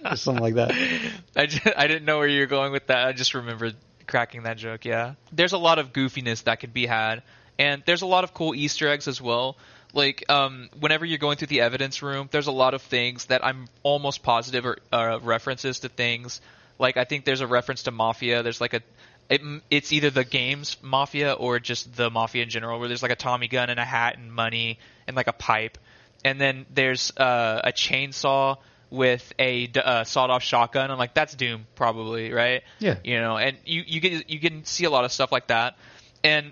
[0.06, 0.72] Or something like that.
[1.36, 3.08] I, just, I didn't know where you were going with that.
[3.08, 3.76] I just remembered
[4.06, 4.86] cracking that joke.
[4.86, 7.24] Yeah, there's a lot of goofiness that can be had,
[7.60, 9.58] and there's a lot of cool Easter eggs as well.
[9.94, 13.44] Like um, whenever you're going through the evidence room, there's a lot of things that
[13.46, 16.42] I'm almost positive are references to things.
[16.78, 18.44] Like I think there's a reference to Mafia.
[18.44, 18.82] There's like a
[19.30, 23.12] it, it's either the game's Mafia or just the Mafia in general, where there's like
[23.12, 25.78] a Tommy gun and a hat and money and like a pipe,
[26.24, 28.58] and then there's uh, a chainsaw
[28.90, 30.92] with a uh, sawed-off shotgun.
[30.92, 32.64] I'm like, that's Doom, probably, right?
[32.80, 32.98] Yeah.
[33.04, 35.78] You know, and you you get you can see a lot of stuff like that,
[36.24, 36.52] and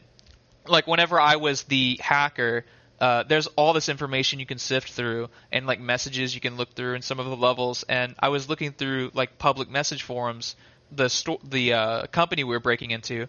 [0.67, 2.65] like whenever I was the hacker.
[2.97, 6.73] Uh, there's all this information you can sift through and like messages you can look
[6.75, 10.55] through in some of the levels and i was looking through like public message forums
[10.93, 13.27] the sto- the uh, company we were breaking into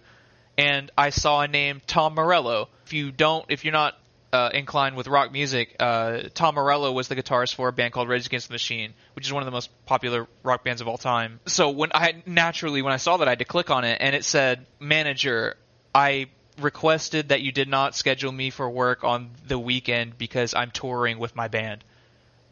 [0.56, 3.98] and i saw a name tom morello if you don't if you're not
[4.32, 8.08] uh, inclined with rock music, uh, Tom Morello was the guitarist for a band called
[8.08, 10.98] Rage Against the Machine, which is one of the most popular rock bands of all
[10.98, 11.40] time.
[11.46, 14.14] So when I naturally when I saw that I had to click on it and
[14.14, 15.56] it said manager,
[15.94, 16.28] I
[16.60, 21.18] requested that you did not schedule me for work on the weekend because I'm touring
[21.18, 21.84] with my band.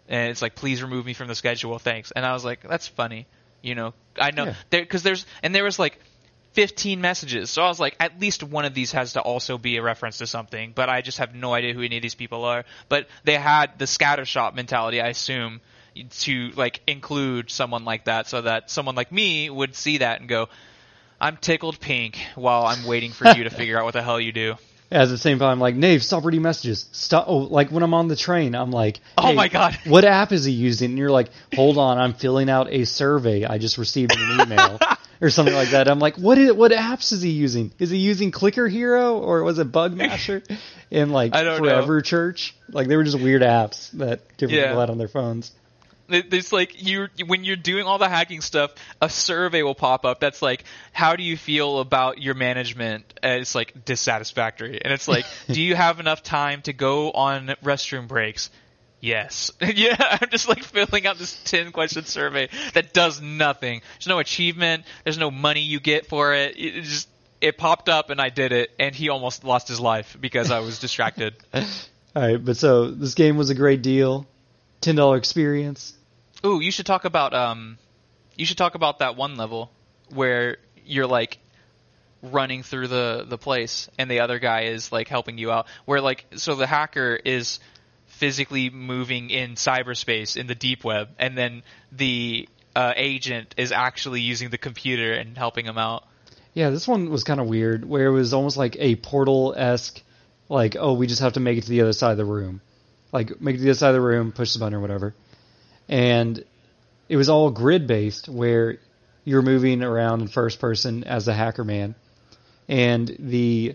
[0.08, 2.12] And it's like please remove me from the schedule, thanks.
[2.12, 3.26] And I was like that's funny.
[3.62, 4.54] You know, I know yeah.
[4.70, 5.98] there because there's and there was like
[6.54, 7.50] 15 messages.
[7.50, 10.18] So I was like, at least one of these has to also be a reference
[10.18, 12.64] to something, but I just have no idea who any of these people are.
[12.88, 15.60] But they had the scattershot mentality, I assume,
[16.20, 20.28] to like include someone like that so that someone like me would see that and
[20.28, 20.48] go,
[21.20, 24.32] I'm tickled pink while I'm waiting for you to figure out what the hell you
[24.32, 24.54] do.
[24.90, 26.86] At the same time, I'm like Nave, stop reading messages.
[26.92, 27.24] Stop.
[27.26, 30.44] Oh, like when I'm on the train, I'm like, oh my god, what app is
[30.44, 30.90] he using?
[30.90, 33.44] And you're like, hold on, I'm filling out a survey.
[33.44, 34.78] I just received an email
[35.24, 35.88] or something like that.
[35.88, 37.72] I'm like, what is, what apps is he using?
[37.78, 40.44] Is he using Clicker Hero or was it Bugmasher?
[40.90, 42.00] And like I don't Forever know.
[42.02, 44.66] Church, like they were just weird apps that different yeah.
[44.66, 45.50] people had on their phones.
[46.10, 50.20] It's like you when you're doing all the hacking stuff, a survey will pop up
[50.20, 55.08] that's like, "How do you feel about your management?" And it's like dissatisfactory, and it's
[55.08, 58.50] like, "Do you have enough time to go on restroom breaks?"
[59.04, 59.50] Yes.
[59.60, 63.82] yeah, I'm just like filling out this 10 question survey that does nothing.
[63.98, 66.58] There's no achievement, there's no money you get for it.
[66.58, 70.16] It just it popped up and I did it and he almost lost his life
[70.18, 71.34] because I was distracted.
[71.54, 71.62] All
[72.16, 74.26] right, but so this game was a great deal.
[74.80, 75.92] Ten dollar experience.
[76.46, 77.76] Ooh, you should talk about um
[78.36, 79.70] you should talk about that one level
[80.14, 81.36] where you're like
[82.22, 85.66] running through the the place and the other guy is like helping you out.
[85.84, 87.60] Where like so the hacker is
[88.14, 91.62] physically moving in cyberspace in the deep web and then
[91.92, 96.04] the uh, agent is actually using the computer and helping him out.
[96.54, 100.00] Yeah, this one was kind of weird, where it was almost like a portal esque,
[100.48, 102.60] like oh, we just have to make it to the other side of the room,
[103.12, 105.14] like make it to the other side of the room, push the button or whatever,
[105.88, 106.44] and
[107.08, 108.78] it was all grid based, where
[109.24, 111.94] you're moving around in first person as a hacker man,
[112.68, 113.74] and the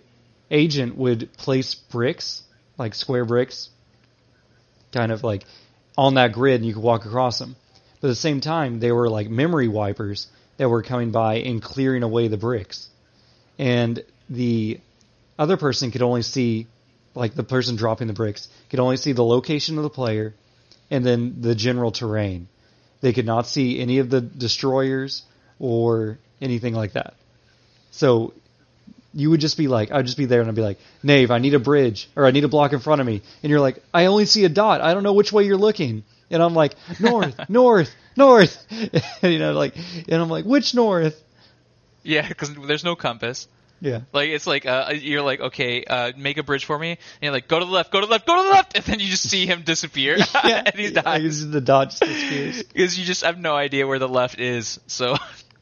[0.49, 2.43] agent would place bricks,
[2.77, 3.69] like square bricks,
[4.91, 5.45] kind of like
[5.97, 7.55] on that grid, and you could walk across them.
[8.01, 11.61] But at the same time, they were like memory wipers that were coming by and
[11.61, 12.87] clearing away the bricks.
[13.57, 14.79] And the
[15.37, 16.67] other person could only see,
[17.15, 20.33] like the person dropping the bricks, could only see the location of the player
[20.89, 22.47] and then the general terrain.
[23.01, 25.23] They could not see any of the destroyers
[25.59, 27.15] or anything like that.
[27.91, 28.33] So
[29.13, 31.39] you would just be like, I'd just be there and I'd be like, Nave, I
[31.39, 33.21] need a bridge or I need a block in front of me.
[33.43, 34.81] And you're like, I only see a dot.
[34.81, 36.03] I don't know which way you're looking.
[36.29, 38.65] And I'm like, north, north, north.
[39.23, 41.21] you know, like, and I'm like, which north?
[42.03, 43.47] Yeah, because there's no compass.
[43.81, 44.01] Yeah.
[44.11, 47.31] Like it's like uh, you're like okay, uh, make a bridge for me, and you're
[47.31, 48.99] like go to the left, go to the left, go to the left, and then
[48.99, 50.63] you just see him disappear, yeah.
[50.65, 52.63] and he dies the dot just disappears.
[52.63, 54.79] because you just have no idea where the left is.
[54.87, 55.15] So,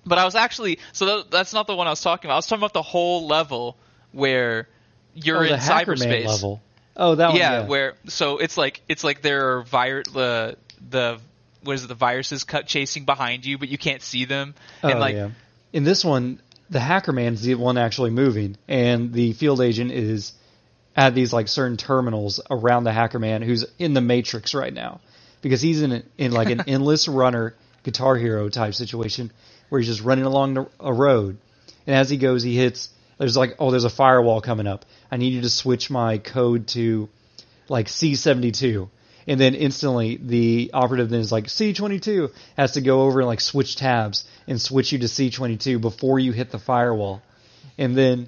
[0.07, 2.35] but I was actually so that, that's not the one I was talking about.
[2.35, 3.77] I was talking about the whole level
[4.11, 4.67] where
[5.13, 6.25] you're oh, in the Hacker Man cyberspace.
[6.25, 6.61] level.
[6.95, 7.37] Oh, that one.
[7.37, 10.57] yeah, Yeah, where so it's like it's like there are vir- the
[10.89, 11.19] the
[11.63, 14.89] what is it the viruses cut chasing behind you, but you can't see them, Oh,
[14.89, 15.29] and like yeah.
[15.73, 20.33] In this one, the hacker man's the one actually moving, and the field agent is
[20.95, 24.99] at these like certain terminals around the hacker man who's in the matrix right now
[25.41, 29.31] because he's in in like an endless runner guitar hero type situation
[29.69, 31.37] where he's just running along the, a road.
[31.85, 34.85] And as he goes he hits there's like oh there's a firewall coming up.
[35.11, 37.09] I need you to switch my code to
[37.69, 38.89] like c72
[39.27, 43.41] and then instantly the operative then is like c22 has to go over and like
[43.41, 47.21] switch tabs and switch you to c22 before you hit the firewall.
[47.77, 48.27] And then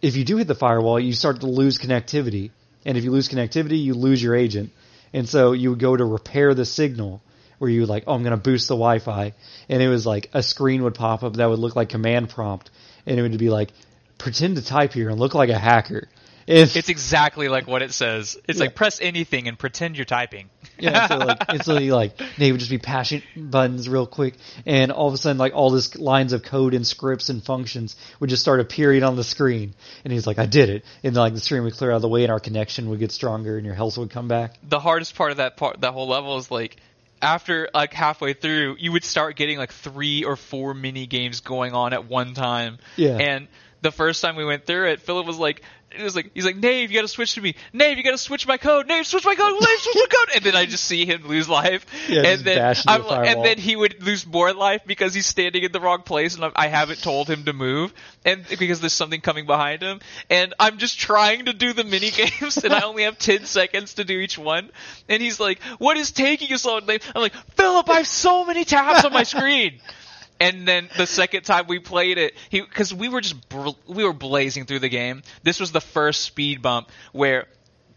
[0.00, 2.50] if you do hit the firewall, you start to lose connectivity.
[2.86, 4.70] And if you lose connectivity, you lose your agent.
[5.12, 7.20] And so you would go to repair the signal
[7.60, 9.34] where you like, oh, I'm going to boost the Wi-Fi.
[9.68, 12.70] And it was like a screen would pop up that would look like command prompt.
[13.06, 13.70] And it would be like,
[14.18, 16.08] pretend to type here and look like a hacker.
[16.46, 18.36] If, it's exactly like what it says.
[18.48, 18.64] It's Yeah.
[18.64, 20.48] like press anything and pretend you're typing.
[20.78, 24.34] yeah, so like instantly like they would just be passing buttons real quick,
[24.66, 27.94] and all of a sudden like all this lines of code and scripts and functions
[28.18, 31.34] would just start appearing on the screen, and he's like, "I did it," and like
[31.34, 33.64] the screen would clear out of the way, and our connection would get stronger, and
[33.66, 34.54] your health would come back.
[34.68, 36.76] the hardest part of that part that whole level is like
[37.22, 41.72] after like halfway through you would start getting like three or four mini games going
[41.74, 43.16] on at one time Yeah.
[43.18, 43.48] and
[43.82, 46.56] the first time we went through it philip was like it was like he's like
[46.56, 47.54] Nave, you gotta switch to me.
[47.72, 48.86] Nave, you gotta switch my code.
[48.86, 49.54] Nave, switch my code.
[49.60, 50.36] Nave, switch my code.
[50.36, 51.86] And then I just see him lose life.
[52.08, 55.62] Yeah, and then I'm the and then he would lose more life because he's standing
[55.62, 57.92] in the wrong place, and I I haven't told him to move,
[58.24, 62.10] and because there's something coming behind him, and I'm just trying to do the mini
[62.10, 64.70] games, and I only have ten seconds to do each one,
[65.08, 68.44] and he's like, "What is taking you so long?" I'm like, "Philip, I have so
[68.44, 69.80] many tabs on my screen."
[70.40, 74.04] And then the second time we played it, he because we were just br- we
[74.04, 75.22] were blazing through the game.
[75.42, 77.46] This was the first speed bump where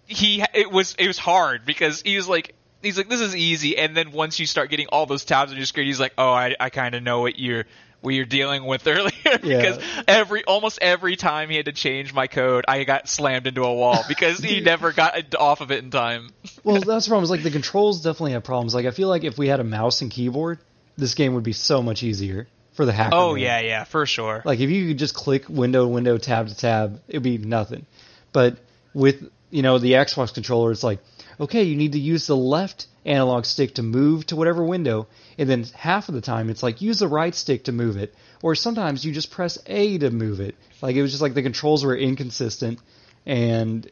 [0.05, 3.77] he it was it was hard because he was like he's like this is easy,
[3.77, 6.31] and then once you start getting all those tabs on your screen, he's like, oh,
[6.31, 7.63] I I kind of know what you're
[8.01, 9.11] what you're dealing with earlier
[9.41, 13.63] because every almost every time he had to change my code, I got slammed into
[13.63, 16.29] a wall because he never got off of it in time.
[16.63, 17.23] Well, that's the problem.
[17.23, 18.75] Is like the controls definitely have problems.
[18.75, 20.59] Like I feel like if we had a mouse and keyboard,
[20.97, 23.15] this game would be so much easier for the hacker.
[23.15, 23.43] Oh man.
[23.43, 24.41] yeah, yeah, for sure.
[24.45, 27.85] Like if you could just click window to window, tab to tab, it'd be nothing.
[28.31, 28.57] But
[28.93, 30.99] with you know the Xbox controller, it's like
[31.39, 35.07] okay, you need to use the left analog stick to move to whatever window,
[35.37, 38.13] and then half of the time it's like use the right stick to move it,
[38.41, 40.55] or sometimes you just press A to move it.
[40.81, 42.79] Like it was just like the controls were inconsistent,
[43.25, 43.89] and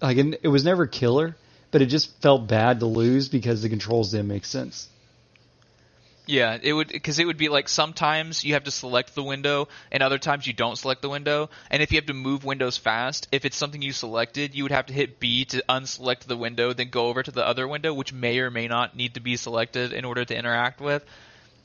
[0.00, 1.36] like it was never killer,
[1.70, 4.88] but it just felt bad to lose because the controls didn't make sense.
[6.30, 9.66] Yeah, it would because it would be like sometimes you have to select the window
[9.90, 11.50] and other times you don't select the window.
[11.72, 14.70] And if you have to move windows fast, if it's something you selected, you would
[14.70, 17.92] have to hit B to unselect the window, then go over to the other window,
[17.92, 21.04] which may or may not need to be selected in order to interact with.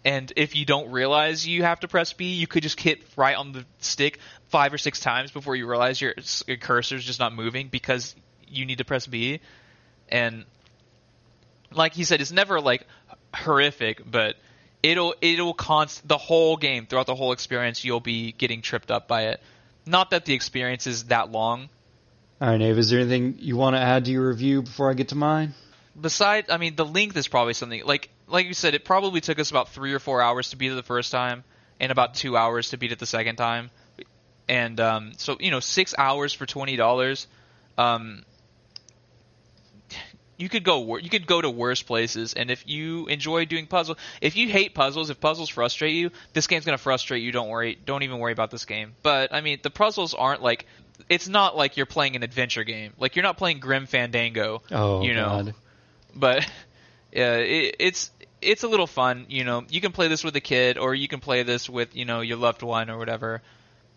[0.03, 3.35] And if you don't realize you have to press B, you could just hit right
[3.35, 4.17] on the stick
[4.47, 6.15] five or six times before you realize your,
[6.47, 8.15] your is just not moving because
[8.47, 9.41] you need to press B.
[10.09, 10.43] And
[11.71, 12.87] like he said, it's never like
[13.31, 14.37] horrific, but
[14.85, 17.83] it'll it'll const the whole game throughout the whole experience.
[17.83, 19.41] You'll be getting tripped up by it.
[19.85, 21.69] Not that the experience is that long.
[22.39, 22.77] All right, Nave.
[22.77, 25.53] Is there anything you want to add to your review before I get to mine?
[25.99, 28.75] Besides, I mean, the length is probably something like like you said.
[28.75, 31.43] It probably took us about three or four hours to beat it the first time,
[31.79, 33.71] and about two hours to beat it the second time.
[34.47, 37.27] And um, so you know, six hours for twenty dollars.
[37.77, 38.23] Um,
[40.37, 43.97] you could go you could go to worse places and if you enjoy doing puzzles
[44.21, 47.47] if you hate puzzles if puzzles frustrate you this game's going to frustrate you don't
[47.47, 48.93] worry don't even worry about this game.
[49.03, 50.65] But i mean the puzzles aren't like
[51.09, 52.93] it's not like you're playing an adventure game.
[52.97, 55.27] Like you're not playing grim fandango Oh, you know?
[55.43, 55.53] God.
[56.15, 56.49] but
[57.11, 59.63] yeah it, it's it's a little fun you know?
[59.69, 62.21] You can play this with a kid or you can play this with you know
[62.21, 63.41] your loved one or whatever.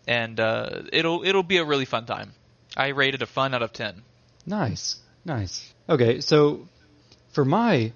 [0.07, 2.33] And uh, it'll it'll be a really fun time.
[2.75, 4.01] I rated a fun out of 10
[4.45, 5.71] Nice, nice.
[5.89, 6.67] Okay, so
[7.31, 7.93] for my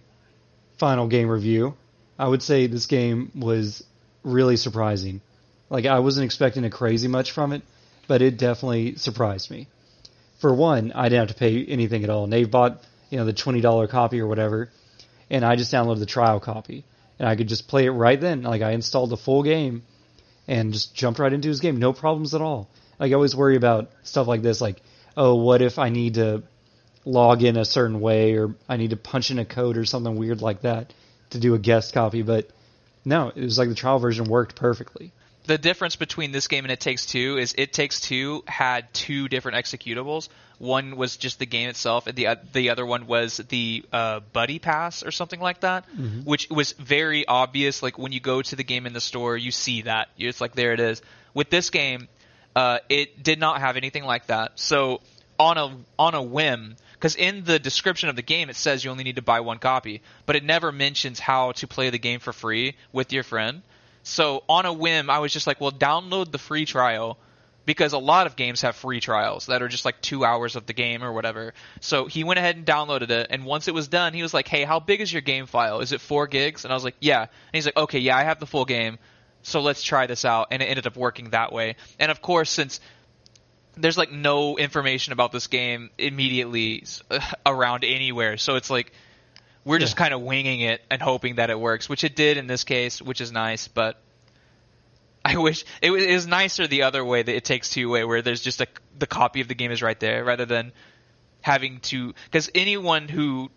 [0.80, 1.76] final game review,
[2.18, 3.84] I would say this game was
[4.24, 5.22] really surprising.
[5.70, 7.62] Like I wasn't expecting a crazy much from it,
[8.08, 9.68] but it definitely surprised me.
[10.40, 12.26] For one, I didn't have to pay anything at all.
[12.26, 14.72] Nave bought, you know, the twenty dollar copy or whatever,
[15.30, 16.86] and I just downloaded the trial copy,
[17.20, 18.42] and I could just play it right then.
[18.42, 19.84] Like I installed the full game,
[20.48, 22.70] and just jumped right into his game, no problems at all.
[23.00, 24.82] Like I always worry about stuff like this, like
[25.16, 26.42] oh, what if I need to
[27.06, 30.16] log in a certain way or I need to punch in a code or something
[30.16, 30.94] weird like that
[31.32, 32.50] to do a guest copy, but
[33.06, 35.12] no, it was like the trial version worked perfectly.
[35.46, 39.28] the difference between this game and It Takes Two is It Takes Two had two
[39.28, 40.30] different executables.
[40.60, 44.22] One was just the game itself, and the o- the other one was the uh,
[44.32, 45.84] Buddy Pass or something like that,
[46.24, 47.84] which was very obvious.
[47.84, 50.54] Like when you go to the game in the store, you see that it's like
[50.56, 51.02] there it is.
[51.34, 52.08] With this game,
[52.56, 54.54] uh, it did not have anything like that.
[54.56, 55.02] So
[55.38, 58.90] on a on a whim, because in the description of the game it says you
[58.90, 62.22] only need to buy one copy, but it never mentions how to play the game
[62.22, 63.62] for free with your friend.
[64.04, 67.18] So on a whim, I was just like, well, download the free trial
[67.66, 70.66] because a lot of games have free trials that are just like two hours of
[70.66, 71.54] the game or whatever.
[71.82, 74.48] So he went ahead and downloaded it, and once it was done, he was like,
[74.48, 75.82] hey, how big is your game file?
[75.82, 76.64] Is it four gigs?
[76.64, 77.20] And I was like, yeah.
[77.24, 78.98] And he's like, okay, yeah, I have the full game.
[79.42, 81.76] So let's try this out, and it ended up working that way.
[82.00, 82.80] And of course, since
[83.78, 86.84] there's like no information about this game immediately
[87.46, 88.92] around anywhere, so it's like
[89.66, 90.00] we're just Yeah.
[90.04, 93.02] kind of winging it and hoping that it works, which it did in this case,
[93.02, 93.68] which is nice.
[93.68, 94.00] But
[95.26, 98.04] I wish it was, it was nicer the other way that it takes two way,
[98.04, 98.68] where there's just a
[99.00, 100.72] the copy of the game is right there, rather than
[101.42, 103.50] having to because anyone who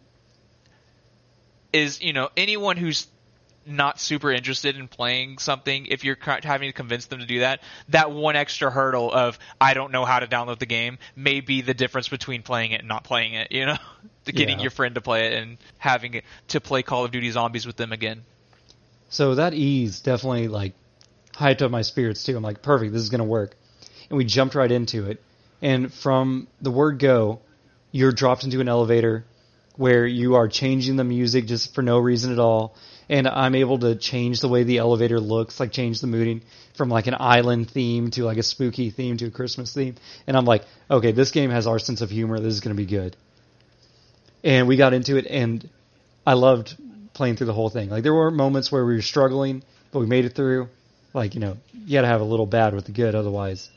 [1.73, 3.07] is you know anyone who's
[3.67, 7.61] not super interested in playing something if you're having to convince them to do that
[7.89, 11.63] that one extra hurdle of i don't know how to download the game may be
[11.63, 13.77] the difference between playing it and not playing it you know
[14.25, 14.63] getting Yeah.
[14.63, 17.77] your friend to play it and having it to play call of duty zombies with
[17.77, 18.23] them again
[19.09, 20.75] So that ease definitely like
[21.35, 22.37] hyped up my spirits too.
[22.37, 23.57] I'm like, perfect, this is gonna work.
[24.11, 25.23] And we jumped right into it.
[25.63, 27.41] And from the word go,
[27.93, 29.25] you're dropped into an elevator
[29.77, 32.75] where you are changing the music just for no reason at all.
[33.09, 36.43] And I'm able to change the way the elevator looks, like change the mooding
[36.75, 39.95] from like an island theme to like a spooky theme to a Christmas theme.
[40.27, 42.41] And I'm like, okay, this game has our sense of humor.
[42.41, 43.17] This is going to be good.
[44.43, 45.69] And we got into it and
[46.27, 46.77] I loved
[47.15, 47.91] playing through the whole thing.
[47.91, 49.63] Like there were moments where we were struggling,
[49.93, 50.69] but we made it through.
[51.15, 53.71] Like, you know, you gotta have a little bad with the good, otherwise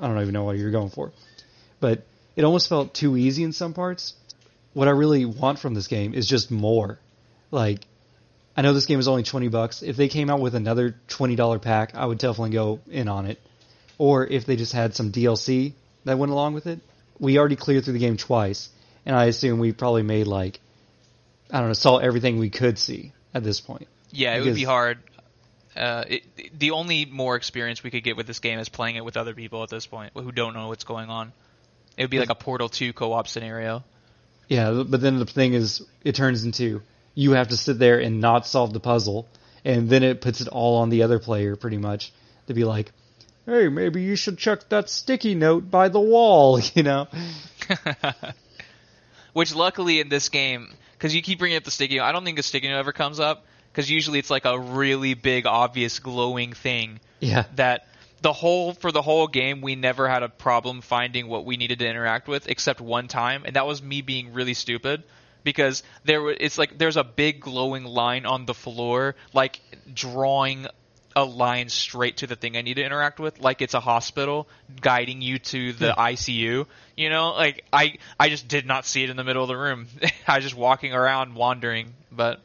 [0.00, 1.12] I don't even know what you're going for.
[1.78, 2.04] But
[2.36, 4.14] it almost felt too easy in some parts.
[4.72, 6.98] What I really want from this game is just more.
[7.50, 7.80] Like,
[8.56, 9.82] I know this game is only 20 bucks.
[9.82, 13.40] If they came out with another $20 pack, I would definitely go in on it.
[13.98, 15.72] Or if they just had some DLC
[16.04, 16.80] that went along with it.
[17.18, 18.68] We already cleared through the game twice,
[19.06, 20.60] and I assume we probably made like,
[21.50, 23.88] I don't know, saw everything we could see at this point.
[24.10, 24.98] yeah it would be hard
[25.74, 29.04] uh, it, the only more experience we could get with this game is playing it
[29.04, 31.32] with other people at this point who don't know what's going on
[31.96, 33.82] it would be like a portal 2 co-op scenario
[34.48, 36.82] Yeah, but then the thing is, it turns into
[37.14, 39.28] you have to sit there and not solve the puzzle,
[39.64, 42.12] and then it puts it all on the other player, pretty much,
[42.46, 42.92] to be like,
[43.46, 47.08] "Hey, maybe you should check that sticky note by the wall," you know?
[49.32, 52.24] Which luckily in this game, because you keep bringing up the sticky note, I don't
[52.24, 53.44] think the sticky note ever comes up.
[53.72, 57.44] because usually it's like a really big, obvious, glowing thing Yeah.
[57.56, 57.86] that
[58.20, 61.78] the whole for the whole game we never had a problem finding what we needed
[61.78, 65.02] to interact with except one time and that was me being really stupid
[65.44, 69.60] because there it's like there's a big glowing line on the floor like
[69.92, 70.66] drawing
[71.14, 74.48] a line straight to the thing I need to interact with like it's a hospital
[74.80, 76.00] guiding you to the hmm.
[76.00, 76.66] ICU
[76.96, 77.32] you know?
[77.32, 79.86] Like I I just did not see it in the middle of the room.
[80.26, 82.40] I was just walking around wandering but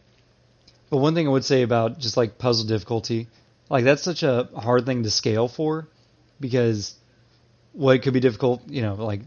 [0.90, 3.28] But one thing I would say about just like puzzle difficulty,
[3.70, 5.88] like that's such a hard thing to scale for
[6.40, 6.96] because
[7.74, 9.22] what could be difficult, you know, like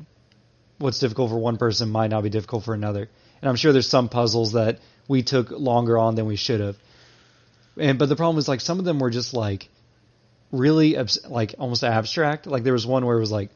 [0.79, 3.09] what's difficult for one person might not be difficult for another.
[3.41, 6.77] And I'm sure there's some puzzles that we took longer on than we should have.
[7.77, 9.69] And but the problem is like some of them were just like
[10.53, 12.47] really abs- like almost abstract.
[12.47, 13.51] Like there was one where it was like,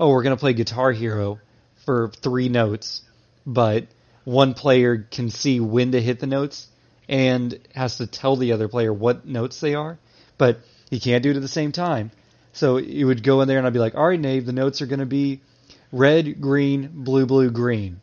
[0.00, 1.38] "Oh, we're going to play Guitar Hero
[1.84, 3.02] for 3 notes."
[3.46, 3.86] But
[4.24, 6.66] one player can see when to hit the notes
[7.08, 9.98] and has to tell the other player what notes they are,
[10.36, 10.60] but
[10.90, 12.10] he can't do it at the same time.
[12.52, 14.82] So you would go in there and I'd be like, all right, Nave, the notes
[14.82, 15.40] are going to be
[15.92, 18.00] red, green, blue, blue, green.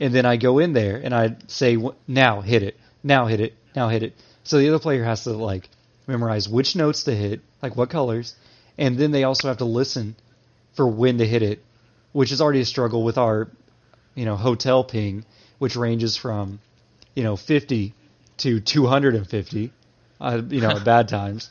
[0.00, 1.76] And then I go in there and I'd say,
[2.08, 4.14] now hit it, now hit it, now hit it.
[4.44, 5.68] So the other player has to like
[6.06, 8.34] memorize which notes to hit, like what colors,
[8.78, 10.16] and then they also have to listen
[10.72, 11.62] for when to hit it,
[12.12, 13.48] which is already a struggle with our,
[14.14, 15.24] you know, hotel ping,
[15.58, 16.60] which ranges from,
[17.14, 17.94] you know, 50
[18.38, 19.72] to 250,
[20.20, 21.50] uh, you know, at bad times.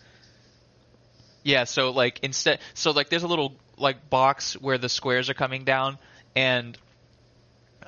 [1.44, 5.34] Yeah, so like instead, so like there's a little like box where the squares are
[5.34, 5.98] coming down,
[6.36, 6.78] and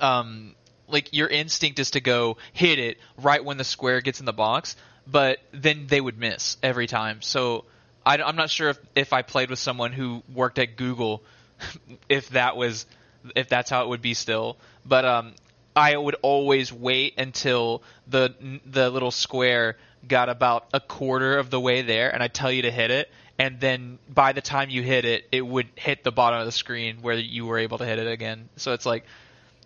[0.00, 0.54] um,
[0.88, 4.32] like your instinct is to go hit it right when the square gets in the
[4.32, 7.22] box, but then they would miss every time.
[7.22, 7.64] So
[8.04, 11.22] I, am not sure if if I played with someone who worked at Google,
[12.08, 12.86] if that was
[13.36, 14.56] if that's how it would be still.
[14.84, 15.34] But um,
[15.74, 18.34] I would always wait until the
[18.66, 22.62] the little square got about a quarter of the way there, and I'd tell you
[22.62, 23.10] to hit it.
[23.38, 26.52] And then by the time you hit it, it would hit the bottom of the
[26.52, 28.48] screen where you were able to hit it again.
[28.56, 29.04] So it's like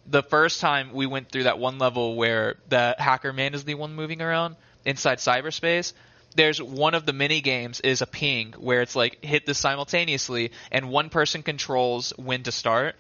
[0.08, 3.74] the first time we went through that one level where the hacker man is the
[3.74, 5.92] one moving around inside cyberspace.
[6.34, 10.52] There's one of the mini games is a ping where it's like hit this simultaneously,
[10.70, 12.94] and one person controls when to start,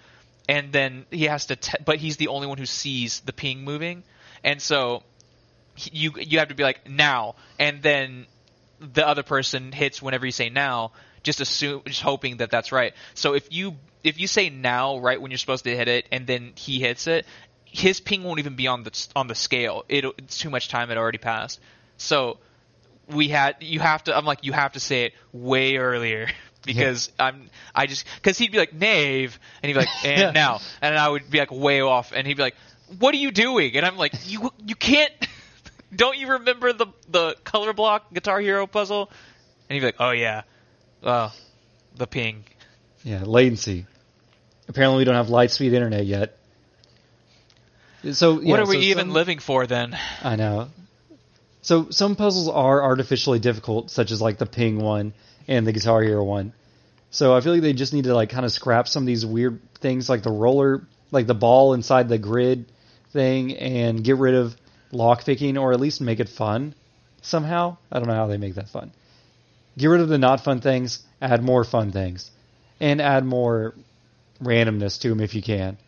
[0.48, 3.62] and then he has to, te- but he's the only one who sees the ping
[3.62, 4.04] moving,
[4.42, 5.02] and so
[5.76, 8.26] you you have to be like now, and then
[8.80, 10.92] the other person hits whenever you say now,
[11.22, 12.94] just assume, just hoping that that's right.
[13.14, 13.76] So if you
[14.06, 17.06] if you say now right when you're supposed to hit it, and then he hits
[17.06, 17.26] it,
[17.64, 19.84] his ping won't even be on the on the scale.
[19.88, 21.60] It, it's too much time had already passed.
[21.98, 22.38] So
[23.08, 24.16] we had you have to.
[24.16, 26.28] I'm like you have to say it way earlier.
[26.66, 30.30] Because I'm, I just, because he'd be like, Nave, and he'd be like, and Yeah.
[30.32, 32.56] now, and I would be like way off, and he'd be like,
[32.98, 33.76] what are you doing?
[33.76, 35.12] And I'm like, you, you can't,
[35.94, 39.08] don't you remember the the color block Guitar Hero puzzle?
[39.68, 40.42] And he'd be like, oh yeah,
[41.04, 41.30] uh,
[41.94, 42.42] the ping.
[43.04, 43.86] Yeah, latency.
[44.68, 46.36] Apparently, we don't have light speed internet yet.
[48.12, 49.96] So yeah, what are we so even some- living for then?
[50.22, 50.68] I know.
[51.62, 55.14] So some puzzles are artificially difficult, such as like the ping one
[55.48, 56.52] and the Guitar Hero one.
[57.10, 59.26] So I feel like they just need to like kind of scrap some of these
[59.26, 62.66] weird things, like the roller, like the ball inside the grid
[63.12, 64.56] thing, and get rid of
[64.92, 66.74] lock picking, or at least make it fun
[67.22, 67.76] somehow.
[67.90, 68.92] I don't know how they make that fun.
[69.76, 72.30] Get rid of the not fun things, add more fun things,
[72.80, 73.74] and add more
[74.42, 75.78] randomness to them if you can.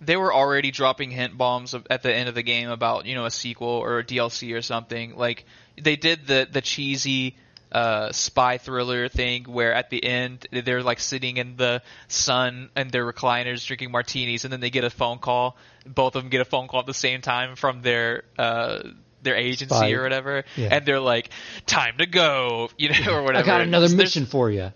[0.00, 3.24] They were already dropping hint bombs at the end of the game about you know
[3.24, 5.16] a sequel or a DLC or something.
[5.16, 5.44] Like
[5.80, 7.36] they did the the cheesy
[7.72, 12.90] uh, spy thriller thing where at the end they're like sitting in the sun and
[12.90, 15.56] their recliners drinking martinis, and then they get a phone call.
[15.86, 18.80] Both of them get a phone call at the same time from their uh,
[19.22, 19.92] their agency Spy.
[19.92, 20.68] or whatever, Yeah.
[20.70, 21.30] and they're like,
[21.66, 23.44] "Time to go," you know, or whatever.
[23.44, 24.70] I got another mission for you.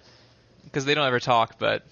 [0.64, 1.84] because they don't ever talk, but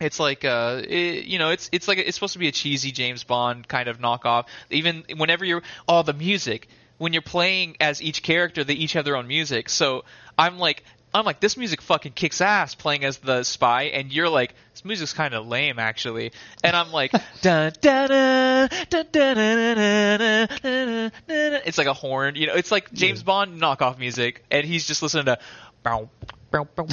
[0.00, 2.92] it's like uh, it, you know, it's it's like it's supposed to be a cheesy
[2.92, 4.46] James Bond kind of knockoff.
[4.70, 6.68] Even whenever you're oh the music
[6.98, 9.68] when you're playing as each character, they each have their own music.
[9.68, 10.04] So
[10.38, 10.84] I'm like.
[11.14, 14.84] I'm like this music fucking kicks ass playing as the spy, and you're like this
[14.84, 21.12] music's kind of lame actually, and I'm like dun, dun, dun, dun, dun, dun, dun,
[21.26, 21.60] dun.
[21.64, 23.24] it's like a horn, you know, it's like James Yeah.
[23.24, 25.38] Bond knockoff music, and he's just listening to
[25.82, 26.10] bow,
[26.50, 26.86] bow, bow,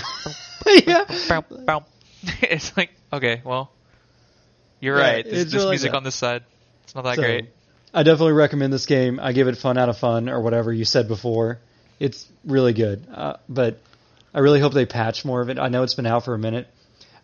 [0.64, 1.86] bow, bow, bow.
[2.42, 3.72] it's like okay, well,
[4.80, 5.26] you're Yeah, right.
[5.26, 5.98] There's, it's there's really music that.
[5.98, 6.44] on this side.
[6.84, 7.50] It's not that So, great.
[7.94, 9.20] I definitely recommend this game.
[9.22, 11.60] I give it fun out of fun or whatever you said before.
[12.00, 13.08] It's really good.
[13.14, 13.80] Uh, but
[14.34, 15.58] I really hope they patch more of it.
[15.58, 16.68] I know it's been out for a minute.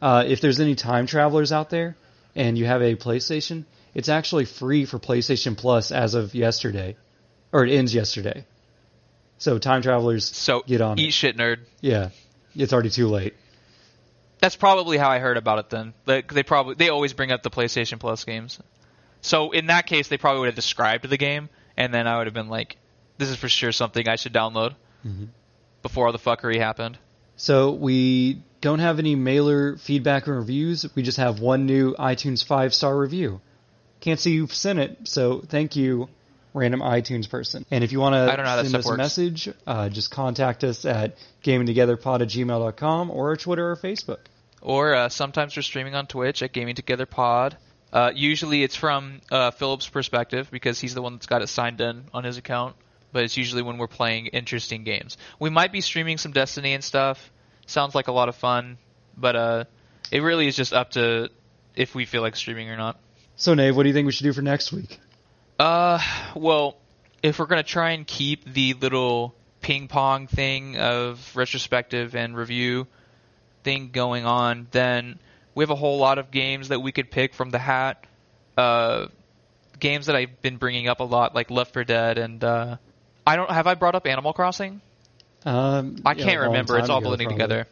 [0.02, 1.95] Uh, if there's any time travelers out there
[2.36, 6.95] and you have a PlayStation, it's actually free for PlayStation Plus as of yesterday.
[7.52, 8.45] or it ends yesterday.
[9.40, 11.14] So time travelers, So get on eat it.
[11.14, 11.57] shit, nerd.
[11.82, 12.10] Yeah,
[12.56, 13.34] it's already too late.
[14.41, 15.69] That's probably how I heard about it.
[15.69, 18.59] Then they, they probably they always bring up the PlayStation Plus games.
[19.22, 22.27] So in that case, they probably would have described the game, and then I would
[22.27, 22.77] have been like,
[23.18, 25.27] "This is for sure something I should download." Mhm.
[25.84, 26.97] Before all the fuckery happened.
[27.38, 30.85] So we don't have any mailer feedback or reviews.
[30.95, 33.41] We just have one new iTunes five star review.
[33.99, 36.09] Can't see you've sent it, so thank you,
[36.53, 37.65] random iTunes person.
[37.72, 40.11] And if you want I don't know how to send us a message, uh, just
[40.11, 44.19] contact us at gamingtogetherpod at gmail.com or Twitter or Facebook.
[44.61, 47.57] Or uh, sometimes we're streaming on Twitch at Gaming Together Pod.
[47.91, 51.82] Uh, usually it's from uh, Philip's perspective because he's the one that's got it signed
[51.82, 52.76] in on his account.
[53.11, 55.18] But it's usually when we're playing interesting games.
[55.40, 57.32] We might be streaming some Destiny and stuff.
[57.65, 58.78] Sounds like a lot of fun,
[59.18, 59.64] but uh,
[60.11, 61.30] it really is just up to
[61.76, 62.99] if we feel like streaming or not.
[63.36, 64.99] So, Nave, what do you think we should do for next week?
[65.62, 66.00] Uh,
[66.34, 66.76] well,
[67.22, 72.88] if we're gonna try and keep the little ping pong thing of retrospective and review
[73.64, 75.20] thing going on, then
[75.54, 78.08] we have a whole lot of games that we could pick from the hat.
[78.58, 79.06] Uh,
[79.80, 82.78] games that I've been bringing up a lot, like Left 4 Dead, and uh,
[83.28, 84.82] I don't have I brought up Animal Crossing.
[85.46, 86.80] Um, I can't long remember.
[86.80, 87.68] It's all blending together.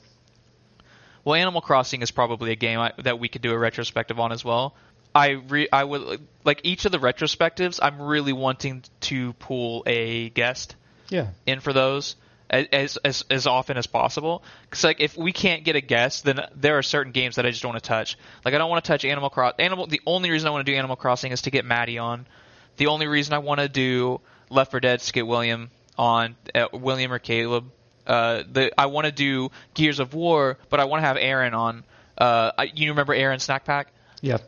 [1.26, 4.32] Well, Animal Crossing is probably a game I, that we could do a retrospective on
[4.32, 4.76] as well.
[5.16, 7.80] I re, I would like each of the retrospectives.
[7.82, 10.76] I'm really wanting to pull a guest
[11.10, 11.28] Yeah.
[11.46, 12.16] in for those
[12.50, 14.44] as as as often as possible.
[14.64, 17.50] Because like if we can't get a guest, then there are certain games that I
[17.50, 18.18] just don't want to touch.
[18.46, 19.56] Like I don't want to touch Animal Cross.
[19.60, 19.88] Animal.
[19.88, 22.28] The only reason I want to do Animal Crossing is to get Maddie on.
[22.78, 26.36] The only reason I want to do Left 4 Dead is to get William on,
[26.56, 27.72] uh, William or Caleb.
[28.08, 31.54] Uh, the I want to do Gears of War, but I want to have Aaron
[31.54, 31.84] on.
[32.18, 33.94] Uh, I, you remember Aaron Snack Pack?
[34.22, 34.42] Yep.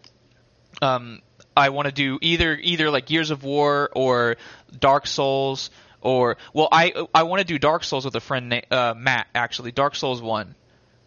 [0.81, 1.21] Um,
[1.55, 4.37] I want to do either either like Gears of War or
[4.77, 5.69] Dark Souls
[6.01, 9.27] or well I I want to do Dark Souls with a friend na- uh, Matt
[9.35, 10.55] actually Dark Souls one.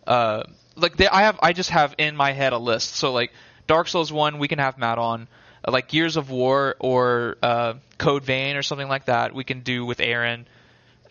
[0.06, 0.42] Uh,
[0.76, 2.96] like there, I have I just have in my head a list.
[2.96, 3.32] So like
[3.66, 5.28] Dark Souls one we can have Matt on.
[5.66, 9.60] Uh, like Gears of War or uh, Code Vein or something like that we can
[9.60, 10.46] do with Aaron.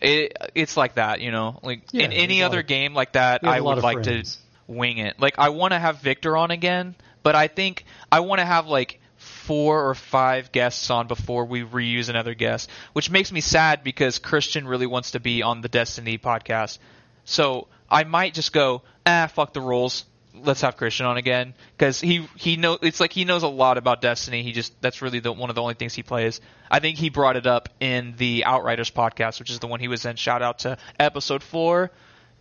[0.00, 1.58] It, it's like that, you know.
[1.62, 4.36] Like Yeah, in any other of- game like that, I would like friends.
[4.66, 5.18] to wing it.
[5.18, 6.94] Like I want to have Victor on again,
[7.24, 11.62] but I think I want to have like four or five guests on before we
[11.62, 15.68] reuse another guest, which makes me sad because Christian really wants to be on the
[15.68, 16.78] Destiny podcast.
[17.24, 20.04] So I might just go, ah, fuck the rules.
[20.36, 23.78] Let's have Christian on again because he he know it's like he knows a lot
[23.78, 24.42] about Destiny.
[24.42, 26.40] He just that's really the one of the only things he plays.
[26.68, 29.86] I think he brought it up in the Outriders podcast, which is the one he
[29.86, 30.16] was in.
[30.16, 31.92] Shout out to episode four.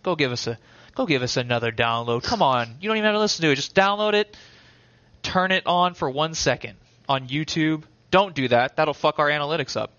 [0.02, 0.58] Go give us a
[0.96, 2.24] go give us another download.
[2.24, 3.56] Come on, you don't even have to listen to it.
[3.56, 4.36] Just download it,
[5.24, 6.76] turn it on for one second
[7.10, 7.84] on YouTube.
[8.12, 8.76] Don't do that.
[8.76, 9.92] That'll fuck our analytics up.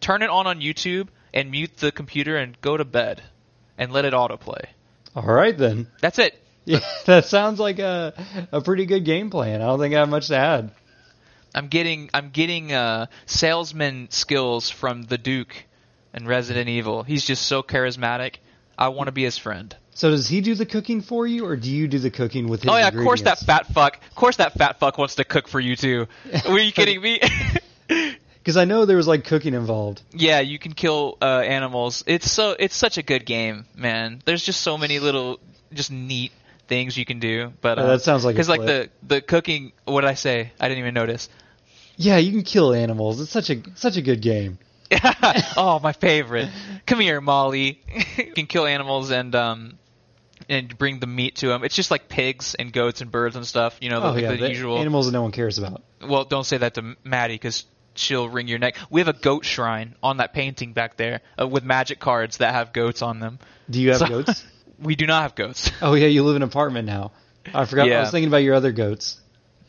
[0.00, 3.22] Turn it on on YouTube and mute the computer and go to bed
[3.76, 4.64] and let it autoplay.
[5.14, 5.88] All right then.
[6.00, 6.38] That's it.
[6.68, 8.12] Yeah, that sounds like a
[8.50, 9.62] a pretty good game plan.
[9.62, 10.72] I don't think I have much to add.
[11.54, 15.54] I'm getting I'm getting uh, salesman skills from the Duke
[16.12, 17.04] and Resident Evil.
[17.04, 18.38] He's just so charismatic.
[18.76, 19.76] I want to be his friend.
[19.96, 22.62] So does he do the cooking for you, or do you do the cooking with
[22.62, 22.70] his?
[22.70, 23.98] Oh yeah, of course that fat fuck.
[24.10, 26.06] Of course that fat fuck wants to cook for you too.
[26.48, 27.20] Were you kidding me?
[28.46, 30.02] Because I know there was like cooking involved.
[30.12, 32.04] yeah, you can kill uh, animals.
[32.06, 34.22] It's so it's such a good game, man.
[34.24, 35.40] There's just so many little
[35.72, 36.30] just neat
[36.68, 37.52] things you can do.
[37.60, 39.72] But uh, that sounds like because like the the cooking.
[39.84, 40.52] What did I say?
[40.60, 41.28] I didn't even notice.
[41.96, 43.20] Yeah, you can kill animals.
[43.20, 44.60] It's such a such a good game.
[45.56, 46.48] oh, my favorite.
[46.86, 47.80] Come here, Molly.
[48.16, 49.78] you can kill animals and um
[50.48, 51.64] and bring the meat to them.
[51.64, 53.78] It's just like pigs and goats and birds and stuff.
[53.80, 54.78] You know, the, oh yeah, the the usual.
[54.78, 55.82] animals that no one cares about.
[56.06, 57.64] Well, don't say that to Maddie because
[57.94, 58.76] she'll wring your neck.
[58.90, 62.52] We have a goat shrine on that painting back there uh, with magic cards that
[62.54, 63.38] have goats on them.
[63.70, 64.44] Do you have So- goats?
[64.78, 65.70] We do not have goats.
[65.80, 67.12] Oh yeah, you live in an apartment now.
[67.54, 67.90] I forgot.
[67.90, 69.18] I was thinking about your other goats.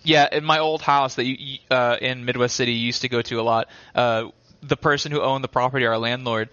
[0.03, 3.09] Yeah, in my old house that you you- uh, in Midwest City you used to
[3.09, 3.69] go to a lot.
[3.95, 4.25] Uh,
[4.61, 6.49] the person who owned the property, our landlord,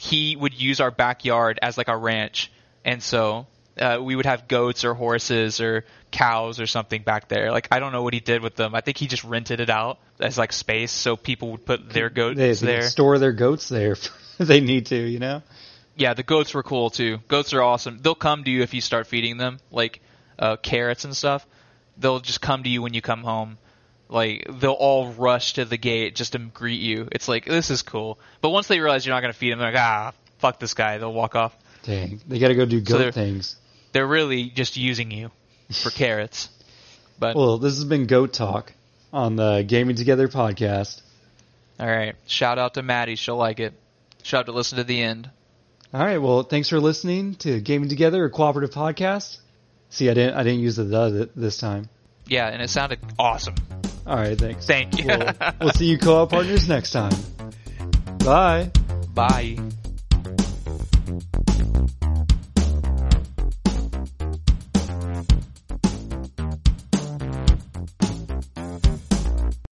[0.00, 2.50] he would use our backyard as like a ranch,
[2.84, 3.46] and so
[3.78, 7.50] uh, we would have goats or horses or cows or something back there.
[7.50, 8.74] Like I don't know what he did with them.
[8.74, 12.10] I think he just rented it out as like space so people would put their
[12.10, 12.82] goats They, they there.
[12.82, 13.92] store their goats there
[14.38, 14.96] if they need to.
[14.96, 15.42] You know.
[15.96, 17.18] Yeah, the goats were cool too.
[17.28, 17.98] Goats are awesome.
[18.00, 20.00] They'll come to you if you start feeding them, like
[20.38, 21.46] uh, carrots and stuff.
[21.98, 23.58] They'll just come to you when you come home.
[24.08, 27.08] Like they'll all rush to the gate just to greet you.
[27.12, 28.18] It's like this is cool.
[28.42, 30.98] But once they realize you're not gonna feed them, they're like ah fuck this guy.
[30.98, 31.56] They'll walk off.
[31.84, 33.56] Dang, they got to go do So goat they're- things.
[33.92, 35.30] They're really just using you
[35.72, 36.48] for carrots.
[37.18, 38.72] But Well, this has been Goat Talk
[39.12, 41.00] on the Gaming Together podcast.
[41.78, 42.14] All right.
[42.26, 43.16] Shout out to Maddie.
[43.16, 43.74] She'll like it.
[44.22, 45.30] She'll have to listen to the end.
[45.92, 46.18] All right.
[46.18, 49.38] Well, thanks for listening to Gaming Together, a cooperative podcast.
[49.90, 51.90] See, I didn't I didn't use the the this time.
[52.26, 53.56] Yeah, and it sounded awesome.
[54.06, 54.38] All right.
[54.38, 54.66] Thanks.
[54.66, 55.06] Thank you.
[55.06, 57.12] We'll, we'll see you co-op partners next time.
[58.18, 58.70] Bye.
[59.14, 59.58] Bye.